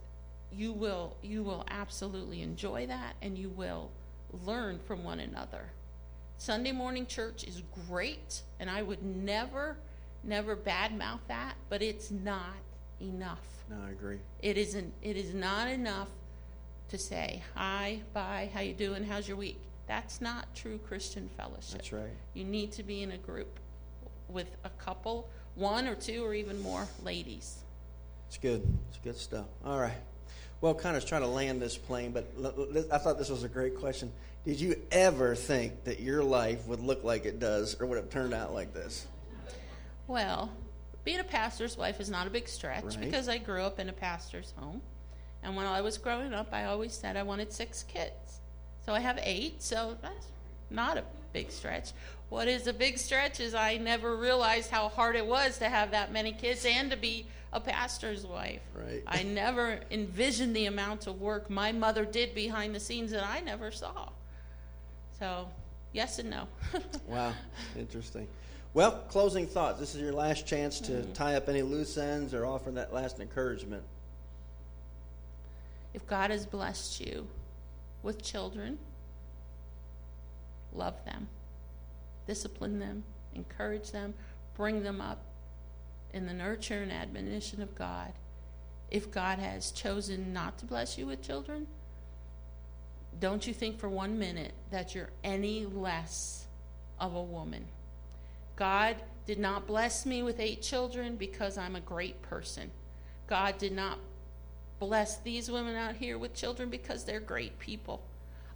you 0.52 0.72
will 0.72 1.16
you 1.22 1.42
will 1.42 1.64
absolutely 1.68 2.40
enjoy 2.40 2.86
that 2.86 3.14
and 3.20 3.36
you 3.36 3.50
will 3.50 3.90
learn 4.44 4.78
from 4.86 5.04
one 5.04 5.20
another. 5.20 5.70
Sunday 6.38 6.72
morning 6.72 7.07
church 7.07 7.44
is 7.44 7.62
great, 7.88 8.42
and 8.61 8.68
I 8.68 8.82
would 8.82 9.02
never, 9.02 9.76
never 10.22 10.54
badmouth 10.54 11.20
that, 11.28 11.54
but 11.70 11.82
it's 11.82 12.11
not 12.11 12.57
enough. 13.00 13.46
No, 13.70 13.76
I 13.86 13.90
agree. 13.90 14.18
It 14.42 14.59
isn't. 14.59 14.92
It 15.02 15.16
is 15.16 15.32
not 15.34 15.68
enough 15.68 16.09
to 16.90 16.98
say 16.98 17.42
hi, 17.54 18.00
bye, 18.12 18.50
how 18.52 18.61
you 18.61 18.72
doing, 18.72 19.04
how's 19.04 19.26
your 19.26 19.36
week. 19.36 19.59
That's 19.87 20.20
not 20.20 20.55
true 20.55 20.78
Christian 20.78 21.28
fellowship. 21.37 21.72
That's 21.72 21.93
right. 21.93 22.11
You 22.34 22.45
need 22.45 22.72
to 22.72 22.82
be 22.82 23.03
in 23.03 23.12
a 23.12 23.18
group 23.18 23.61
with 24.28 24.49
a 24.64 24.70
couple, 24.70 25.28
one 25.55 25.87
or 25.87 25.95
two 25.95 26.24
or 26.24 26.34
even 26.34 26.61
more 26.61 26.87
ladies. 27.05 27.59
It's 28.28 28.39
good. 28.39 28.66
It's 28.89 28.99
good 28.99 29.16
stuff. 29.16 29.47
All 29.64 29.78
right. 29.78 29.95
Well, 30.61 30.74
kind 30.74 30.97
of 30.97 31.05
trying 31.07 31.20
to 31.20 31.28
land 31.28 31.62
this 31.62 31.76
plane, 31.76 32.12
but 32.12 32.26
I 32.91 32.99
thought 32.99 33.18
this 33.18 33.28
was 33.28 33.45
a 33.45 33.49
great 33.49 33.78
question. 33.78 34.11
Did 34.45 34.61
you 34.61 34.80
ever 34.91 35.34
think 35.34 35.84
that 35.84 36.01
your 36.01 36.22
life 36.24 36.66
would 36.66 36.80
look 36.80 37.05
like 37.05 37.24
it 37.26 37.39
does, 37.39 37.76
or 37.80 37.87
would 37.87 37.97
have 37.99 38.11
turned 38.11 38.32
out 38.32 38.55
like 38.55 38.72
this? 38.72 39.07
Well, 40.07 40.51
being 41.05 41.20
a 41.20 41.24
pastor's 41.24 41.76
wife 41.76 42.01
is 42.01 42.09
not 42.09 42.26
a 42.26 42.30
big 42.30 42.49
stretch 42.49 42.84
Right. 42.84 43.01
because 43.01 43.28
I 43.28 43.39
grew 43.39 43.62
up 43.62 43.78
in 43.78 43.89
a 43.89 43.93
pastor's 43.93 44.53
home. 44.57 44.80
And 45.43 45.57
when 45.57 45.66
I 45.66 45.80
was 45.80 45.99
growing 45.99 46.32
up, 46.32 46.49
I 46.53 46.64
always 46.64 46.93
said 46.95 47.16
I 47.16 47.22
wanted 47.22 47.53
six 47.53 47.82
kids. 47.82 48.41
So 48.87 48.95
I 48.95 49.01
have 49.01 49.18
eight, 49.20 49.61
so 49.61 49.97
that's 50.01 50.28
not 50.70 50.97
a 50.97 51.03
big 51.32 51.51
stretch. 51.51 51.91
What 52.28 52.47
is 52.47 52.68
a 52.68 52.72
big 52.72 52.99
stretch 52.99 53.41
is 53.41 53.53
I 53.53 53.76
never 53.78 54.16
realized 54.16 54.70
how 54.70 54.89
hard 54.89 55.16
it 55.16 55.26
was 55.26 55.59
to 55.59 55.68
have 55.68 55.91
that 55.91 56.12
many 56.12 56.32
kids 56.32 56.64
and 56.64 56.91
to 56.93 56.97
be 56.97 57.26
a 57.53 57.61
pastor's 57.61 58.24
wife. 58.24 58.61
Right. 58.74 59.03
I 59.07 59.24
never 59.24 59.80
envisioned 59.91 60.55
the 60.55 60.66
amount 60.66 61.09
of 61.09 61.20
work 61.20 61.51
my 61.51 61.72
mother 61.72 62.05
did 62.05 62.34
behind 62.34 62.74
the 62.74 62.80
scenes 62.80 63.11
that 63.11 63.24
I 63.24 63.41
never 63.41 63.72
saw. 63.72 64.11
So, 65.18 65.49
yes 65.93 66.20
and 66.20 66.30
no. 66.30 66.47
Wow, 67.09 67.32
interesting. 67.76 68.28
Well, 68.74 68.93
closing 69.09 69.47
thoughts. 69.47 69.80
This 69.80 69.95
is 69.95 70.01
your 70.03 70.12
last 70.12 70.47
chance 70.47 70.80
to 70.80 70.93
mm-hmm. 70.93 71.12
tie 71.12 71.34
up 71.34 71.49
any 71.49 71.62
loose 71.62 71.97
ends 71.97 72.34
or 72.34 72.47
offer 72.47 72.70
that 72.72 72.93
last 72.93 73.18
encouragement. 73.18 73.82
If 75.95 76.07
God 76.07 76.30
has 76.30 76.45
blessed 76.45 77.01
you 77.01 77.26
with 78.07 78.22
children, 78.22 78.78
love 80.72 81.04
them, 81.04 81.26
discipline 82.26 82.78
them, 82.78 83.02
encourage 83.34 83.90
them, 83.90 84.14
bring 84.54 84.84
them 84.84 85.00
up 85.00 85.24
in 86.14 86.24
the 86.24 86.32
nurture 86.32 86.82
and 86.82 86.92
admonition 86.92 87.61
of 87.61 87.74
God. 87.74 88.12
If 88.92 89.11
God 89.11 89.40
has 89.40 89.72
chosen 89.72 90.32
not 90.32 90.57
to 90.59 90.66
bless 90.66 90.96
you 90.96 91.07
with 91.09 91.20
children, 91.20 91.66
don't 93.18 93.44
you 93.44 93.52
think 93.52 93.80
for 93.80 93.88
one 93.88 94.18
minute 94.18 94.52
that 94.70 94.94
you're 94.94 95.11
any 95.24 95.66
less 95.66 96.46
of 97.00 97.14
a 97.14 97.22
woman. 97.22 97.66
God 98.54 98.96
did 99.26 99.40
not 99.40 99.66
bless 99.66 100.07
me 100.07 100.22
with 100.22 100.38
eight 100.38 100.62
children 100.62 101.16
because 101.16 101.59
I'm 101.59 101.74
a 101.74 101.80
great 101.80 102.22
person. 102.22 102.70
God 103.26 103.59
did 103.59 103.72
not 103.72 103.98
bless 104.79 105.18
these 105.18 105.51
women 105.51 105.77
out 105.77 105.97
here 105.97 106.18
with 106.18 106.35
children 106.35 106.70
because 106.70 107.05
they're 107.05 107.20
great 107.20 107.59
people. 107.59 108.03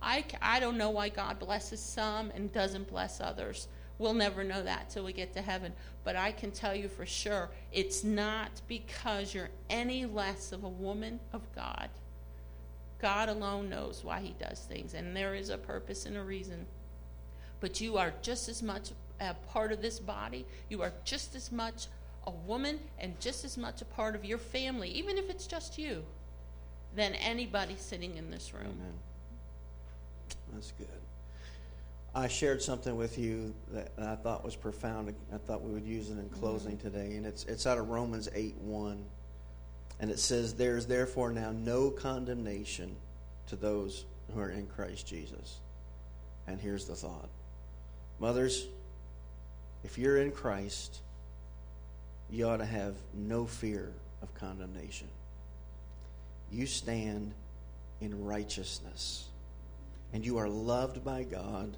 I, 0.03 0.25
I 0.41 0.61
don't 0.61 0.79
know 0.79 0.91
why 0.91 1.11
God 1.11 1.39
blesses 1.39 1.81
some 1.81 2.31
and 2.35 2.53
doesn't 2.53 2.89
bless 2.89 3.21
others. 3.21 3.69
We'll 3.99 4.15
never 4.15 4.43
know 4.43 4.63
that 4.63 4.89
till 4.89 5.05
we 5.05 5.13
get 5.13 5.35
to 5.35 5.43
heaven. 5.43 5.75
But 6.05 6.17
I 6.17 6.33
can 6.33 6.51
tell 6.51 6.75
you 6.75 6.89
for 6.89 7.05
sure, 7.05 7.51
it's 7.71 8.03
not 8.03 8.63
because 8.67 9.35
you're 9.35 9.51
any 9.69 10.07
less 10.07 10.53
of 10.53 10.65
a 10.65 10.69
woman 10.69 11.21
of 11.35 11.43
God. 11.55 11.91
God 12.99 13.29
alone 13.29 13.69
knows 13.69 14.03
why 14.03 14.21
He 14.21 14.35
does 14.39 14.61
things, 14.61 14.95
and 14.95 15.17
there 15.17 15.35
is 15.35 15.51
a 15.51 15.59
purpose 15.59 16.07
and 16.07 16.17
a 16.17 16.23
reason. 16.23 16.67
But 17.61 17.81
you 17.81 17.99
are 17.99 18.15
just 18.23 18.49
as 18.49 18.63
much 18.63 18.91
a 19.21 19.35
part 19.49 19.71
of 19.71 19.83
this 19.83 20.01
body, 20.01 20.47
you 20.71 20.83
are 20.83 20.93
just 21.05 21.35
as 21.35 21.53
much 21.53 21.87
a 22.27 22.31
woman, 22.31 22.79
and 22.99 23.19
just 23.21 23.45
as 23.45 23.57
much 23.57 23.83
a 23.83 23.85
part 23.85 24.15
of 24.15 24.25
your 24.25 24.39
family, 24.39 24.91
even 24.91 25.19
if 25.19 25.31
it's 25.31 25.47
just 25.47 25.79
you, 25.79 26.05
than 26.95 27.15
anybody 27.15 27.77
sitting 27.79 28.17
in 28.17 28.31
this 28.31 28.53
room. 28.53 28.67
Amen. 28.67 28.93
That's 30.53 30.73
good. 30.73 30.89
I 32.15 32.27
shared 32.27 32.61
something 32.61 32.97
with 32.97 33.19
you 33.19 33.55
that 33.71 33.93
I 33.97 34.17
thought 34.17 34.45
was 34.45 34.57
profound. 34.57 35.15
I 35.33 35.39
thought 35.39 35.63
we 35.63 35.73
would 35.73 35.87
use 35.87 36.11
it 36.11 36.15
in 36.15 36.25
mm-hmm. 36.25 36.41
closing 36.41 36.77
today, 36.77 37.15
and 37.17 37.25
it's 37.25 37.45
it's 37.45 37.67
out 37.67 37.79
of 37.79 37.89
Romans 37.89 38.29
eight 38.35 38.57
one, 38.57 39.05
and 40.01 40.11
it 40.11 40.19
says, 40.19 40.55
"There 40.55 40.77
is 40.77 40.87
therefore 40.87 41.31
now 41.31 41.53
no 41.53 41.91
condemnation 41.91 42.97
to 43.47 43.57
those 43.57 44.07
who 44.35 44.41
are 44.41 44.51
in 44.51 44.67
Christ 44.67 45.07
Jesus." 45.07 45.61
And 46.49 46.61
here's 46.61 46.87
the 46.87 46.97
thought, 46.97 47.29
mothers, 48.19 48.67
if 49.85 49.97
you're 49.97 50.17
in 50.17 50.33
Christ, 50.33 51.01
you 52.31 52.49
ought 52.49 52.59
to 52.59 52.67
have 52.67 52.95
no 53.15 53.47
fear 53.47 53.93
of 54.23 54.33
condemnation. 54.35 55.09
You 56.51 56.67
stand 56.67 57.33
in 58.01 58.25
righteousness 58.25 59.27
and 60.13 60.25
you 60.25 60.39
are 60.39 60.49
loved 60.49 61.05
by 61.05 61.23
God 61.23 61.77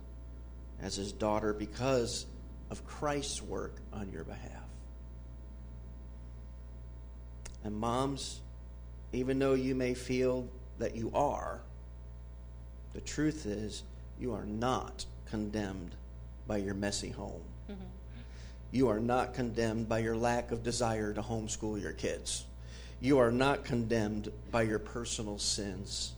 as 0.80 0.96
his 0.96 1.12
daughter 1.12 1.52
because 1.52 2.26
of 2.70 2.84
Christ's 2.86 3.42
work 3.42 3.76
on 3.92 4.10
your 4.10 4.24
behalf. 4.24 4.50
And 7.64 7.74
moms, 7.74 8.40
even 9.12 9.38
though 9.38 9.54
you 9.54 9.74
may 9.74 9.94
feel 9.94 10.48
that 10.78 10.96
you 10.96 11.10
are, 11.14 11.60
the 12.94 13.00
truth 13.00 13.46
is 13.46 13.84
you 14.18 14.32
are 14.32 14.44
not 14.44 15.04
condemned 15.26 15.94
by 16.46 16.56
your 16.56 16.74
messy 16.74 17.10
home. 17.10 17.42
Mm-hmm. 17.70 17.82
You 18.72 18.88
are 18.88 19.00
not 19.00 19.34
condemned 19.34 19.88
by 19.88 19.98
your 19.98 20.16
lack 20.16 20.50
of 20.50 20.62
desire 20.62 21.12
to 21.12 21.20
homeschool 21.22 21.80
your 21.80 21.92
kids. 21.92 22.46
You 23.00 23.18
are 23.18 23.30
not 23.30 23.64
condemned 23.64 24.32
by 24.50 24.62
your 24.62 24.78
personal 24.78 25.38
sins. 25.38 26.12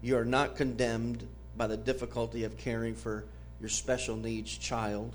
You 0.00 0.16
are 0.16 0.24
not 0.24 0.56
condemned 0.56 1.28
by 1.56 1.66
the 1.66 1.76
difficulty 1.76 2.44
of 2.44 2.56
caring 2.56 2.94
for 2.94 3.26
your 3.60 3.68
special 3.68 4.16
needs 4.16 4.56
child, 4.56 5.14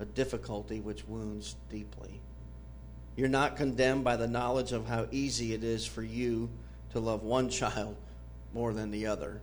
a 0.00 0.04
difficulty 0.04 0.80
which 0.80 1.06
wounds 1.06 1.54
deeply. 1.70 2.20
You're 3.16 3.28
not 3.28 3.56
condemned 3.56 4.02
by 4.02 4.16
the 4.16 4.26
knowledge 4.26 4.72
of 4.72 4.88
how 4.88 5.06
easy 5.12 5.54
it 5.54 5.62
is 5.62 5.86
for 5.86 6.02
you 6.02 6.50
to 6.90 6.98
love 6.98 7.22
one 7.22 7.48
child 7.48 7.94
more 8.52 8.72
than 8.72 8.90
the 8.90 9.06
other. 9.06 9.40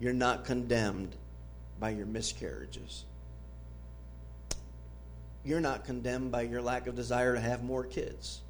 You're 0.00 0.12
not 0.12 0.44
condemned 0.44 1.14
by 1.78 1.90
your 1.90 2.06
miscarriages. 2.06 3.04
You're 5.44 5.60
not 5.60 5.84
condemned 5.84 6.32
by 6.32 6.42
your 6.42 6.62
lack 6.62 6.86
of 6.86 6.96
desire 6.96 7.34
to 7.34 7.40
have 7.40 7.62
more 7.62 7.84
kids. 7.84 8.40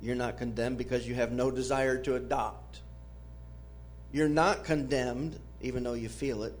You're 0.00 0.14
not 0.14 0.38
condemned 0.38 0.78
because 0.78 1.06
you 1.06 1.14
have 1.14 1.32
no 1.32 1.50
desire 1.50 1.98
to 1.98 2.16
adopt. 2.16 2.80
You're 4.12 4.28
not 4.28 4.64
condemned, 4.64 5.38
even 5.60 5.82
though 5.82 5.94
you 5.94 6.08
feel 6.08 6.44
it, 6.44 6.54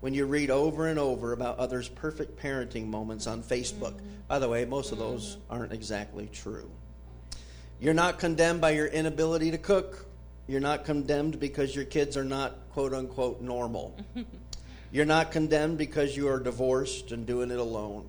when 0.00 0.14
you 0.14 0.26
read 0.26 0.50
over 0.50 0.86
and 0.86 0.98
over 0.98 1.32
about 1.32 1.58
others' 1.58 1.88
perfect 1.88 2.40
parenting 2.40 2.86
moments 2.86 3.26
on 3.26 3.42
Facebook. 3.42 3.94
By 4.28 4.38
the 4.38 4.48
way, 4.48 4.64
most 4.64 4.92
of 4.92 4.98
those 4.98 5.38
aren't 5.50 5.72
exactly 5.72 6.28
true. 6.32 6.70
You're 7.80 7.94
not 7.94 8.18
condemned 8.18 8.60
by 8.60 8.70
your 8.70 8.86
inability 8.86 9.50
to 9.50 9.58
cook. 9.58 10.06
You're 10.46 10.60
not 10.60 10.84
condemned 10.84 11.40
because 11.40 11.74
your 11.74 11.84
kids 11.84 12.16
are 12.16 12.24
not 12.24 12.56
quote 12.72 12.94
unquote 12.94 13.40
normal. 13.40 13.96
You're 14.90 15.04
not 15.04 15.32
condemned 15.32 15.78
because 15.78 16.16
you 16.16 16.28
are 16.28 16.40
divorced 16.40 17.12
and 17.12 17.26
doing 17.26 17.50
it 17.50 17.58
alone. 17.58 18.06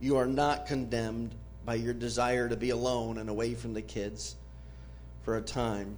You 0.00 0.16
are 0.16 0.26
not 0.26 0.66
condemned 0.66 1.34
by 1.64 1.76
your 1.76 1.94
desire 1.94 2.48
to 2.48 2.56
be 2.56 2.70
alone 2.70 3.18
and 3.18 3.30
away 3.30 3.54
from 3.54 3.72
the 3.72 3.82
kids 3.82 4.36
for 5.22 5.36
a 5.36 5.42
time 5.42 5.96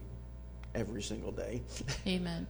every 0.74 1.03
single 1.03 1.32
day. 1.32 1.62
Amen. 2.07 2.46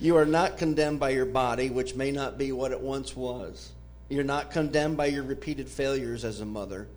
You 0.00 0.16
are 0.16 0.24
not 0.24 0.56
condemned 0.56 0.98
by 0.98 1.10
your 1.10 1.26
body, 1.26 1.68
which 1.68 1.94
may 1.94 2.10
not 2.10 2.38
be 2.38 2.52
what 2.52 2.72
it 2.72 2.80
once 2.80 3.14
was. 3.14 3.72
You're 4.08 4.24
not 4.24 4.50
condemned 4.50 4.96
by 4.96 5.06
your 5.06 5.22
repeated 5.22 5.68
failures 5.68 6.24
as 6.24 6.40
a 6.40 6.46
mother. 6.46 6.88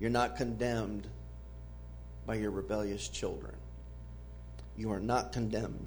You're 0.00 0.10
not 0.10 0.36
condemned 0.36 1.06
by 2.26 2.36
your 2.36 2.50
rebellious 2.50 3.08
children. 3.08 3.54
You 4.76 4.90
are 4.90 5.00
not 5.00 5.32
condemned 5.32 5.86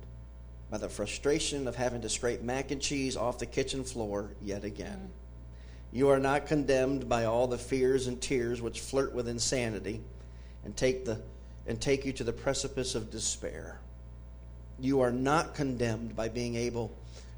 by 0.70 0.78
the 0.78 0.89
frustration 0.89 1.68
of 1.68 1.76
having 1.76 2.01
to 2.01 2.09
scrape 2.09 2.41
mac 2.41 2.72
and 2.72 2.82
cheese 2.82 3.15
off 3.15 3.39
the 3.39 3.45
kitchen 3.45 3.84
floor 3.84 4.32
yet 4.41 4.63
again. 4.63 5.09
You 5.91 6.09
are 6.09 6.20
not 6.20 6.47
condemned 6.47 7.07
by 7.07 7.26
all 7.26 7.47
the 7.47 7.57
fears 7.57 8.07
and 8.07 8.22
tears 8.22 8.61
which 8.61 8.82
flirt 8.82 9.13
with 9.13 9.28
insanity 9.28 10.01
and 10.65 10.76
take, 10.76 11.05
the, 11.05 11.22
and 11.65 11.80
take 11.80 12.05
you 12.05 12.11
to 12.13 12.24
the 12.24 12.34
precipice 12.34 12.95
of 12.95 13.09
despair. 13.09 13.80
You 14.80 15.01
are 15.01 15.11
not 15.11 15.55
condemned 15.55 16.15
by 16.15 16.28
being 16.28 16.55
able 16.55 16.91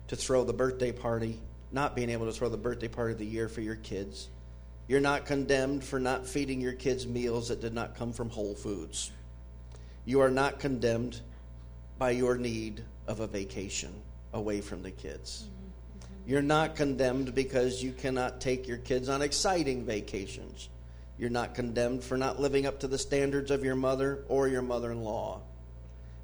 to 0.07 0.15
throw 0.15 0.43
the 0.43 0.53
birthday 0.53 0.91
party, 0.91 1.39
not 1.71 1.95
being 1.95 2.09
able 2.09 2.25
to 2.25 2.31
throw 2.31 2.49
the 2.49 2.57
birthday 2.57 2.87
party 2.87 3.13
of 3.13 3.19
the 3.19 3.25
year 3.25 3.47
for 3.47 3.61
your 3.61 3.75
kids. 3.75 4.27
You're 4.87 4.99
not 4.99 5.27
condemned 5.27 5.83
for 5.83 5.99
not 5.99 6.25
feeding 6.25 6.59
your 6.59 6.73
kids 6.73 7.05
meals 7.05 7.49
that 7.49 7.61
did 7.61 7.75
not 7.75 7.95
come 7.95 8.11
from 8.11 8.31
Whole 8.31 8.55
Foods. 8.55 9.11
You 10.03 10.21
are 10.21 10.31
not 10.31 10.59
condemned 10.59 11.21
by 11.99 12.11
your 12.11 12.35
need 12.35 12.83
of 13.09 13.19
a 13.19 13.27
vacation 13.27 13.91
away 14.31 14.61
from 14.61 14.83
the 14.83 14.91
kids. 14.91 15.47
You're 16.25 16.43
not 16.43 16.75
condemned 16.75 17.33
because 17.33 17.83
you 17.83 17.91
cannot 17.91 18.39
take 18.39 18.67
your 18.67 18.77
kids 18.77 19.09
on 19.09 19.23
exciting 19.23 19.83
vacations. 19.83 20.69
You're 21.17 21.31
not 21.31 21.55
condemned 21.55 22.03
for 22.03 22.17
not 22.17 22.39
living 22.39 22.67
up 22.67 22.79
to 22.81 22.87
the 22.87 22.99
standards 22.99 23.49
of 23.49 23.65
your 23.65 23.75
mother 23.75 24.23
or 24.27 24.47
your 24.47 24.61
mother 24.61 24.91
in 24.91 25.03
law. 25.03 25.41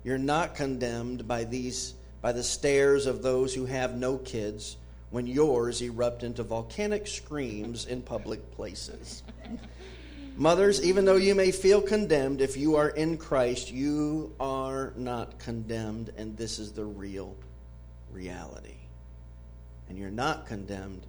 You're 0.03 0.19
not 0.19 0.53
condemned 0.53 1.27
by 1.27 1.43
these 1.43 1.95
by 2.21 2.31
the 2.31 2.43
stares 2.43 3.07
of 3.07 3.21
those 3.21 3.53
who 3.53 3.65
have 3.65 3.97
no 3.97 4.17
kids 4.17 4.77
when 5.09 5.27
yours 5.27 5.81
erupt 5.81 6.23
into 6.23 6.43
volcanic 6.43 7.07
screams 7.07 7.85
in 7.85 8.01
public 8.01 8.51
places. 8.51 9.23
Mothers, 10.37 10.83
even 10.83 11.05
though 11.05 11.15
you 11.15 11.33
may 11.33 11.51
feel 11.51 11.81
condemned, 11.81 12.41
if 12.41 12.57
you 12.57 12.75
are 12.75 12.89
in 12.89 13.17
Christ, 13.17 13.71
you 13.71 14.33
are 14.39 14.91
not 14.97 15.39
condemned, 15.39 16.11
and 16.17 16.35
this 16.35 16.59
is 16.59 16.73
the 16.73 16.83
real 16.83 17.35
reality. 18.11 18.75
And 19.87 19.97
you're 19.97 20.09
not 20.09 20.45
condemned 20.45 21.05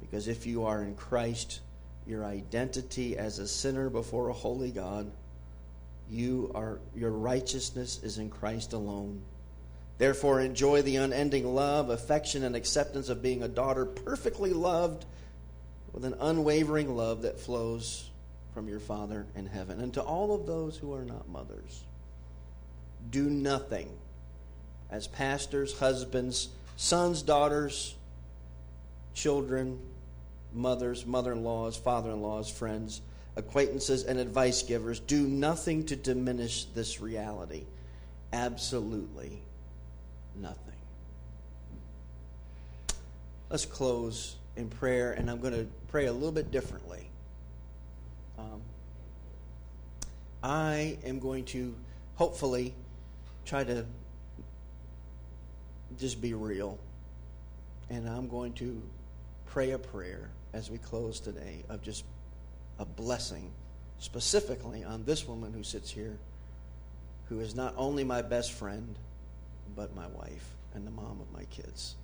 because 0.00 0.28
if 0.28 0.46
you 0.46 0.64
are 0.66 0.82
in 0.82 0.94
Christ, 0.94 1.60
your 2.06 2.24
identity 2.24 3.16
as 3.16 3.38
a 3.38 3.48
sinner 3.48 3.90
before 3.90 4.28
a 4.28 4.32
holy 4.32 4.70
God 4.70 5.10
you 6.12 6.50
are 6.54 6.78
your 6.94 7.10
righteousness 7.10 8.00
is 8.02 8.18
in 8.18 8.28
Christ 8.28 8.74
alone. 8.74 9.22
Therefore 9.98 10.40
enjoy 10.40 10.82
the 10.82 10.96
unending 10.96 11.54
love, 11.54 11.90
affection 11.90 12.44
and 12.44 12.54
acceptance 12.54 13.08
of 13.08 13.22
being 13.22 13.42
a 13.42 13.48
daughter 13.48 13.86
perfectly 13.86 14.52
loved 14.52 15.04
with 15.92 16.04
an 16.04 16.14
unwavering 16.20 16.96
love 16.96 17.22
that 17.22 17.40
flows 17.40 18.10
from 18.54 18.68
your 18.68 18.80
Father 18.80 19.26
in 19.34 19.46
heaven. 19.46 19.80
And 19.80 19.94
to 19.94 20.02
all 20.02 20.34
of 20.34 20.46
those 20.46 20.76
who 20.76 20.92
are 20.94 21.04
not 21.04 21.28
mothers, 21.28 21.84
do 23.10 23.28
nothing 23.28 23.90
as 24.90 25.06
pastors, 25.06 25.78
husbands, 25.78 26.48
sons, 26.76 27.22
daughters, 27.22 27.94
children, 29.14 29.78
mothers, 30.52 31.06
mother 31.06 31.32
in 31.32 31.42
laws, 31.42 31.76
father 31.76 32.10
in 32.10 32.20
laws, 32.20 32.50
friends 32.50 33.00
acquaintances, 33.36 34.04
and 34.04 34.18
advice 34.18 34.62
givers 34.62 35.00
do 35.00 35.26
nothing 35.26 35.84
to 35.86 35.96
diminish 35.96 36.66
this 36.74 37.00
reality. 37.00 37.64
Absolutely 38.32 39.38
nothing. 40.40 40.58
Let's 43.48 43.66
close 43.66 44.36
in 44.56 44.68
prayer, 44.68 45.12
and 45.12 45.30
I'm 45.30 45.40
going 45.40 45.54
to 45.54 45.66
pray 45.88 46.06
a 46.06 46.12
little 46.12 46.32
bit 46.32 46.50
differently. 46.50 47.08
Um, 48.38 48.62
I 50.42 50.98
am 51.04 51.18
going 51.18 51.44
to 51.46 51.74
hopefully 52.16 52.74
try 53.44 53.64
to 53.64 53.84
just 55.98 56.20
be 56.20 56.34
real, 56.34 56.78
and 57.90 58.08
I'm 58.08 58.28
going 58.28 58.52
to 58.54 58.82
pray 59.46 59.72
a 59.72 59.78
prayer 59.78 60.30
as 60.52 60.70
we 60.70 60.78
close 60.78 61.20
today 61.20 61.64
of 61.68 61.82
just 61.82 62.04
a 62.78 62.84
blessing 62.84 63.50
specifically 63.98 64.82
on 64.82 65.04
this 65.04 65.26
woman 65.28 65.52
who 65.52 65.62
sits 65.62 65.90
here, 65.90 66.18
who 67.28 67.40
is 67.40 67.54
not 67.54 67.74
only 67.76 68.02
my 68.02 68.22
best 68.22 68.52
friend, 68.52 68.96
but 69.76 69.94
my 69.94 70.06
wife 70.08 70.56
and 70.74 70.86
the 70.86 70.90
mom 70.90 71.20
of 71.20 71.30
my 71.32 71.44
kids. 71.44 71.94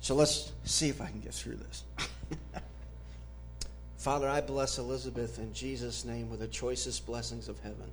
So 0.00 0.14
let's 0.14 0.52
see 0.64 0.88
if 0.88 1.00
I 1.00 1.06
can 1.06 1.20
get 1.20 1.32
through 1.32 1.56
this. 1.56 1.84
Father, 4.04 4.28
I 4.28 4.42
bless 4.42 4.76
Elizabeth 4.76 5.38
in 5.38 5.54
Jesus' 5.54 6.04
name 6.04 6.28
with 6.28 6.40
the 6.40 6.46
choicest 6.46 7.06
blessings 7.06 7.48
of 7.48 7.58
heaven. 7.60 7.90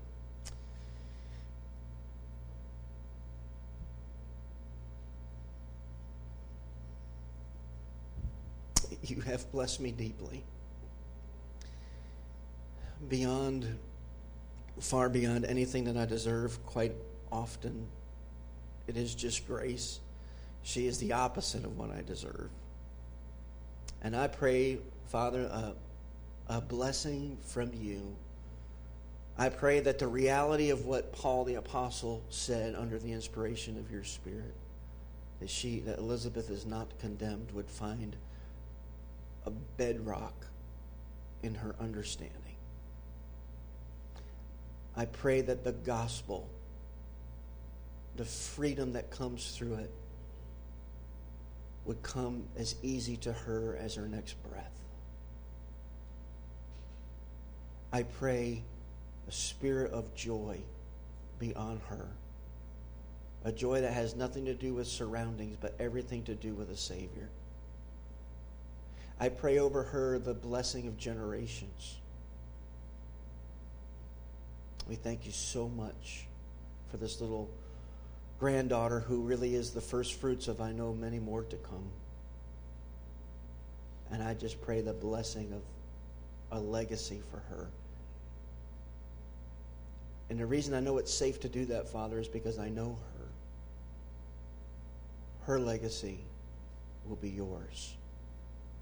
You 9.03 9.21
have 9.21 9.49
blessed 9.53 9.79
me 9.79 9.93
deeply 9.93 10.43
beyond, 13.07 13.65
far 14.81 15.07
beyond 15.07 15.45
anything 15.45 15.85
that 15.85 15.95
I 15.95 16.03
deserve, 16.03 16.61
quite 16.65 16.93
often. 17.31 17.87
It 18.85 18.97
is 18.97 19.15
just 19.15 19.47
grace. 19.47 20.01
She 20.63 20.87
is 20.87 20.97
the 20.97 21.13
opposite 21.13 21.63
of 21.63 21.77
what 21.77 21.89
I 21.89 22.01
deserve. 22.01 22.49
And 24.01 24.13
I 24.13 24.27
pray, 24.27 24.79
Father, 25.07 25.43
a, 25.43 25.73
a 26.47 26.61
blessing 26.61 27.37
from 27.41 27.71
you. 27.73 28.15
I 29.37 29.49
pray 29.49 29.79
that 29.79 29.99
the 29.99 30.07
reality 30.07 30.69
of 30.69 30.85
what 30.85 31.13
Paul 31.13 31.45
the 31.45 31.55
apostle 31.55 32.21
said 32.29 32.75
under 32.75 32.99
the 32.99 33.11
inspiration 33.11 33.77
of 33.77 33.91
your 33.91 34.03
spirit, 34.03 34.53
that 35.39 35.49
she 35.49 35.79
that 35.81 35.97
Elizabeth 35.97 36.49
is 36.49 36.65
not 36.65 36.87
condemned 36.99 37.51
would 37.53 37.69
find 37.69 38.15
a 39.45 39.51
bedrock 39.77 40.45
in 41.41 41.55
her 41.55 41.75
understanding. 41.79 42.37
I 44.95 45.05
pray 45.05 45.41
that 45.41 45.63
the 45.63 45.71
gospel, 45.71 46.47
the 48.17 48.25
freedom 48.25 48.93
that 48.93 49.09
comes 49.09 49.51
through 49.51 49.75
it, 49.75 49.91
would 51.85 52.03
come 52.03 52.43
as 52.57 52.75
easy 52.83 53.17
to 53.17 53.31
her 53.31 53.77
as 53.81 53.95
her 53.95 54.07
next 54.07 54.35
breath. 54.43 54.80
I 57.93 58.03
pray 58.03 58.63
a 59.27 59.31
spirit 59.31 59.91
of 59.91 60.13
joy 60.15 60.59
be 61.39 61.53
on 61.55 61.81
her. 61.89 62.07
A 63.43 63.51
joy 63.51 63.81
that 63.81 63.93
has 63.93 64.15
nothing 64.15 64.45
to 64.45 64.53
do 64.53 64.73
with 64.73 64.87
surroundings, 64.87 65.57
but 65.59 65.75
everything 65.79 66.23
to 66.23 66.35
do 66.35 66.53
with 66.53 66.69
a 66.69 66.77
Savior. 66.77 67.29
I 69.19 69.29
pray 69.29 69.59
over 69.59 69.83
her 69.83 70.19
the 70.19 70.33
blessing 70.33 70.87
of 70.87 70.97
generations. 70.97 71.97
We 74.87 74.95
thank 74.95 75.25
you 75.25 75.31
so 75.31 75.67
much 75.67 76.25
for 76.89 76.97
this 76.97 77.19
little 77.19 77.49
granddaughter 78.39 78.99
who 78.99 79.21
really 79.21 79.55
is 79.55 79.71
the 79.71 79.81
first 79.81 80.19
fruits 80.19 80.47
of, 80.47 80.61
I 80.61 80.71
know, 80.71 80.93
many 80.93 81.19
more 81.19 81.43
to 81.43 81.55
come. 81.57 81.89
And 84.11 84.21
I 84.21 84.33
just 84.33 84.61
pray 84.61 84.81
the 84.81 84.93
blessing 84.93 85.53
of 85.53 85.61
a 86.51 86.59
legacy 86.59 87.21
for 87.31 87.37
her. 87.53 87.67
And 90.31 90.39
the 90.39 90.45
reason 90.45 90.73
I 90.73 90.79
know 90.79 90.97
it's 90.97 91.13
safe 91.13 91.41
to 91.41 91.49
do 91.49 91.65
that, 91.65 91.89
Father, 91.89 92.17
is 92.17 92.29
because 92.29 92.57
I 92.57 92.69
know 92.69 92.97
her. 93.17 93.25
Her 95.45 95.59
legacy 95.59 96.19
will 97.05 97.17
be 97.17 97.29
yours. 97.29 97.95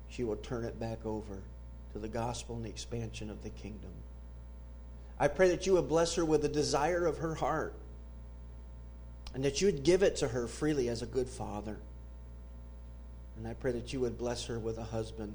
She 0.10 0.24
will 0.24 0.36
turn 0.36 0.64
it 0.64 0.80
back 0.80 1.04
over 1.08 1.40
to 1.94 1.98
the 1.98 2.08
gospel 2.08 2.56
and 2.56 2.64
the 2.64 2.70
expansion 2.70 3.32
of 3.32 3.42
the 3.42 3.50
kingdom. 3.50 3.90
I 5.20 5.28
pray 5.28 5.50
that 5.50 5.66
you 5.66 5.74
would 5.74 5.90
bless 5.90 6.14
her 6.14 6.24
with 6.24 6.44
the 6.44 6.50
desire 6.50 7.08
of 7.08 7.18
her 7.18 7.34
heart 7.34 7.74
and 9.34 9.44
that 9.44 9.60
you 9.60 9.70
would 9.70 9.82
give 9.82 10.04
it 10.04 10.18
to 10.18 10.28
her 10.28 10.46
freely 10.46 10.88
as 10.88 11.02
a 11.02 11.08
good 11.08 11.28
father. 11.28 11.80
And 13.38 13.48
I 13.48 13.56
pray 13.56 13.72
that 13.72 13.92
you 13.92 14.02
would 14.02 14.20
bless 14.20 14.46
her 14.46 14.60
with 14.60 14.78
a 14.78 14.84
husband 14.84 15.34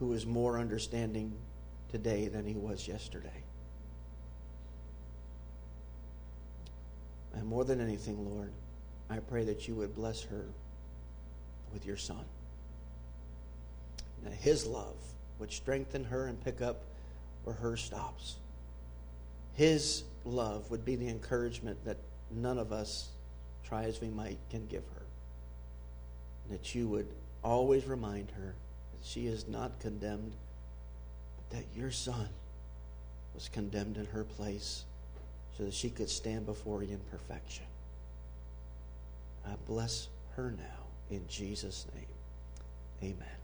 who 0.00 0.12
is 0.12 0.26
more 0.26 0.58
understanding 0.58 1.34
today 1.92 2.26
than 2.26 2.44
he 2.44 2.54
was 2.54 2.88
yesterday. 2.88 3.45
And 7.36 7.46
more 7.46 7.64
than 7.64 7.80
anything, 7.80 8.34
Lord, 8.34 8.50
I 9.10 9.18
pray 9.18 9.44
that 9.44 9.68
you 9.68 9.74
would 9.74 9.94
bless 9.94 10.22
her 10.22 10.46
with 11.72 11.84
your 11.86 11.98
son. 11.98 12.24
That 14.24 14.32
his 14.32 14.66
love 14.66 14.96
would 15.38 15.52
strengthen 15.52 16.04
her 16.04 16.26
and 16.26 16.42
pick 16.42 16.62
up 16.62 16.82
where 17.44 17.54
her 17.56 17.76
stops. 17.76 18.36
His 19.54 20.02
love 20.24 20.70
would 20.70 20.84
be 20.84 20.96
the 20.96 21.08
encouragement 21.08 21.84
that 21.84 21.98
none 22.30 22.58
of 22.58 22.72
us, 22.72 23.10
try 23.64 23.84
as 23.84 24.00
we 24.00 24.08
might, 24.08 24.38
can 24.50 24.66
give 24.66 24.82
her. 24.94 25.02
That 26.50 26.74
you 26.74 26.88
would 26.88 27.08
always 27.44 27.86
remind 27.86 28.30
her 28.30 28.54
that 28.92 29.06
she 29.06 29.26
is 29.26 29.46
not 29.46 29.78
condemned, 29.80 30.32
but 31.36 31.58
that 31.58 31.66
your 31.78 31.90
son 31.90 32.28
was 33.34 33.48
condemned 33.48 33.98
in 33.98 34.06
her 34.06 34.24
place 34.24 34.84
so 35.56 35.64
that 35.64 35.74
she 35.74 35.90
could 35.90 36.10
stand 36.10 36.46
before 36.46 36.82
you 36.82 36.92
in 36.92 37.00
perfection. 37.10 37.64
I 39.46 39.54
bless 39.66 40.08
her 40.34 40.52
now 40.56 40.86
in 41.10 41.26
Jesus' 41.28 41.86
name. 41.94 43.12
Amen. 43.12 43.35